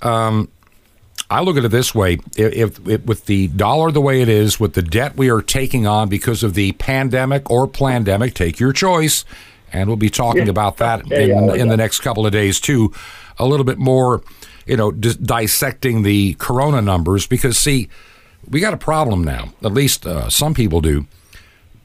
Um, 0.00 0.48
I 1.32 1.40
look 1.40 1.56
at 1.56 1.64
it 1.64 1.70
this 1.70 1.94
way: 1.94 2.18
if, 2.36 2.52
if, 2.52 2.88
if 2.88 3.04
with 3.06 3.26
the 3.26 3.48
dollar 3.48 3.90
the 3.90 4.00
way 4.00 4.20
it 4.20 4.28
is, 4.28 4.60
with 4.60 4.74
the 4.74 4.82
debt 4.82 5.16
we 5.16 5.30
are 5.30 5.40
taking 5.40 5.86
on 5.86 6.08
because 6.08 6.42
of 6.42 6.54
the 6.54 6.72
pandemic 6.72 7.50
or 7.50 7.66
plandemic, 7.66 8.34
take 8.34 8.60
your 8.60 8.72
choice, 8.72 9.24
and 9.72 9.88
we'll 9.88 9.96
be 9.96 10.10
talking 10.10 10.48
about 10.48 10.76
that 10.76 11.06
Yeah, 11.06 11.18
in, 11.18 11.28
yeah, 11.30 11.40
like 11.40 11.60
in 11.60 11.68
the 11.68 11.76
next 11.76 12.00
couple 12.00 12.26
of 12.26 12.32
days 12.32 12.60
too, 12.60 12.92
a 13.38 13.46
little 13.46 13.64
bit 13.64 13.78
more, 13.78 14.22
you 14.66 14.76
know, 14.76 14.90
dis- 14.90 15.16
dissecting 15.16 16.02
the 16.02 16.34
corona 16.34 16.82
numbers 16.82 17.26
because 17.26 17.56
see, 17.58 17.88
we 18.48 18.60
got 18.60 18.74
a 18.74 18.78
problem 18.78 19.24
now. 19.24 19.52
At 19.62 19.72
least 19.72 20.06
uh, 20.06 20.28
some 20.28 20.54
people 20.54 20.80
do. 20.80 21.06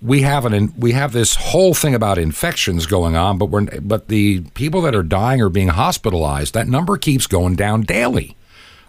We 0.01 0.21
have 0.21 0.45
an 0.45 0.53
in, 0.53 0.73
we 0.77 0.91
have 0.91 1.11
this 1.11 1.35
whole 1.35 1.73
thing 1.73 1.95
about 1.95 2.17
infections 2.19 2.85
going 2.85 3.15
on, 3.15 3.37
but 3.37 3.45
we're 3.45 3.65
but 3.81 4.09
the 4.09 4.41
people 4.53 4.81
that 4.81 4.93
are 4.93 5.03
dying 5.03 5.41
or 5.41 5.49
being 5.49 5.69
hospitalized, 5.69 6.53
that 6.53 6.67
number 6.67 6.97
keeps 6.97 7.25
going 7.25 7.55
down 7.55 7.81
daily, 7.81 8.35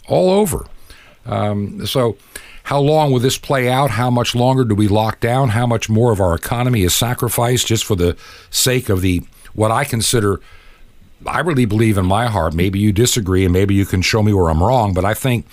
all 0.09 0.31
over. 0.31 0.67
Um, 1.27 1.87
so, 1.87 2.17
how 2.65 2.81
long 2.81 3.13
will 3.13 3.21
this 3.21 3.39
play 3.39 3.69
out? 3.69 3.91
How 3.91 4.11
much 4.11 4.35
longer 4.35 4.65
do 4.65 4.75
we 4.75 4.89
lock 4.89 5.21
down? 5.21 5.51
How 5.51 5.67
much 5.67 5.89
more 5.89 6.13
of 6.13 6.21
our 6.21 6.35
economy 6.35 6.83
is 6.83 6.95
sacrificed 6.95 7.67
just 7.67 7.85
for 7.85 7.97
the 7.97 8.17
sake 8.51 8.89
of 8.89 9.01
the 9.01 9.23
what 9.55 9.71
I 9.71 9.85
consider? 9.85 10.41
I 11.27 11.41
really 11.41 11.65
believe 11.65 11.99
in 11.99 12.07
my 12.07 12.27
heart. 12.27 12.55
Maybe 12.55 12.79
you 12.79 12.93
disagree, 12.93 13.45
and 13.45 13.53
maybe 13.53 13.75
you 13.75 13.87
can 13.87 14.03
show 14.03 14.23
me 14.23 14.33
where 14.33 14.51
I'm 14.51 14.63
wrong. 14.63 14.95
But 14.95 15.05
I 15.05 15.15
think 15.15 15.47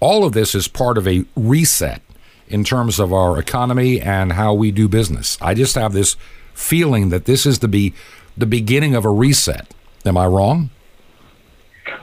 all 0.00 0.24
of 0.24 0.32
this 0.32 0.54
is 0.54 0.68
part 0.68 0.98
of 0.98 1.06
a 1.06 1.24
reset 1.36 2.02
in 2.48 2.64
terms 2.64 2.98
of 2.98 3.12
our 3.12 3.38
economy 3.38 4.00
and 4.00 4.32
how 4.32 4.52
we 4.52 4.70
do 4.70 4.88
business. 4.88 5.38
I 5.40 5.54
just 5.54 5.74
have 5.76 5.92
this 5.92 6.16
feeling 6.52 7.08
that 7.10 7.24
this 7.24 7.46
is 7.46 7.60
the 7.60 7.68
be 7.68 7.94
the 8.36 8.46
beginning 8.46 8.94
of 8.94 9.04
a 9.04 9.10
reset. 9.10 9.72
Am 10.04 10.16
I 10.16 10.26
wrong? 10.26 10.70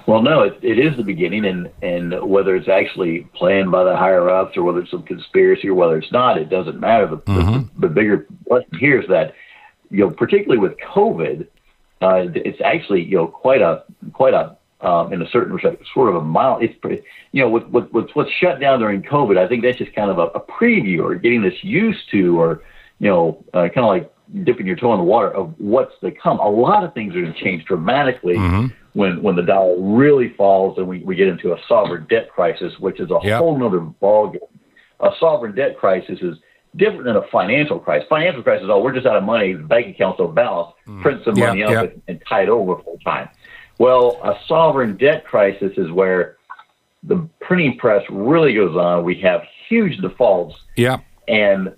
Well, 0.08 0.22
no, 0.22 0.42
it, 0.42 0.60
it 0.62 0.80
is 0.80 0.96
the 0.98 1.04
beginning, 1.04 1.46
and 1.46 1.70
and 1.82 2.22
whether 2.30 2.56
it's 2.56 2.68
actually 2.68 3.28
planned 3.34 3.72
by 3.72 3.84
the 3.84 3.96
higher 3.96 4.30
ups 4.30 4.58
or 4.58 4.64
whether 4.64 4.80
it's 4.80 4.92
some 4.92 5.04
conspiracy 5.04 5.70
or 5.70 5.74
whether 5.74 5.98
it's 5.98 6.12
not, 6.12 6.38
it 6.38 6.50
doesn't 6.50 6.80
matter. 6.80 7.08
The, 7.08 7.18
the, 7.18 7.70
the 7.80 7.88
bigger 7.88 8.28
lesson 8.50 8.78
here 8.80 9.02
is 9.02 9.08
that 9.10 9.34
you 9.90 10.00
know, 10.00 10.12
particularly 10.12 10.58
with 10.60 10.78
COVID, 10.78 11.48
uh, 12.02 12.26
it's 12.34 12.62
actually 12.64 13.04
you 13.04 13.18
know 13.18 13.28
quite 13.28 13.62
a 13.62 13.84
quite 14.14 14.34
a 14.34 14.58
um, 14.82 15.14
in 15.14 15.22
a 15.22 15.30
certain 15.30 15.54
respect, 15.54 15.84
sort 15.94 16.10
of 16.10 16.16
a 16.16 16.22
mild. 16.22 16.64
It's 16.64 16.78
pretty, 16.80 17.04
you 17.32 17.44
know 17.44 17.50
with, 17.50 17.66
with 17.68 17.92
with 17.92 18.10
what's 18.14 18.32
shut 18.32 18.60
down 18.60 18.80
during 18.80 19.04
COVID. 19.04 19.38
I 19.38 19.48
think 19.48 19.64
that's 19.64 19.78
just 19.78 19.94
kind 19.94 20.10
of 20.10 20.18
a, 20.18 20.28
a 20.28 20.40
preview 20.40 21.04
or 21.04 21.16
getting 21.16 21.42
this 21.42 21.64
used 21.64 22.10
to, 22.12 22.40
or 22.40 22.64
you 23.00 23.10
know, 23.10 23.44
uh, 23.54 23.68
kind 23.74 23.80
of 23.80 23.86
like 23.86 24.14
dipping 24.44 24.66
your 24.66 24.76
toe 24.76 24.94
in 24.94 25.00
the 25.00 25.04
water 25.04 25.32
of 25.32 25.54
what's 25.58 25.94
to 26.02 26.12
come. 26.12 26.40
A 26.40 26.50
lot 26.50 26.84
of 26.84 26.94
things 26.94 27.16
are 27.16 27.22
going 27.22 27.34
to 27.34 27.40
change 27.40 27.66
dramatically 27.66 28.38
when 28.94 29.22
when 29.24 29.36
the 29.36 29.42
dollar 29.44 29.76
really 29.80 30.30
falls 30.30 30.78
and 30.78 30.88
we, 30.88 31.00
we 31.00 31.16
get 31.16 31.28
into 31.28 31.54
a 31.54 31.58
sovereign 31.68 32.06
debt 32.10 32.30
crisis, 32.30 32.74
which 32.80 33.00
is 33.00 33.10
a 33.10 33.20
Yep. 33.24 33.40
whole 33.40 33.58
nother 33.58 33.80
ballgame. 33.80 34.40
A 35.00 35.12
sovereign 35.20 35.56
debt 35.56 35.78
crisis 35.78 36.20
is 36.22 36.38
different 36.76 37.06
than 37.06 37.16
a 37.16 37.24
financial 37.32 37.80
crisis. 37.80 38.08
Financial 38.10 38.44
crisis, 38.44 38.68
oh, 38.70 38.82
we're 38.82 38.94
just 38.94 39.06
out 39.06 39.16
of 39.16 39.24
money, 39.24 39.54
the 39.54 39.64
bank 39.64 39.88
account's 39.96 40.18
don't 40.18 40.34
balance, 40.36 40.74
mm. 40.88 41.02
print 41.02 41.22
some 41.26 41.38
Yeah, 41.38 41.48
money 41.48 41.64
up 41.64 41.72
yeah. 41.72 41.82
and, 41.82 42.02
and 42.08 42.24
tie 42.28 42.44
it 42.44 42.50
over 42.50 42.82
full 42.84 42.98
time. 43.04 43.30
Well, 43.80 44.20
a 44.24 44.36
sovereign 44.48 44.96
debt 44.98 45.26
crisis 45.26 45.74
is 45.78 45.90
where 45.92 46.38
the 47.04 47.28
printing 47.40 47.78
press 47.78 48.04
really 48.10 48.54
goes 48.54 48.76
on. 48.78 49.04
We 49.04 49.20
have 49.22 49.42
huge 49.68 49.98
defaults 49.98 50.56
Yeah. 50.76 50.98
and 51.28 51.74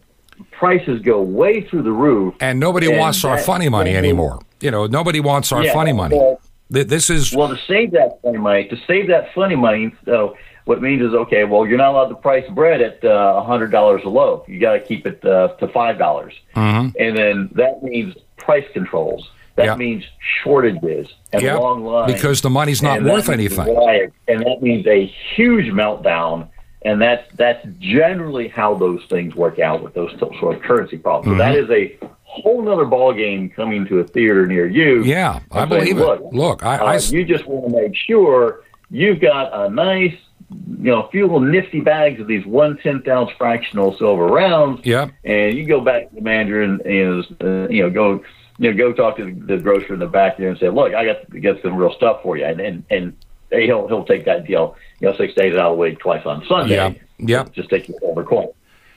prices 0.52 1.00
go 1.02 1.22
way 1.22 1.62
through 1.62 1.84
the 1.84 1.92
roof. 1.92 2.36
And 2.42 2.60
nobody 2.60 2.88
And 2.90 2.98
wants 3.00 3.24
our 3.24 3.38
funny 3.38 3.70
money 3.70 3.96
anymore. 3.96 4.40
You 4.60 4.72
know, 4.72 4.86
nobody 4.88 5.20
wants 5.22 5.52
our 5.52 5.64
Yeah, 5.64 5.74
funny 5.74 5.94
money. 5.94 6.18
well- 6.18 6.40
This 6.70 7.10
is 7.10 7.34
Well, 7.36 7.50
to 7.50 7.58
save 7.68 7.92
that 7.92 8.20
funny 8.24 8.38
money, 8.40 8.68
to 8.68 8.78
save 8.88 9.08
that 9.10 9.34
funny 9.36 9.56
money, 9.56 9.94
so 10.06 10.36
what 10.66 10.78
it 10.80 10.82
means 10.82 11.02
is 11.02 11.14
okay. 11.14 11.44
Well, 11.44 11.68
you're 11.68 11.78
not 11.78 11.92
allowed 11.94 12.08
to 12.10 12.16
price 12.16 12.50
bread 12.52 12.82
at 12.82 13.04
uh, 13.04 13.34
a 13.38 13.44
hundred 13.44 13.72
dollars 13.72 14.02
a 14.06 14.10
loaf. 14.10 14.48
You 14.48 14.60
got 14.60 14.74
to 14.74 14.80
keep 14.80 15.06
it 15.06 15.24
uh, 15.24 15.50
to 15.60 15.68
five 15.68 15.98
dollars, 16.00 16.34
and 16.56 16.94
then 16.96 17.50
that 17.56 17.84
means 17.84 18.16
price 18.38 18.66
controls. 18.74 19.30
That 19.56 19.66
Yeah. 19.66 19.76
means 19.76 20.04
shortages 20.44 21.08
and 21.32 21.44
Yep, 21.44 21.60
long 21.60 21.84
lines 21.86 22.12
because 22.14 22.42
the 22.42 22.50
money's 22.50 22.82
not 22.82 23.04
worth 23.04 23.30
anything. 23.30 23.76
riots, 23.76 24.14
and 24.28 24.42
that 24.42 24.64
means 24.64 24.88
a 24.88 25.06
huge 25.36 25.72
meltdown. 25.72 26.48
And 26.86 27.02
that's 27.02 27.24
that's 27.38 27.66
generally 27.80 28.48
how 28.50 28.74
those 28.76 29.02
things 29.10 29.36
work 29.36 29.60
out 29.60 29.84
with 29.84 29.94
those 29.94 30.12
sort 30.20 30.56
of 30.56 30.62
currency 30.64 30.98
problems. 30.98 31.36
So 31.36 31.38
that 31.38 31.56
Mm-hmm. 31.56 31.72
is 31.72 31.92
a 32.02 32.08
whole 32.42 32.62
nother 32.62 32.86
ballgame 32.86 33.54
coming 33.54 33.86
to 33.88 34.00
a 34.00 34.04
theater 34.04 34.46
near 34.48 34.68
you. 34.68 35.04
Yeah, 35.04 35.40
I 35.52 35.64
and 35.64 35.72
saying, 35.72 35.84
believe 35.84 35.98
it. 35.98 36.06
Look, 36.06 36.34
Look, 36.34 36.66
I- 36.66 36.78
uh, 36.78 36.86
I 36.86 36.98
you 36.98 37.24
just 37.26 37.46
want 37.46 37.72
to 37.74 37.82
make 37.82 37.96
sure 37.96 38.62
you've 38.90 39.20
got 39.22 39.54
a 39.54 39.70
nice, 39.70 40.16
you 40.50 40.92
know, 40.92 41.04
a 41.04 41.10
few 41.10 41.24
little 41.24 41.40
nifty 41.40 41.80
bags 41.82 42.20
of 42.20 42.28
these 42.28 42.46
one 42.46 42.78
tenth 42.78 43.08
ounce 43.08 43.32
fractional 43.38 43.96
silver 43.98 44.26
rounds. 44.28 44.86
Yep. 44.86 45.12
And 45.24 45.58
you 45.58 45.66
go 45.66 45.82
back 45.82 46.10
to 46.10 46.16
the 46.16 46.22
manager 46.22 46.62
and, 46.62 46.82
and 46.82 47.26
uh, 47.42 47.68
you 47.70 47.84
know 47.84 47.90
go 47.90 48.24
you 48.60 48.72
know 48.72 48.78
go 48.78 48.94
talk 48.94 49.18
to 49.18 49.26
the, 49.26 49.32
the 49.32 49.58
grocer 49.58 49.94
in 49.94 50.00
the 50.00 50.08
back 50.08 50.38
there 50.38 50.50
and 50.50 50.58
say, 50.60 50.70
look, 50.70 50.94
I 50.94 51.06
got 51.06 51.30
get 51.42 51.62
some 51.62 51.76
real 51.76 51.94
stuff 51.94 52.22
for 52.24 52.38
you, 52.38 52.46
and 52.46 52.60
and, 52.60 52.84
and 52.90 53.16
he'll 53.52 53.88
he'll 53.88 54.06
take 54.06 54.26
that 54.26 54.46
deal. 54.46 54.76
You 55.00 55.10
know, 55.10 55.18
six 55.18 55.34
days 55.34 55.54
out 55.56 55.72
of 55.72 55.78
the 55.78 55.82
week, 55.82 56.00
twice 56.00 56.26
on 56.26 56.46
Sunday. 56.48 56.76
Yeah. 56.76 56.94
Yep. 57.20 57.54
Just 57.54 57.70
take 57.70 57.88
your 57.88 58.00
silver 58.00 58.24
coin. 58.24 58.48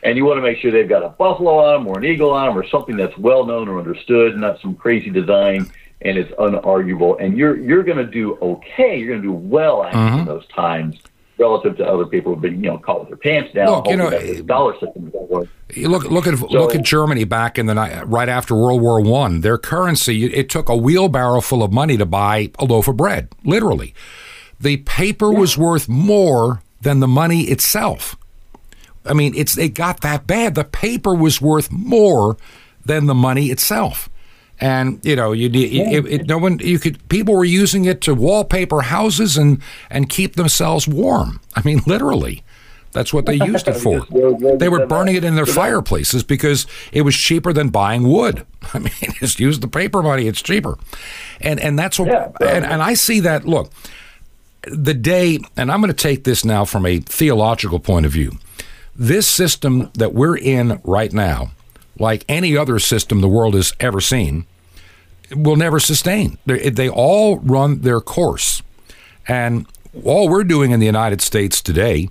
And 0.06 0.16
you 0.16 0.24
want 0.24 0.38
to 0.38 0.42
make 0.42 0.58
sure 0.58 0.70
they've 0.70 0.88
got 0.88 1.02
a 1.02 1.08
buffalo 1.08 1.58
on 1.58 1.84
them 1.84 1.88
or 1.88 1.98
an 1.98 2.04
eagle 2.04 2.30
on 2.30 2.46
them 2.46 2.56
or 2.56 2.66
something 2.68 2.96
that's 2.96 3.16
well 3.18 3.44
known 3.44 3.68
or 3.68 3.78
understood, 3.78 4.36
not 4.36 4.60
some 4.60 4.76
crazy 4.76 5.10
design, 5.10 5.68
and 6.00 6.16
it's 6.16 6.30
unarguable. 6.38 7.16
And 7.20 7.36
you're 7.36 7.56
you're 7.56 7.82
going 7.82 7.98
to 7.98 8.06
do 8.06 8.38
okay. 8.40 8.98
You're 8.98 9.08
going 9.08 9.22
to 9.22 9.28
do 9.28 9.32
well 9.32 9.82
actually 9.82 10.00
Mm-hmm. 10.06 10.18
in 10.20 10.24
those 10.26 10.46
times 10.46 10.96
relative 11.38 11.76
to 11.76 11.84
other 11.84 12.06
people 12.06 12.32
who've 12.32 12.40
been 12.40 12.62
you 12.62 12.70
know 12.70 12.78
caught 12.78 13.00
with 13.00 13.08
their 13.08 13.16
pants 13.16 13.52
down. 13.52 13.68
Look, 13.68 13.88
you 13.88 13.96
know, 13.96 14.10
dollar 14.42 14.74
system. 14.78 15.12
Look 15.12 16.04
look 16.04 16.26
at 16.26 16.40
look 16.40 16.74
at 16.74 16.82
Germany 16.82 17.24
back 17.24 17.58
in 17.58 17.66
the 17.66 17.74
right 18.06 18.28
after 18.28 18.54
World 18.54 18.80
War 18.80 19.00
One. 19.00 19.40
Their 19.40 19.58
currency 19.58 20.26
it 20.32 20.48
took 20.48 20.68
a 20.68 20.76
wheelbarrow 20.76 21.40
full 21.40 21.62
of 21.62 21.72
money 21.72 21.96
to 21.96 22.06
buy 22.06 22.52
a 22.58 22.64
loaf 22.64 22.86
of 22.88 22.96
bread. 22.96 23.28
Literally, 23.44 23.92
the 24.60 24.76
paper 24.78 25.32
was 25.32 25.58
worth 25.58 25.88
more 25.88 26.62
than 26.80 27.00
the 27.00 27.08
money 27.08 27.42
itself. 27.44 28.16
I 29.08 29.12
mean, 29.12 29.34
it's 29.34 29.56
it 29.56 29.70
got 29.70 30.00
that 30.00 30.26
bad. 30.26 30.54
The 30.54 30.64
paper 30.64 31.14
was 31.14 31.40
worth 31.40 31.70
more 31.70 32.36
than 32.84 33.06
the 33.06 33.14
money 33.14 33.46
itself. 33.46 34.08
And 34.58 35.04
you 35.04 35.16
know, 35.16 35.32
you 35.32 35.48
need 35.50 35.72
it, 35.72 36.06
it, 36.06 36.26
no 36.26 36.38
one. 36.38 36.58
You 36.60 36.78
could 36.78 37.06
people 37.08 37.34
were 37.34 37.44
using 37.44 37.84
it 37.84 38.00
to 38.02 38.14
wallpaper 38.14 38.82
houses 38.82 39.36
and 39.36 39.60
and 39.90 40.08
keep 40.08 40.36
themselves 40.36 40.88
warm. 40.88 41.40
I 41.54 41.62
mean, 41.62 41.82
literally, 41.86 42.42
that's 42.92 43.12
what 43.12 43.26
they 43.26 43.34
used 43.34 43.68
it 43.68 43.74
for. 43.76 43.98
Just 43.98 44.10
go- 44.10 44.34
go 44.34 44.56
They 44.56 44.70
were 44.70 44.86
burning 44.86 45.14
it 45.14 45.24
in 45.24 45.34
their 45.34 45.44
fireplaces 45.44 46.22
because 46.22 46.66
it 46.90 47.02
was 47.02 47.14
cheaper 47.14 47.52
than 47.52 47.68
buying 47.68 48.08
wood. 48.08 48.46
I 48.72 48.78
mean, 48.78 48.92
just 49.20 49.38
use 49.38 49.60
the 49.60 49.68
paper 49.68 50.02
money; 50.02 50.26
it's 50.26 50.40
cheaper. 50.40 50.78
And 51.42 51.60
and 51.60 51.78
that's 51.78 51.98
what. 51.98 52.08
Yeah, 52.08 52.30
and 52.40 52.64
and 52.64 52.82
I 52.82 52.94
see 52.94 53.20
that. 53.20 53.44
Look, 53.44 53.70
the 54.62 54.94
day, 54.94 55.38
and 55.56 55.70
I'm 55.70 55.80
going 55.82 55.92
to 55.92 55.94
take 55.94 56.24
this 56.24 56.46
now 56.46 56.64
from 56.64 56.86
a 56.86 56.98
theological 57.00 57.78
point 57.78 58.06
of 58.06 58.12
view. 58.12 58.38
This 58.98 59.28
system 59.28 59.90
that 59.94 60.14
we're 60.14 60.36
in 60.36 60.80
right 60.84 61.12
now, 61.12 61.50
like 61.98 62.24
any 62.28 62.56
other 62.56 62.78
system 62.78 63.20
the 63.20 63.28
world 63.28 63.54
has 63.54 63.72
ever 63.78 64.00
seen, 64.00 64.46
will 65.34 65.56
never 65.56 65.78
sustain. 65.78 66.38
They, 66.46 66.88
all 66.88 67.38
run 67.38 67.80
their 67.80 68.00
course. 68.00 68.62
And 69.28 69.66
all 70.04 70.28
we're 70.28 70.44
doing 70.44 70.70
in 70.70 70.80
the 70.80 70.86
United 70.86 71.20
States 71.20 71.60
today, 71.60 72.08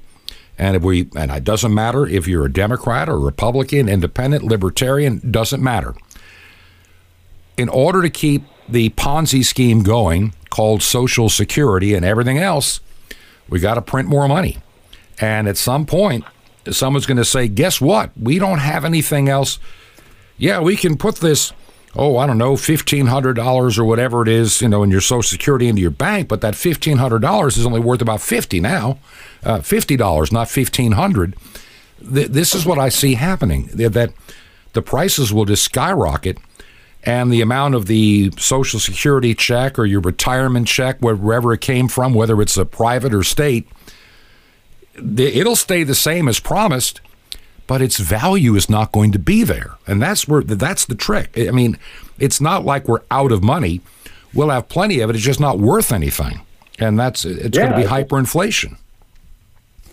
and 0.58 0.76
if 0.76 0.84
we 0.84 1.10
and 1.16 1.32
it 1.32 1.44
doesn't 1.44 1.74
matter 1.74 2.06
if 2.08 2.28
you're 2.28 2.46
a 2.46 2.52
Democrat 2.52 3.10
or 3.10 3.20
Republican, 3.20 3.90
independent, 3.90 4.44
libertarian, 4.44 5.22
doesn't 5.30 5.62
matter. 5.62 5.96
In 7.58 7.70
order 7.70 8.02
to 8.02 8.10
keep 8.10 8.44
the 8.68 8.90
Ponzi 8.92 9.44
scheme 9.46 9.84
going, 9.84 10.34
called 10.56 10.82
Social 10.82 11.28
Security 11.28 11.94
and 11.94 12.06
everything 12.06 12.38
else, 12.38 12.80
we 13.50 13.60
got 13.60 13.74
to 13.74 13.82
print 13.82 14.08
more 14.08 14.26
money. 14.28 14.58
And 15.20 15.50
at 15.50 15.58
some 15.58 15.86
point, 15.86 16.24
someone's 16.72 17.06
going 17.06 17.18
to 17.18 17.26
say, 17.26 17.48
guess 17.48 17.80
what? 17.82 18.12
We 18.20 18.40
don't 18.40 18.60
have 18.60 18.86
anything 18.86 19.30
else. 19.30 19.60
Yeah, 20.38 20.60
we 20.60 20.76
can 20.76 20.98
put 20.98 21.18
this, 21.18 21.54
oh, 21.96 22.18
I 22.18 22.28
don't 22.28 22.38
know, 22.38 22.54
$1,500 22.54 23.78
or 23.78 23.86
whatever 23.86 24.22
it 24.22 24.28
is, 24.28 24.62
you 24.62 24.68
know, 24.70 24.84
in 24.84 24.92
your 24.92 25.02
Social 25.02 25.24
Security 25.24 25.68
into 25.68 25.82
your 25.82 25.92
bank, 25.92 26.28
but 26.28 26.42
that 26.42 26.56
$1,500 26.56 27.48
is 27.58 27.66
only 27.66 27.80
worth 27.80 28.02
about 28.02 28.22
50 28.22 28.60
now, 28.60 29.00
uh, 29.44 29.60
$50, 29.60 30.32
not 30.32 30.50
1500 30.50 31.36
Th- 32.14 32.28
This 32.28 32.54
is 32.54 32.66
what 32.66 32.78
I 32.78 32.90
see 32.90 33.14
happening, 33.16 33.70
that 33.74 34.14
the 34.74 34.82
prices 34.82 35.32
will 35.32 35.46
just 35.46 35.64
skyrocket 35.64 36.38
and 37.04 37.32
the 37.32 37.42
amount 37.42 37.76
of 37.76 37.86
the 37.86 38.32
Social 38.38 38.80
Security 38.80 39.34
check 39.34 39.78
or 39.80 39.86
your 39.86 40.02
retirement 40.02 40.68
check, 40.68 40.98
wherever 41.00 41.54
it 41.54 41.62
came 41.62 41.88
from, 41.88 42.14
whether 42.14 42.42
it's 42.42 42.58
a 42.58 42.66
private 42.66 43.14
or 43.14 43.24
state, 43.24 43.68
it'll 44.98 45.56
stay 45.56 45.84
the 45.84 45.96
same 45.96 46.28
as 46.28 46.40
promised, 46.40 47.02
but 47.68 47.82
its 47.82 47.98
value 47.98 48.56
is 48.56 48.70
not 48.70 48.92
going 48.92 49.12
to 49.12 49.20
be 49.20 49.44
there. 49.44 49.76
And 49.88 50.02
that's 50.02 50.28
where 50.28 50.42
that's 50.42 50.86
the 50.86 50.96
trick. 50.96 51.32
I 51.38 51.52
mean, 51.52 51.78
it's 52.20 52.40
not 52.40 52.66
like 52.66 52.88
we're 52.88 53.02
out 53.12 53.32
of 53.32 53.44
money. 53.44 53.82
We'll 54.34 54.50
have 54.50 54.70
plenty 54.70 55.00
of 55.00 55.10
it. 55.10 55.16
It's 55.16 55.26
just 55.26 55.40
not 55.40 55.60
worth 55.60 55.92
anything. 55.92 56.42
And 56.80 57.00
that's 57.00 57.26
it's 57.26 57.58
Yeah. 57.58 57.70
going 57.70 57.82
to 57.82 57.88
be 57.88 57.94
hyperinflation. 57.94 58.78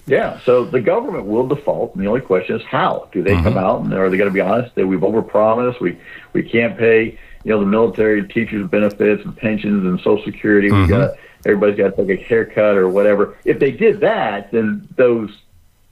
Yeah, 0.06 0.40
so 0.40 0.64
the 0.64 0.80
government 0.80 1.26
will 1.26 1.46
default, 1.46 1.94
and 1.94 2.02
the 2.02 2.08
only 2.08 2.22
question 2.22 2.56
is 2.56 2.62
how. 2.66 3.08
Do 3.12 3.22
they 3.22 3.34
come 3.34 3.44
mm-hmm. 3.44 3.58
out 3.58 3.82
and 3.82 3.94
are 3.94 4.10
they 4.10 4.16
going 4.16 4.30
to 4.30 4.34
be 4.34 4.40
honest 4.40 4.74
that 4.74 4.86
we've 4.86 5.00
overpromised? 5.00 5.80
We 5.80 5.96
we 6.32 6.42
can't 6.42 6.76
pay, 6.76 7.16
you 7.44 7.52
know, 7.52 7.60
the 7.60 7.66
military 7.66 8.26
teachers 8.26 8.68
benefits 8.68 9.24
and 9.24 9.36
pensions 9.36 9.84
and 9.84 9.98
Social 10.00 10.24
Security. 10.24 10.72
We 10.72 10.78
mm-hmm. 10.78 10.90
got 10.90 11.14
everybody's 11.44 11.76
got 11.76 11.96
to 11.96 12.06
take 12.06 12.20
a 12.20 12.22
haircut 12.22 12.76
or 12.76 12.88
whatever. 12.88 13.36
If 13.44 13.58
they 13.58 13.70
did 13.70 14.00
that, 14.00 14.50
then 14.52 14.88
those 14.96 15.30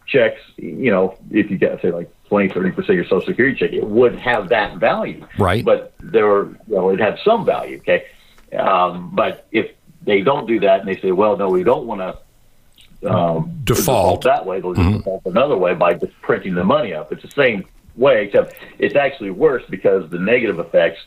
checks, 0.07 0.41
you 0.57 0.91
know, 0.91 1.17
if 1.31 1.51
you 1.51 1.59
got 1.59 1.81
say 1.83 1.91
like 1.91 2.11
20, 2.27 2.49
30 2.49 2.71
percent 2.71 2.91
of 2.91 2.97
your 2.97 3.05
Social 3.05 3.27
Security 3.27 3.59
check, 3.59 3.73
it 3.73 3.85
would 3.85 4.19
have 4.19 4.49
that 4.51 4.79
value. 4.79 5.27
Right. 5.39 5.65
But 5.65 5.95
there, 6.01 6.27
were, 6.27 6.49
you 6.69 6.75
know, 6.77 6.91
it 6.91 7.01
had 7.01 7.19
some 7.25 7.45
value. 7.45 7.79
Okay. 7.79 8.07
Um, 8.57 9.11
but 9.15 9.47
if 9.53 9.71
they 10.03 10.23
don't 10.23 10.47
do 10.47 10.61
that 10.61 10.81
and 10.81 10.89
they 10.89 11.01
say, 11.01 11.13
well, 11.13 11.37
no, 11.37 11.49
we 11.49 11.63
don't 11.63 11.87
want 11.87 12.01
to 12.01 12.19
um, 13.09 13.61
Default. 13.65 14.23
that 14.23 14.45
way. 14.45 14.61
They'll 14.61 14.75
just 14.75 14.99
default 14.99 15.23
another 15.27 15.57
way 15.57 15.75
by 15.75 15.95
just 15.95 16.13
printing 16.21 16.55
the 16.55 16.65
money 16.65 16.93
up. 16.93 17.13
It's 17.13 17.23
the 17.23 17.31
same 17.31 17.65
way, 17.97 18.27
except 18.27 18.55
it's 18.79 18.97
actually 18.97 19.31
worse 19.31 19.63
because 19.71 20.11
the 20.11 20.19
negative 20.19 20.59
effects 20.59 21.01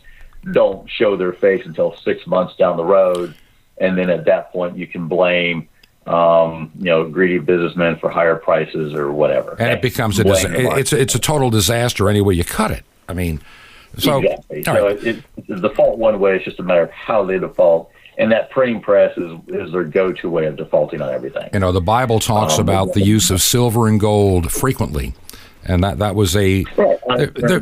don't 0.52 0.90
show 0.90 1.16
their 1.16 1.34
face 1.34 1.66
until 1.66 1.96
six 2.04 2.26
months 2.28 2.56
down 2.56 2.78
the 2.78 2.84
road, 2.84 3.36
and 3.78 3.98
then 3.98 4.10
at 4.10 4.26
that 4.26 4.52
point 4.52 4.78
you 4.78 4.88
can 4.88 5.08
blame. 5.08 5.68
Um, 6.06 6.70
you 6.80 6.84
know, 6.90 7.08
greedy 7.08 7.40
businessmen 7.40 7.96
for 7.98 8.10
higher 8.10 8.36
prices 8.36 8.94
or 8.94 9.14
whatever. 9.14 9.56
And 9.58 9.72
it 9.72 9.82
becomes 9.82 10.20
a 10.20 10.26
dis- 10.26 10.44
it's 10.46 10.92
a, 10.92 11.00
it's 11.00 11.16
a 11.16 11.20
total 11.20 11.50
disaster 11.50 12.10
any 12.10 12.20
way 12.20 12.34
you 12.34 12.44
cut 12.44 12.72
it. 12.72 12.84
I 13.08 13.14
mean, 13.14 13.40
so 13.98 14.20
exactly. 14.22 14.64
So 14.66 14.86
right. 14.86 14.98
it, 14.98 15.24
it, 15.38 15.48
the 15.48 15.56
default 15.70 15.98
one 16.00 16.20
way. 16.20 16.36
It's 16.36 16.44
just 16.44 16.60
a 16.60 16.64
matter 16.64 16.82
of 16.82 16.92
how 16.92 17.24
they 17.24 17.40
default, 17.40 17.90
and 18.18 18.30
that 18.34 18.50
printing 18.50 18.82
press 18.82 19.18
is 19.18 19.32
is 19.48 19.72
their 19.72 19.86
go-to 19.86 20.30
way 20.30 20.46
of 20.46 20.58
defaulting 20.58 21.02
on 21.02 21.14
everything. 21.14 21.50
You 21.54 21.60
know, 21.60 21.72
the 21.72 21.80
Bible 21.80 22.20
talks 22.20 22.56
Um, 22.56 22.60
about 22.66 22.92
the 22.92 23.02
use 23.02 23.32
of 23.32 23.42
silver 23.42 23.88
and 23.88 23.98
gold 23.98 24.52
frequently, 24.52 25.14
and 25.64 25.82
that 25.86 26.00
that 26.00 26.16
was 26.16 26.36
a 26.36 26.66
Right. 26.76 27.00
They're- 27.18 27.60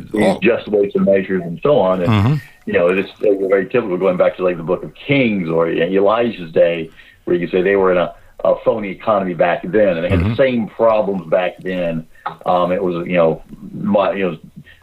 weights 0.66 0.96
and 0.96 1.04
measures 1.04 1.42
and 1.44 1.60
so 1.62 1.78
on. 1.78 2.02
And, 2.02 2.10
Mm-hmm. 2.10 2.34
You 2.66 2.72
know, 2.72 2.88
it's, 2.88 3.10
it's 3.20 3.48
very 3.48 3.68
typical 3.68 3.96
going 3.96 4.16
back 4.16 4.36
to 4.36 4.44
like 4.44 4.56
the 4.56 4.62
book 4.62 4.82
of 4.82 4.94
Kings 4.94 5.48
or 5.48 5.68
Elijah's 5.70 6.52
day, 6.52 6.90
where 7.24 7.36
you 7.36 7.48
say 7.48 7.62
they 7.62 7.76
were 7.76 7.92
in 7.92 7.98
a, 7.98 8.14
a 8.44 8.54
phony 8.64 8.90
economy 8.90 9.34
back 9.34 9.62
then 9.62 9.96
and 9.96 10.04
they 10.04 10.10
had 10.10 10.20
Mm-hmm. 10.20 10.30
the 10.30 10.36
same 10.36 10.68
problems 10.68 11.28
back 11.30 11.58
then. 11.58 12.06
Um, 12.46 12.72
it 12.72 12.82
was, 12.82 13.06
you 13.06 13.16
know, 13.16 13.42
my, 13.72 14.12
you 14.12 14.30
know, 14.30 14.38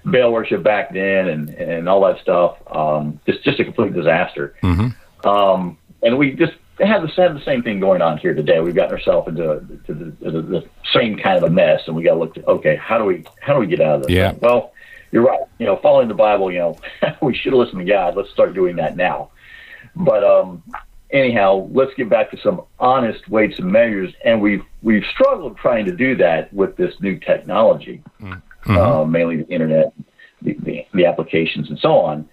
Baal 0.05 0.31
worship 0.31 0.63
back 0.63 0.93
then 0.93 1.27
and, 1.27 1.49
and 1.49 1.89
all 1.89 2.01
that 2.01 2.21
stuff. 2.21 2.57
Um, 2.67 3.19
just, 3.25 3.43
just 3.43 3.59
a 3.59 3.63
complete 3.63 3.93
disaster. 3.93 4.55
Mm-hmm. 4.63 5.27
Um, 5.27 5.77
and 6.01 6.17
we 6.17 6.31
just 6.31 6.53
have 6.79 7.01
the, 7.01 7.09
have 7.17 7.33
the 7.33 7.43
same 7.43 7.61
thing 7.61 7.79
going 7.79 8.01
on 8.01 8.17
here 8.17 8.33
today. 8.33 8.59
We've 8.61 8.75
gotten 8.75 8.95
ourselves 8.95 9.27
into 9.27 9.59
to 9.87 9.93
the, 9.93 10.31
the, 10.31 10.41
the 10.41 10.69
same 10.93 11.17
kind 11.17 11.37
of 11.37 11.43
a 11.43 11.49
mess, 11.49 11.81
and 11.87 11.95
we 11.95 12.03
got 12.03 12.13
to 12.13 12.19
look. 12.19 12.35
To, 12.35 12.45
okay, 12.45 12.77
how 12.77 12.97
do 12.97 13.03
we 13.03 13.25
how 13.41 13.53
do 13.53 13.59
we 13.59 13.67
get 13.67 13.81
out 13.81 13.95
of 13.95 14.01
this? 14.03 14.11
Yeah. 14.11 14.31
Well, 14.39 14.71
you're 15.11 15.23
right. 15.23 15.41
You 15.57 15.65
know, 15.65 15.77
following 15.81 16.07
the 16.07 16.13
Bible. 16.13 16.51
You 16.51 16.59
know, 16.59 16.77
we 17.21 17.35
should 17.35 17.53
listen 17.53 17.79
to 17.79 17.85
God. 17.85 18.15
Let's 18.15 18.29
start 18.31 18.53
doing 18.53 18.75
that 18.77 18.95
now. 18.95 19.31
But 19.95 20.23
um, 20.23 20.63
anyhow, 21.11 21.69
let's 21.71 21.93
get 21.95 22.09
back 22.09 22.31
to 22.31 22.37
some 22.41 22.61
honest 22.79 23.27
weights 23.29 23.59
and 23.59 23.71
measures. 23.71 24.13
And 24.23 24.41
we've 24.41 24.63
we've 24.81 25.05
struggled 25.13 25.57
trying 25.57 25.85
to 25.85 25.95
do 25.95 26.15
that 26.17 26.53
with 26.53 26.75
this 26.77 26.93
new 27.01 27.19
technology, 27.19 28.03
uh, 28.65 29.05
mainly 29.05 29.37
the 29.37 29.47
internet, 29.47 29.93
the, 30.41 30.55
the, 30.59 30.85
the 30.93 31.05
applications, 31.05 31.69
and 31.69 31.79
so 31.79 31.93
on. 31.93 32.29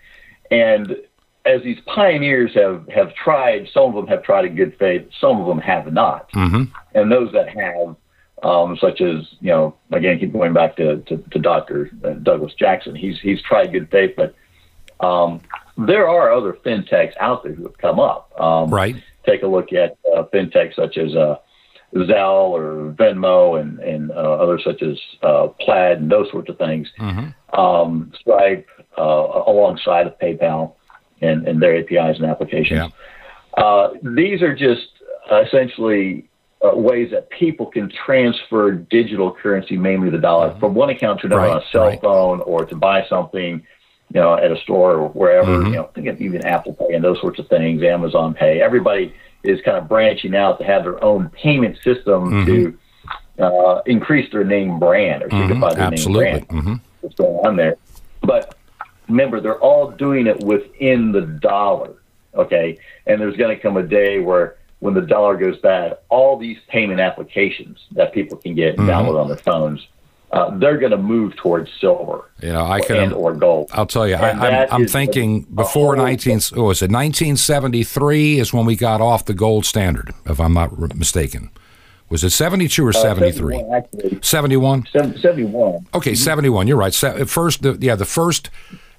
And 0.51 0.97
as 1.45 1.63
these 1.63 1.79
pioneers 1.87 2.55
have 2.55 2.87
have 2.89 3.15
tried, 3.15 3.69
some 3.73 3.85
of 3.85 3.95
them 3.95 4.07
have 4.09 4.23
tried 4.23 4.45
in 4.45 4.55
good 4.55 4.77
faith, 4.79 5.09
some 5.21 5.41
of 5.41 5.47
them 5.47 5.59
have 5.59 5.93
not. 5.93 6.29
And 6.95 7.11
those 7.11 7.33
that 7.33 7.49
have, 7.49 7.97
um, 8.43 8.77
such 8.81 9.01
as 9.01 9.27
you 9.41 9.51
know, 9.51 9.77
again, 9.93 10.19
keep 10.19 10.33
going 10.33 10.53
back 10.53 10.77
to 10.77 10.99
to, 10.99 11.17
to 11.17 11.39
Doctor 11.39 11.87
Douglas 12.23 12.53
Jackson. 12.55 12.95
He's 12.95 13.19
he's 13.21 13.43
tried 13.43 13.73
good 13.73 13.91
faith, 13.91 14.15
but 14.17 14.35
um, 15.05 15.41
there 15.79 16.09
are 16.09 16.33
other 16.33 16.53
fintechs 16.53 17.15
out 17.21 17.45
there 17.45 17.55
who 17.55 17.65
have 17.65 17.79
come 17.79 18.01
up. 18.01 18.39
Um, 18.41 18.71
right. 18.71 18.97
Take 19.27 19.43
a 19.43 19.47
look 19.47 19.73
at 19.73 19.97
uh, 20.15 20.25
fintechs 20.33 20.77
such 20.77 20.99
as 20.99 21.15
uh, 21.17 21.37
Zelle 21.95 22.51
or 22.51 22.93
Venmo 22.93 23.61
and 23.61 23.79
and 23.81 24.11
uh, 24.11 24.15
others 24.15 24.63
such 24.65 24.83
as 24.83 24.99
uh, 25.23 25.49
Plaid 25.61 25.99
and 25.99 26.11
those 26.11 26.31
sorts 26.31 26.49
of 26.51 26.59
things. 26.59 26.89
Um, 27.53 28.13
Stripe 28.21 28.69
uh, 28.99 29.03
alongside 29.03 30.07
of 30.07 30.19
PayPal 30.19 30.75
and, 31.21 31.47
and 31.49 31.61
their 31.61 31.77
APIs 31.77 32.19
and 32.19 32.27
applications. 32.27 32.93
Yeah. 33.57 33.63
Uh, 33.63 33.91
these 34.03 34.43
are 34.43 34.55
just 34.55 34.89
uh, 35.31 35.43
essentially 35.43 36.29
uh, 36.65 36.75
ways 36.77 37.11
that 37.11 37.29
people 37.31 37.67
can 37.67 37.91
transfer 37.91 38.73
digital 38.73 39.33
currency, 39.33 39.77
mainly 39.77 40.11
the 40.11 40.19
dollar, 40.19 40.57
from 40.59 40.75
one 40.75 40.91
account 40.91 41.21
to 41.21 41.27
another 41.27 41.43
Right, 41.43 41.51
on 41.53 41.63
a 41.63 41.67
cell 41.71 41.87
right. 41.87 42.01
phone 42.01 42.41
or 42.41 42.65
to 42.65 42.75
buy 42.75 43.07
something, 43.09 43.63
you 44.13 44.21
know, 44.21 44.35
at 44.35 44.51
a 44.51 44.57
store 44.63 44.95
or 44.95 45.09
wherever. 45.09 45.59
Mm-hmm. 45.59 45.67
You 45.67 45.73
know, 45.77 45.91
think 45.95 46.07
of 46.09 46.21
even 46.21 46.45
Apple 46.47 46.75
Pay 46.75 46.95
and 46.95 47.05
those 47.05 47.21
sorts 47.21 47.39
of 47.39 47.49
things, 47.49 47.83
Amazon 47.83 48.35
Pay. 48.35 48.61
Everybody 48.63 49.15
is 49.43 49.61
kind 49.63 49.77
of 49.77 49.89
branching 49.89 50.35
out 50.35 50.59
to 50.59 50.65
have 50.65 50.83
their 50.85 51.03
own 51.05 51.29
payment 51.31 51.77
system 51.85 52.45
to 52.47 52.79
uh, 53.39 53.83
increase 53.87 54.31
their 54.33 54.45
name 54.45 54.79
brand 54.79 55.23
or 55.23 55.31
signify 55.31 55.75
their 55.75 55.85
Mm-hmm. 55.85 55.93
Absolutely. 55.93 56.25
name 56.25 56.45
brand 56.47 56.65
hmm 56.65 56.75
what's 57.03 57.15
going 57.17 57.47
on 57.47 57.57
there. 57.57 57.77
But 58.23 58.57
remember, 59.09 59.41
they're 59.41 59.61
all 59.61 59.91
doing 59.91 60.27
it 60.27 60.41
within 60.41 61.13
the 61.13 61.21
dollar. 61.21 61.95
Okay, 62.35 62.79
and 63.07 63.21
there's 63.21 63.37
going 63.37 63.55
to 63.57 63.63
come 63.63 63.77
a 63.77 63.83
day 63.83 64.19
where 64.21 64.56
when 64.81 64.95
the 64.95 65.01
dollar 65.01 65.37
goes 65.37 65.59
bad, 65.59 65.99
all 66.09 66.37
these 66.39 66.59
payment 66.69 67.01
applications 67.01 67.79
that 67.93 68.13
people 68.13 68.37
can 68.37 68.55
get 68.55 68.77
mm-hmm. 68.77 68.83
and 68.83 68.91
download 68.91 69.21
on 69.21 69.29
their 69.29 69.37
phones, 69.39 69.87
uh, 70.33 70.57
they're 70.59 70.77
going 70.77 70.91
to 70.91 70.99
move 70.99 71.35
towards 71.37 71.71
silver 71.81 72.31
You 72.43 72.53
know, 72.53 72.65
I 72.65 72.81
can. 72.81 73.13
or 73.13 73.33
gold. 73.35 73.71
I'll 73.73 73.87
tell 73.87 74.07
you, 74.09 74.17
And 74.17 74.41
I'm, 74.41 74.69
I'm 74.71 74.87
thinking 74.89 75.47
a 75.51 75.55
before 75.55 75.95
whole- 75.97 76.05
19. 76.05 76.35
What 76.55 76.67
was 76.67 76.83
it 76.83 76.91
1973 76.91 78.39
is 78.41 78.53
when 78.53 78.67
we 78.67 78.77
got 78.77 79.01
off 79.01 79.25
the 79.25 79.35
gold 79.35 79.65
standard, 79.65 80.13
if 80.27 80.41
I'm 80.41 80.53
not 80.53 80.73
r- 80.79 80.89
mistaken. 80.95 81.51
Was 82.09 82.23
it 82.23 82.31
72 82.31 82.85
or 82.87 82.91
uh, 82.91 82.93
73? 82.93 83.55
71, 83.57 83.75
Actually, 83.75 84.19
71. 84.23 84.87
seven- 84.93 85.19
71. 85.19 85.87
Okay, 85.95 86.11
mm-hmm. 86.13 86.15
71. 86.17 86.67
You're 86.69 86.77
right. 86.77 86.95
Se- 86.95 87.25
First, 87.25 87.63
the, 87.63 87.77
yeah, 87.81 87.95
the 87.95 88.05
first 88.05 88.51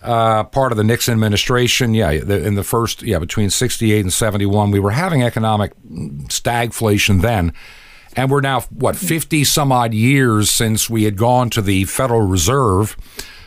uh, 0.01 0.43
part 0.45 0.71
of 0.71 0.77
the 0.77 0.83
Nixon 0.83 1.13
administration, 1.13 1.93
yeah, 1.93 2.11
in 2.11 2.55
the 2.55 2.63
first, 2.63 3.01
yeah, 3.01 3.19
between 3.19 3.49
68 3.49 4.01
and 4.01 4.13
71, 4.13 4.71
we 4.71 4.79
were 4.79 4.91
having 4.91 5.23
economic 5.23 5.73
stagflation 6.27 7.21
then. 7.21 7.53
And 8.15 8.31
we're 8.31 8.41
now, 8.41 8.61
what, 8.61 8.95
50 8.95 9.43
some 9.43 9.71
odd 9.71 9.93
years 9.93 10.49
since 10.49 10.89
we 10.89 11.03
had 11.03 11.17
gone 11.17 11.49
to 11.51 11.61
the 11.61 11.85
Federal 11.85 12.21
Reserve. 12.21 12.97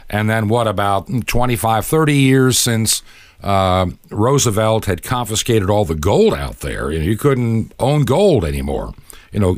And 0.09 0.31
then 0.31 0.49
what, 0.49 0.69
about 0.69 1.09
25, 1.27 1.85
30 1.87 2.15
years 2.15 2.59
since 2.59 3.03
uh, 3.43 3.87
Roosevelt 4.11 4.85
had 4.85 5.03
confiscated 5.03 5.71
all 5.71 5.85
the 5.85 5.95
gold 5.95 6.35
out 6.35 6.61
there. 6.61 6.91
You, 6.91 6.99
know, 6.99 7.05
you 7.05 7.17
couldn't 7.17 7.73
own 7.79 8.05
gold 8.05 8.45
anymore. 8.45 8.95
You 9.33 9.41
know, 9.41 9.57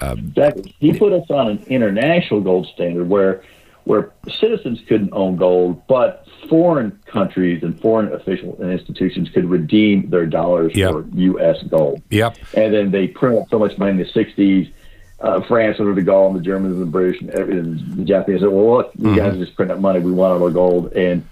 Exactly. 0.00 0.74
He 0.80 0.98
put 0.98 1.12
us 1.12 1.28
on 1.30 1.48
an 1.48 1.64
international 1.68 2.40
gold 2.40 2.66
standard 2.74 3.08
where 3.08 3.42
where 3.84 4.12
citizens 4.40 4.80
couldn't 4.88 5.12
own 5.12 5.36
gold, 5.36 5.86
but 5.86 6.23
foreign 6.48 6.98
countries 7.06 7.62
and 7.62 7.78
foreign 7.80 8.12
official 8.12 8.56
and 8.60 8.72
institutions 8.72 9.28
could 9.30 9.44
redeem 9.44 10.10
their 10.10 10.26
dollars 10.26 10.72
Yep. 10.74 10.90
for 10.92 11.04
U.S. 11.14 11.62
gold. 11.68 12.02
Yep. 12.10 12.36
And 12.54 12.72
then 12.74 12.90
they 12.90 13.08
printed 13.08 13.42
up 13.42 13.48
so 13.50 13.58
much 13.58 13.76
money 13.78 13.92
in 13.92 13.96
the 13.98 14.04
'60s. 14.04 14.72
Uh, 15.20 15.40
France 15.46 15.76
under 15.80 15.94
de 15.94 16.02
Gaulle 16.02 16.26
and 16.28 16.36
the 16.36 16.42
Germans 16.42 16.74
and 16.74 16.82
the 16.82 16.86
British 16.86 17.20
and 17.20 17.30
and 17.30 17.96
the 17.96 18.04
Japanese 18.04 18.40
said, 18.40 18.50
"Well, 18.50 18.76
look, 18.78 18.90
you 18.98 19.16
guys 19.16 19.36
just 19.38 19.54
print 19.56 19.70
up 19.70 19.78
money. 19.78 20.00
We 20.00 20.12
want 20.12 20.34
all 20.34 20.44
our 20.44 20.50
gold." 20.50 20.92
And 20.92 21.24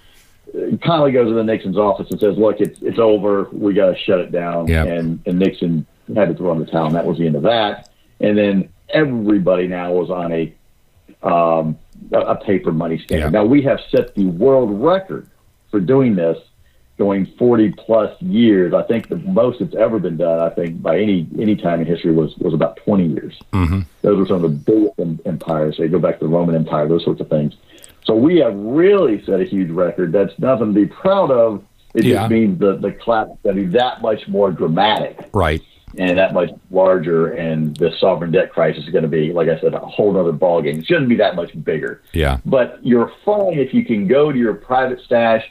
Connally 0.54 1.12
goes 1.12 1.28
to 1.28 1.34
the 1.34 1.44
Nixon's 1.44 1.76
office 1.76 2.10
and 2.10 2.18
says, 2.20 2.38
"Look, 2.38 2.60
it's 2.60 2.80
it's 2.80 2.98
over. 2.98 3.48
We 3.52 3.74
got 3.74 3.90
to 3.90 3.96
shut 3.98 4.20
it 4.20 4.32
down." 4.32 4.68
Yep. 4.68 4.86
And 4.86 5.20
and 5.26 5.38
Nixon 5.38 5.84
had 6.14 6.28
to 6.28 6.34
throw 6.34 6.52
in 6.52 6.58
the 6.60 6.66
towel. 6.66 6.86
And 6.86 6.94
that 6.94 7.04
was 7.06 7.18
the 7.18 7.26
end 7.26 7.36
of 7.36 7.42
that. 7.42 7.90
And 8.20 8.38
then 8.38 8.68
everybody 8.88 9.66
now 9.66 9.92
was 9.92 10.10
on 10.10 10.32
a 10.32 10.54
um, 11.22 11.78
a, 12.12 12.36
paper 12.36 12.72
money 12.72 12.98
standard. 12.98 13.32
Yeah. 13.32 13.40
Now 13.40 13.44
we 13.44 13.62
have 13.62 13.80
set 13.90 14.14
the 14.14 14.26
world 14.26 14.70
record 14.82 15.28
for 15.70 15.80
doing 15.80 16.14
this, 16.14 16.38
going 16.98 17.26
40 17.38 17.72
plus 17.72 18.20
years. 18.22 18.74
I 18.74 18.82
think 18.82 19.08
the 19.08 19.16
most 19.16 19.60
it's 19.60 19.74
ever 19.74 19.98
been 19.98 20.16
done. 20.16 20.40
I 20.40 20.50
think 20.50 20.82
by 20.82 20.98
any 20.98 21.26
any 21.40 21.56
time 21.56 21.80
in 21.80 21.86
history 21.86 22.12
was 22.12 22.36
was 22.38 22.54
about 22.54 22.76
20 22.84 23.06
years. 23.08 23.38
Mm-hmm. 23.52 23.80
Those 24.02 24.18
were 24.18 24.26
some 24.26 24.36
of 24.36 24.42
the 24.42 24.48
biggest 24.72 24.98
em- 25.00 25.20
empires. 25.24 25.76
They 25.78 25.88
go 25.88 25.98
back 25.98 26.18
to 26.20 26.24
the 26.26 26.30
Roman 26.30 26.54
Empire, 26.54 26.88
those 26.88 27.04
sorts 27.04 27.20
of 27.20 27.28
things. 27.28 27.54
So 28.04 28.14
we 28.14 28.38
have 28.38 28.54
really 28.56 29.24
set 29.24 29.40
a 29.40 29.44
huge 29.44 29.70
record. 29.70 30.12
That's 30.12 30.36
nothing 30.38 30.68
to 30.68 30.72
be 30.74 30.86
proud 30.86 31.30
of. 31.30 31.64
It 31.94 32.04
Yeah. 32.04 32.20
just 32.22 32.30
means 32.30 32.58
the 32.58 32.76
the 32.76 32.92
collapse 32.92 33.32
is 33.32 33.38
going 33.44 33.56
to 33.56 33.62
be 33.62 33.68
that 33.78 34.02
much 34.02 34.26
more 34.28 34.50
dramatic 34.50 35.28
Right. 35.32 35.62
And 35.98 36.18
that 36.18 36.32
much 36.32 36.50
larger, 36.70 37.32
and 37.32 37.76
the 37.76 37.90
sovereign 37.98 38.30
debt 38.30 38.52
crisis 38.52 38.84
is 38.84 38.90
going 38.90 39.02
to 39.02 39.08
be, 39.08 39.32
like 39.32 39.48
I 39.48 39.60
said, 39.60 39.74
a 39.74 39.78
whole 39.78 40.16
other 40.16 40.32
ballgame. 40.32 40.78
It 40.78 40.86
shouldn't 40.86 41.08
be 41.08 41.16
that 41.16 41.36
much 41.36 41.50
bigger. 41.64 42.02
Yeah. 42.12 42.38
But 42.46 42.78
you're 42.84 43.12
fine 43.24 43.58
if 43.58 43.74
you 43.74 43.84
can 43.84 44.06
go 44.06 44.32
to 44.32 44.38
your 44.38 44.54
private 44.54 45.00
stash 45.04 45.44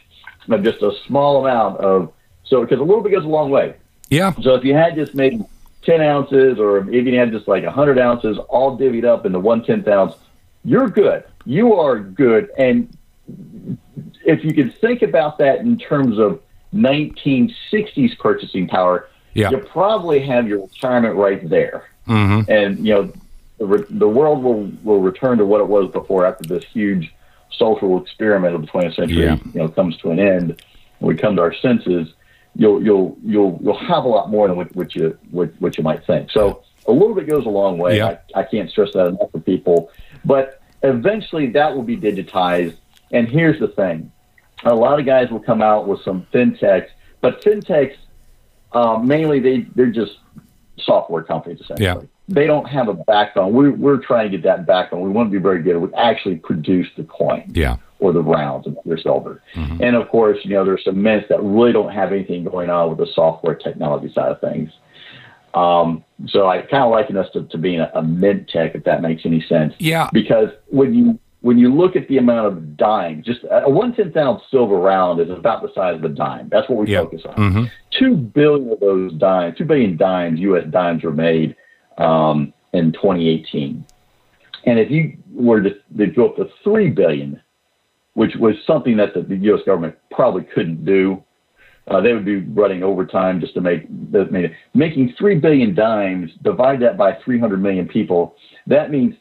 of 0.49 0.63
just 0.63 0.81
a 0.81 0.91
small 1.07 1.45
amount 1.45 1.79
of, 1.79 2.11
so 2.43 2.61
because 2.61 2.79
a 2.79 2.83
little 2.83 3.03
bit 3.03 3.11
goes 3.11 3.25
a 3.25 3.27
long 3.27 3.51
way. 3.51 3.75
Yeah. 4.09 4.33
So 4.41 4.55
if 4.55 4.63
you 4.63 4.73
had 4.73 4.95
just 4.95 5.13
maybe 5.15 5.41
10 5.83 6.01
ounces, 6.01 6.59
or 6.59 6.79
if 6.89 7.05
you 7.05 7.19
had 7.19 7.31
just 7.31 7.47
like 7.47 7.63
100 7.63 7.99
ounces, 7.99 8.37
all 8.49 8.77
divvied 8.77 9.05
up 9.05 9.25
into 9.25 9.39
one 9.39 9.63
tenth 9.63 9.87
ounce, 9.87 10.15
you're 10.63 10.89
good. 10.89 11.23
You 11.45 11.75
are 11.75 11.99
good. 11.99 12.49
And 12.57 12.95
if 14.25 14.43
you 14.43 14.53
can 14.53 14.71
think 14.71 15.01
about 15.01 15.37
that 15.37 15.59
in 15.59 15.77
terms 15.77 16.19
of 16.19 16.41
1960s 16.73 18.17
purchasing 18.19 18.67
power, 18.67 19.07
Yeah. 19.33 19.51
you 19.51 19.57
probably 19.59 20.19
have 20.21 20.47
your 20.47 20.61
retirement 20.63 21.15
right 21.15 21.47
there. 21.49 21.89
Mm-hmm. 22.07 22.51
And 22.51 22.85
you 22.85 22.93
know, 22.93 23.13
the, 23.57 23.65
re- 23.65 23.85
the 23.89 24.07
world 24.07 24.43
will 24.43 24.71
will 24.83 24.99
return 25.01 25.37
to 25.37 25.45
what 25.45 25.61
it 25.61 25.67
was 25.67 25.91
before 25.91 26.25
after 26.25 26.47
this 26.47 26.63
huge 26.65 27.13
social 27.51 28.01
experiment 28.01 28.55
of 28.55 28.61
the 28.61 28.67
20th 28.67 28.95
century, 28.95 29.23
Yeah. 29.23 29.37
you 29.53 29.59
know, 29.61 29.67
comes 29.67 29.97
to 29.97 30.11
an 30.11 30.19
end. 30.19 30.61
We 30.99 31.15
come 31.15 31.35
to 31.37 31.41
our 31.41 31.53
senses, 31.53 32.13
you'll 32.55 32.83
you'll 32.83 33.17
you'll 33.23 33.59
you'll 33.61 33.77
have 33.77 34.03
a 34.03 34.07
lot 34.07 34.29
more 34.29 34.47
than 34.47 34.57
what, 34.57 34.75
what 34.75 34.95
you 34.95 35.17
what, 35.31 35.51
what 35.59 35.77
you 35.77 35.83
might 35.83 36.05
think. 36.05 36.31
So 36.31 36.63
a 36.87 36.91
little 36.91 37.13
bit 37.15 37.27
goes 37.27 37.45
a 37.45 37.49
long 37.49 37.77
way. 37.77 37.97
Yeah. 37.97 38.17
I, 38.35 38.41
I 38.41 38.43
can't 38.43 38.69
stress 38.69 38.91
that 38.93 39.07
enough 39.07 39.31
for 39.31 39.39
people. 39.39 39.89
But 40.25 40.61
eventually, 40.83 41.47
that 41.51 41.75
will 41.75 41.83
be 41.83 41.97
digitized. 41.97 42.75
And 43.11 43.27
here's 43.27 43.59
the 43.59 43.67
thing: 43.67 44.11
a 44.63 44.73
lot 44.73 44.99
of 44.99 45.05
guys 45.05 45.29
will 45.29 45.39
come 45.39 45.61
out 45.61 45.87
with 45.87 46.01
some 46.03 46.25
fintechs, 46.33 46.87
but 47.21 47.41
fintechs 47.43 47.95
uh, 48.73 48.97
mainly 48.97 49.39
they 49.39 49.61
they're 49.75 49.87
just 49.87 50.19
software 50.79 51.23
companies 51.23 51.59
essentially. 51.61 51.85
Yeah. 51.85 52.01
They 52.27 52.47
don't 52.47 52.65
have 52.65 52.87
a 52.87 52.93
backbone. 52.93 53.53
We're 53.53 53.71
we're 53.71 53.97
trying 53.97 54.31
to 54.31 54.37
get 54.37 54.43
that 54.43 54.65
backbone. 54.65 55.01
We 55.01 55.09
want 55.09 55.29
to 55.29 55.37
be 55.37 55.41
very 55.41 55.61
good. 55.61 55.77
We 55.77 55.93
actually 55.95 56.37
produce 56.37 56.87
the 56.95 57.03
coin 57.03 57.51
Yeah. 57.53 57.77
or 57.99 58.13
the 58.13 58.21
rounds 58.21 58.67
of 58.67 58.77
their 58.85 58.97
silver. 58.97 59.41
Mm-hmm. 59.53 59.83
And 59.83 59.95
of 59.95 60.07
course, 60.09 60.37
you 60.43 60.51
know, 60.51 60.63
there's 60.63 60.83
some 60.85 61.01
mints 61.01 61.27
that 61.29 61.41
really 61.41 61.73
don't 61.73 61.91
have 61.91 62.13
anything 62.13 62.45
going 62.45 62.69
on 62.69 62.89
with 62.89 62.99
the 62.99 63.11
software 63.13 63.55
technology 63.55 64.13
side 64.13 64.31
of 64.31 64.39
things. 64.39 64.71
Um, 65.53 66.05
so 66.27 66.47
I 66.47 66.61
kind 66.61 66.83
of 66.83 66.91
liken 66.91 67.17
us 67.17 67.27
to, 67.33 67.43
to 67.43 67.57
being 67.57 67.81
a, 67.81 67.91
a 67.93 68.01
mint 68.01 68.47
tech, 68.47 68.75
if 68.75 68.85
that 68.85 69.01
makes 69.01 69.25
any 69.25 69.41
sense. 69.41 69.73
Yeah. 69.79 70.09
Because 70.13 70.49
when 70.67 70.93
you 70.93 71.19
when 71.41 71.57
you 71.57 71.73
look 71.73 71.95
at 71.95 72.07
the 72.07 72.17
amount 72.17 72.47
of 72.47 72.77
dimes, 72.77 73.25
just 73.25 73.41
a 73.49 73.69
one 73.69 73.93
tenth 73.95 74.15
ounce 74.15 74.43
silver 74.51 74.77
round 74.77 75.19
is 75.19 75.29
about 75.29 75.61
the 75.63 75.69
size 75.73 75.95
of 75.95 76.03
a 76.03 76.09
dime. 76.09 76.49
That's 76.49 76.69
what 76.69 76.77
we 76.79 76.91
Yeah. 76.91 77.01
focus 77.01 77.23
on. 77.25 77.35
Mm-hmm. 77.35 77.63
Two 77.97 78.15
billion 78.15 78.71
of 78.71 78.79
those 78.79 79.13
dimes, 79.13 79.57
two 79.57 79.65
billion 79.65 79.97
dimes, 79.97 80.39
U.S. 80.39 80.65
dimes, 80.69 81.03
were 81.03 81.11
made 81.11 81.55
um, 81.97 82.53
in 82.73 82.91
2018. 82.91 83.83
And 84.65 84.79
if 84.79 84.91
you 84.91 85.17
were 85.33 85.61
to, 85.61 85.71
to 85.97 86.07
go 86.07 86.29
up 86.29 86.35
to 86.35 86.47
three 86.63 86.89
billion, 86.91 87.41
which 88.13 88.35
was 88.35 88.55
something 88.67 88.97
that 88.97 89.15
the, 89.15 89.21
the 89.23 89.37
U.S. 89.37 89.61
government 89.65 89.95
probably 90.11 90.43
couldn't 90.43 90.85
do, 90.85 91.23
uh, 91.87 91.99
they 91.99 92.13
would 92.13 92.25
be 92.25 92.37
running 92.41 92.83
overtime 92.83 93.39
just 93.41 93.55
to 93.55 93.61
make 93.61 93.87
the, 94.11 94.25
make- 94.25 94.51
making 94.75 95.13
three 95.17 95.35
billion 95.35 95.73
dimes. 95.73 96.29
Divide 96.43 96.79
that 96.81 96.97
by 96.97 97.17
300 97.25 97.61
million 97.61 97.87
people. 97.87 98.35
That 98.67 98.91
means 98.91 99.15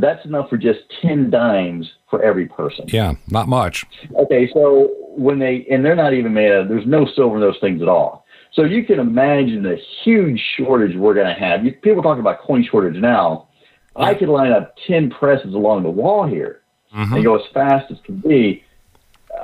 that's 0.00 0.24
enough 0.24 0.48
for 0.48 0.56
just 0.56 0.80
10 1.02 1.30
dimes 1.30 1.90
for 2.10 2.22
every 2.22 2.46
person. 2.46 2.86
Yeah. 2.88 3.14
Not 3.28 3.48
much. 3.48 3.84
Okay, 4.16 4.50
so 4.52 4.88
when 5.16 5.38
they 5.38 5.66
and 5.70 5.84
they're 5.84 5.96
not 5.96 6.12
even 6.14 6.32
made 6.32 6.50
of 6.50 6.68
there's 6.68 6.86
no 6.86 7.06
silver 7.06 7.36
in 7.36 7.40
those 7.40 7.58
things 7.60 7.82
at 7.82 7.88
all. 7.88 8.24
So 8.52 8.64
you 8.64 8.84
can 8.84 8.98
imagine 8.98 9.62
the 9.62 9.76
huge 10.04 10.42
shortage 10.56 10.96
we're 10.96 11.14
going 11.14 11.26
to 11.26 11.38
have. 11.38 11.64
You, 11.64 11.72
people 11.72 12.02
talk 12.02 12.18
about 12.18 12.40
coin 12.40 12.64
shortage 12.64 13.00
now. 13.00 13.48
I 13.94 14.14
could 14.14 14.28
line 14.28 14.52
up 14.52 14.74
ten 14.86 15.10
presses 15.10 15.54
along 15.54 15.82
the 15.82 15.90
wall 15.90 16.26
here 16.26 16.62
and 16.92 17.22
go 17.24 17.36
as 17.36 17.42
fast 17.52 17.90
as 17.90 17.98
can 18.04 18.18
be. 18.20 18.64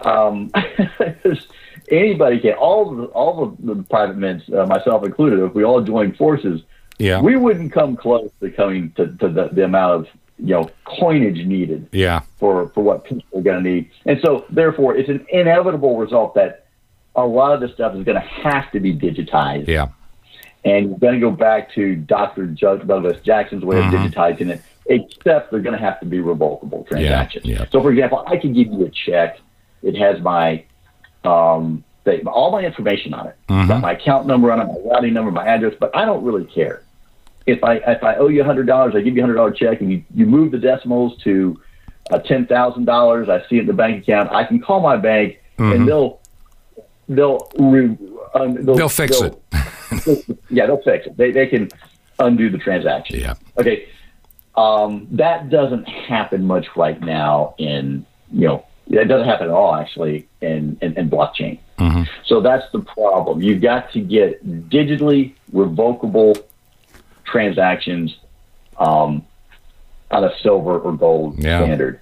Um, 0.04 0.50
anybody 1.90 2.40
can. 2.40 2.52
All 2.54 2.94
the, 2.94 3.04
all 3.06 3.42
of 3.42 3.56
the 3.60 3.82
private 3.90 4.16
mints, 4.16 4.44
uh, 4.52 4.66
myself 4.66 5.04
included, 5.04 5.40
if 5.44 5.54
we 5.54 5.64
all 5.64 5.82
joined 5.82 6.16
forces, 6.16 6.62
Yeah. 6.98 7.20
we 7.20 7.36
wouldn't 7.36 7.72
come 7.72 7.96
close 7.96 8.30
to 8.40 8.50
coming 8.50 8.92
to, 8.96 9.08
to 9.18 9.28
the, 9.28 9.48
the 9.52 9.64
amount 9.64 9.92
of 9.94 10.06
you 10.38 10.46
know 10.54 10.68
coinage 10.84 11.44
needed 11.46 11.88
Yeah. 11.92 12.20
for, 12.38 12.68
for 12.70 12.82
what 12.82 13.04
people 13.04 13.38
are 13.38 13.42
going 13.42 13.62
to 13.62 13.70
need. 13.70 13.90
And 14.06 14.20
so, 14.24 14.44
therefore, 14.50 14.96
it's 14.96 15.08
an 15.08 15.24
inevitable 15.30 15.96
result 15.98 16.34
that 16.34 16.66
a 17.14 17.24
lot 17.24 17.52
of 17.54 17.60
this 17.60 17.72
stuff 17.72 17.94
is 17.94 18.04
going 18.04 18.20
to 18.20 18.26
have 18.28 18.70
to 18.72 18.80
be 18.80 18.92
digitized. 18.94 19.68
Yeah. 19.68 19.88
And 20.64 20.88
you're 20.90 20.98
going 20.98 21.14
to 21.14 21.20
go 21.20 21.30
back 21.30 21.72
to 21.74 21.94
Dr. 21.94 22.46
Douglas 22.46 23.20
Jackson's 23.22 23.64
way 23.64 23.76
Mm-hmm. 23.76 23.94
of 23.94 24.10
digitizing 24.12 24.48
it, 24.50 24.62
except 24.86 25.50
they're 25.50 25.60
going 25.60 25.78
to 25.78 25.84
have 25.84 26.00
to 26.00 26.06
be 26.06 26.20
revocable 26.20 26.84
transactions. 26.84 27.44
yeah. 27.46 27.58
yeah. 27.60 27.66
So, 27.70 27.80
for 27.82 27.90
example, 27.92 28.24
I 28.26 28.36
can 28.38 28.52
give 28.54 28.72
you 28.72 28.84
a 28.86 28.90
check. 28.90 29.38
It 29.82 29.96
has 29.96 30.20
my 30.22 30.64
um, 31.24 31.84
they, 32.04 32.20
all 32.22 32.50
my 32.50 32.60
information 32.62 33.14
on 33.14 33.28
it. 33.28 33.36
Mm-hmm. 33.48 33.68
Got 33.68 33.80
my 33.82 33.92
account 33.92 34.26
number 34.26 34.50
on 34.52 34.60
it, 34.60 34.66
my 34.66 34.90
routing 34.90 35.14
number, 35.14 35.30
my 35.30 35.46
address, 35.46 35.74
but 35.78 35.94
I 35.96 36.04
don't 36.04 36.22
really 36.24 36.44
care. 36.44 36.82
If 37.46 37.62
I 37.62 37.74
if 37.74 38.02
I 38.02 38.14
owe 38.16 38.28
you 38.28 38.42
a 38.42 38.44
hundred 38.44 38.66
dollars, 38.66 38.94
I 38.96 39.00
give 39.00 39.14
you 39.14 39.22
a 39.22 39.24
hundred 39.24 39.36
dollar 39.36 39.52
check, 39.52 39.80
and 39.80 39.92
you, 39.92 40.04
you 40.14 40.26
move 40.26 40.52
the 40.52 40.58
decimals 40.58 41.16
to 41.24 41.60
uh, 42.10 42.18
ten 42.18 42.46
thousand 42.46 42.86
dollars. 42.86 43.28
I 43.28 43.46
see 43.48 43.56
it 43.56 43.62
in 43.62 43.66
the 43.66 43.72
bank 43.72 44.02
account. 44.02 44.30
I 44.32 44.44
can 44.44 44.60
call 44.60 44.80
my 44.80 44.96
bank, 44.96 45.38
and 45.58 45.86
they'll 45.86 46.20
they'll 47.08 47.50
re, 47.58 47.84
um, 48.34 48.56
Mm-hmm. 48.56 48.74
They'll 48.74 48.88
fix 48.88 49.20
it. 49.20 50.36
yeah, 50.50 50.66
they'll 50.66 50.82
fix 50.82 51.06
it. 51.06 51.16
They 51.16 51.30
they 51.30 51.46
can 51.46 51.68
undo 52.18 52.50
the 52.50 52.58
transaction. 52.58 53.20
Yeah. 53.20 53.34
Okay. 53.58 53.88
Um, 54.56 55.08
that 55.12 55.50
doesn't 55.50 55.84
happen 55.84 56.44
much 56.44 56.66
right 56.76 57.00
now 57.00 57.54
in 57.58 58.06
you 58.32 58.48
know 58.48 58.66
it 58.88 59.06
doesn't 59.06 59.26
happen 59.26 59.48
at 59.48 59.52
all 59.52 59.74
actually 59.74 60.28
in 60.40 60.78
in, 60.80 60.96
in 60.96 61.10
blockchain. 61.10 61.58
So 62.24 62.40
that's 62.40 62.64
the 62.72 62.80
problem. 62.80 63.42
You've 63.42 63.60
got 63.60 63.92
to 63.92 64.00
get 64.00 64.44
digitally 64.68 65.34
revocable 65.52 66.34
transactions 67.24 68.16
um, 68.78 69.24
on 70.10 70.24
a 70.24 70.30
silver 70.42 70.78
or 70.78 70.92
gold 70.92 71.38
Yeah. 71.38 71.62
standard, 71.62 72.00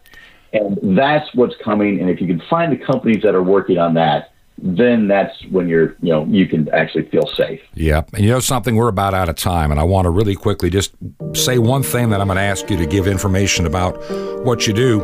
and 0.52 0.98
that's 0.98 1.32
what's 1.34 1.54
coming. 1.62 2.00
And 2.00 2.10
if 2.10 2.20
you 2.20 2.26
can 2.26 2.42
find 2.50 2.72
the 2.72 2.76
companies 2.84 3.22
that 3.22 3.34
are 3.34 3.42
working 3.42 3.78
on 3.78 3.94
that, 3.94 4.32
then 4.58 5.08
that's 5.08 5.34
when 5.50 5.66
you're 5.68 5.96
you 6.02 6.12
know 6.12 6.24
you 6.26 6.46
can 6.46 6.68
actually 6.70 7.06
feel 7.06 7.26
safe. 7.36 7.60
Yeah. 7.74 8.02
And 8.14 8.24
you 8.24 8.30
know 8.30 8.40
something? 8.40 8.76
We're 8.76 8.88
about 8.88 9.14
out 9.14 9.28
of 9.28 9.36
time, 9.36 9.70
and 9.70 9.80
I 9.80 9.84
want 9.84 10.04
to 10.04 10.10
really 10.10 10.34
quickly 10.34 10.70
just 10.70 10.94
say 11.34 11.58
one 11.58 11.82
thing 11.82 12.10
that 12.10 12.20
I'm 12.20 12.26
going 12.28 12.36
to 12.36 12.42
ask 12.42 12.68
you 12.70 12.76
to 12.76 12.86
give 12.86 13.06
information 13.06 13.66
about 13.66 13.96
what 14.44 14.66
you 14.66 14.72
do. 14.72 15.02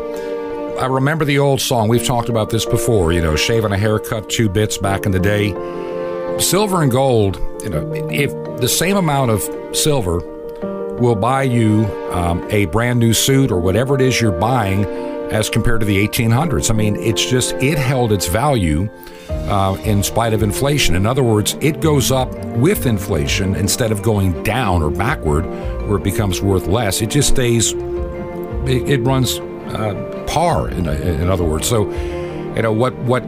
I 0.78 0.86
remember 0.86 1.24
the 1.24 1.38
old 1.40 1.60
song. 1.60 1.88
We've 1.88 2.04
talked 2.04 2.28
about 2.28 2.50
this 2.50 2.64
before, 2.64 3.12
you 3.12 3.20
know, 3.20 3.34
shaving 3.34 3.72
a 3.72 3.78
haircut 3.78 4.30
two 4.30 4.48
bits 4.48 4.78
back 4.78 5.06
in 5.06 5.12
the 5.12 5.18
day. 5.18 5.52
Silver 6.41 6.82
and 6.82 6.91
gold, 6.91 7.36
you 7.62 7.70
know, 7.70 7.93
if 8.11 8.32
the 8.61 8.68
same 8.68 8.97
amount 8.97 9.30
of 9.30 9.43
silver 9.76 10.18
will 10.99 11.16
buy 11.16 11.43
you 11.43 11.84
um, 12.12 12.47
a 12.51 12.66
brand 12.66 12.99
new 12.99 13.12
suit 13.12 13.51
or 13.51 13.61
whatever 13.61 13.95
it 13.95 14.01
is 14.01 14.20
you're 14.20 14.32
buying 14.32 14.84
as 15.30 15.51
compared 15.51 15.80
to 15.80 15.86
the 15.86 16.07
1800s. 16.07 16.70
I 16.70 16.74
mean, 16.74 16.97
it's 16.97 17.24
just, 17.28 17.53
it 17.55 17.76
held 17.76 18.12
its 18.12 18.28
value 18.28 18.89
uh, 19.28 19.76
in 19.84 20.03
spite 20.03 20.32
of 20.32 20.43
inflation. 20.43 20.95
In 20.95 21.07
other 21.07 21.22
words, 21.22 21.57
it 21.61 21.80
goes 21.80 22.11
up 22.11 22.32
with 22.57 22.86
inflation 22.86 23.55
instead 23.55 23.93
of 23.93 24.03
going 24.03 24.43
down 24.43 24.82
or 24.82 24.91
backward 24.91 25.45
where 25.89 25.99
it 25.99 26.05
becomes 26.05 26.41
worth 26.41 26.66
less. 26.66 27.03
It 27.03 27.11
just 27.11 27.28
stays, 27.28 27.72
it, 27.72 28.89
it 28.89 29.01
runs 29.03 29.39
uh, 29.39 30.24
par, 30.28 30.70
in, 30.70 30.86
in 30.89 31.28
other 31.28 31.45
words. 31.45 31.68
So, 31.68 31.91
you 32.55 32.62
know, 32.62 32.72
what, 32.72 32.97
what 33.01 33.24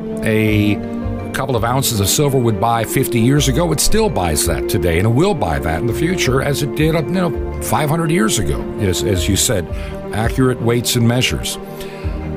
a 1.31 1.33
couple 1.33 1.55
of 1.55 1.63
ounces 1.65 2.01
of 2.01 2.09
silver 2.09 2.39
would 2.39 2.61
buy 2.61 2.83
50 2.83 3.21
years 3.21 3.47
ago, 3.47 3.71
it 3.73 3.79
still 3.79 4.11
buys 4.11 4.45
that 4.47 4.69
today, 4.69 4.99
and 4.99 5.07
it 5.07 5.11
will 5.11 5.35
buy 5.35 5.61
that 5.61 5.81
in 5.81 5.87
the 5.87 5.95
future 5.95 6.43
as 6.43 6.61
it 6.63 6.75
did, 6.75 6.95
you 6.95 7.03
know, 7.03 7.63
500 7.63 8.11
years 8.11 8.41
ago, 8.41 8.61
as, 8.81 9.05
as 9.05 9.29
you 9.29 9.37
said, 9.37 9.65
accurate 10.13 10.61
weights 10.61 10.97
and 10.97 11.07
measures. 11.07 11.57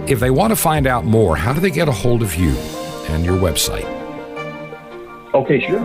If 0.07 0.19
they 0.19 0.29
want 0.29 0.51
to 0.51 0.55
find 0.55 0.85
out 0.85 1.05
more, 1.05 1.35
how 1.35 1.53
do 1.53 1.59
they 1.59 1.71
get 1.71 1.87
a 1.87 1.91
hold 1.91 2.21
of 2.21 2.35
you 2.35 2.51
and 3.09 3.25
your 3.25 3.39
website? 3.39 3.85
Okay, 5.33 5.59
sure. 5.65 5.81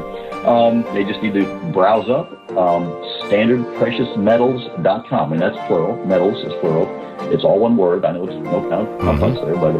Um, 0.47 0.83
they 0.93 1.05
just 1.05 1.23
need 1.23 1.33
to 1.35 1.47
browse 1.73 2.11
up 2.11 2.31
um, 2.51 2.89
standardpreciousmetals.com, 3.25 5.33
and 5.33 5.41
that's 5.41 5.57
plural. 5.67 6.05
Metals 6.05 6.45
is 6.45 6.53
plural. 6.61 6.87
It's 7.33 7.45
all 7.45 7.59
one 7.59 7.77
word. 7.77 8.05
I 8.05 8.13
know 8.13 8.25
it's 8.25 8.35
no 8.45 8.61
complex 9.01 9.39
mm-hmm. 9.39 9.45
there, 9.45 9.57
but 9.57 9.75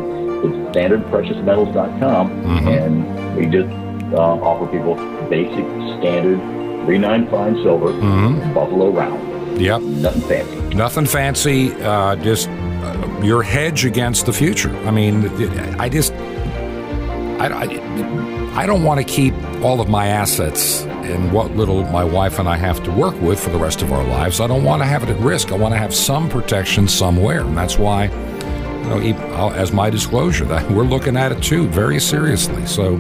it's 0.45 0.77
standardpreciousmetals.com, 0.77 2.31
mm-hmm. 2.31 2.69
and 2.69 3.37
we 3.37 3.47
just 3.47 3.69
uh, 4.13 4.43
offer 4.43 4.67
people 4.71 4.95
basic, 5.29 5.65
standard, 5.99 6.39
3.9 6.87 7.31
fine 7.31 7.55
silver, 7.63 7.89
mm-hmm. 7.89 8.55
Buffalo 8.55 8.91
round. 8.91 9.61
Yep. 9.61 9.83
Nothing 9.83 10.23
fancy. 10.23 10.75
Nothing 10.75 11.07
fancy. 11.07 11.73
Uh, 11.83 12.17
just 12.17 12.49
uh, 12.49 13.21
your 13.23 13.43
hedge 13.43 13.85
against 13.85 14.27
the 14.27 14.33
future. 14.33 14.75
I 14.87 14.91
mean, 14.91 15.29
I 15.81 15.89
just, 15.89 16.13
I, 17.39 17.49
I, 17.49 18.63
I 18.63 18.67
don't 18.67 18.83
want 18.83 18.99
to 18.99 19.05
keep 19.05 19.35
all 19.63 19.81
of 19.81 19.89
my 19.89 20.09
assets 20.09 20.83
and 20.83 21.33
what 21.33 21.53
little 21.53 21.85
my 21.85 22.05
wife 22.05 22.39
and 22.39 22.49
I 22.49 22.57
have 22.57 22.83
to 22.85 22.91
work 22.91 23.21
with 23.21 23.39
for 23.39 23.51
the 23.51 23.59
rest 23.59 23.83
of 23.83 23.93
our 23.93 24.05
lives. 24.05 24.41
I 24.41 24.47
don't 24.47 24.65
want 24.65 24.83
to 24.83 24.87
have 24.87 25.03
it 25.03 25.09
at 25.09 25.19
risk. 25.21 25.53
I 25.53 25.57
want 25.57 25.75
to 25.75 25.79
have 25.79 25.95
some 25.95 26.29
protection 26.29 26.89
somewhere, 26.89 27.41
and 27.41 27.57
that's 27.57 27.79
why, 27.79 28.05
you 28.05 28.11
know, 29.15 29.53
as 29.55 29.73
my 29.73 29.91
disclosure, 29.91 30.45
that 30.47 30.69
we're 30.73 30.85
looking 30.85 31.17
at 31.17 31.33
it 31.33 31.43
too 31.43 31.69
very 31.69 32.01
seriously. 32.01 32.67
So, 32.67 32.97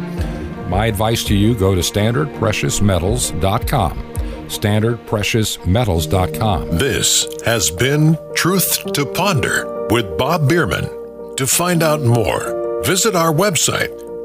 my 0.69 0.87
advice 0.87 1.25
to 1.25 1.35
you: 1.35 1.55
go 1.55 1.75
to 1.75 1.81
standardpreciousmetals.com. 1.81 4.05
Standardpreciousmetals.com. 4.49 6.79
This 6.79 7.27
has 7.45 7.71
been 7.71 8.17
Truth 8.35 8.93
to 8.93 9.05
Ponder 9.05 9.87
with 9.91 10.17
Bob 10.17 10.49
Bierman. 10.49 10.89
To 11.37 11.47
find 11.47 11.83
out 11.83 12.01
more, 12.03 12.81
visit 12.83 13.15
our 13.15 13.31
website, 13.33 13.91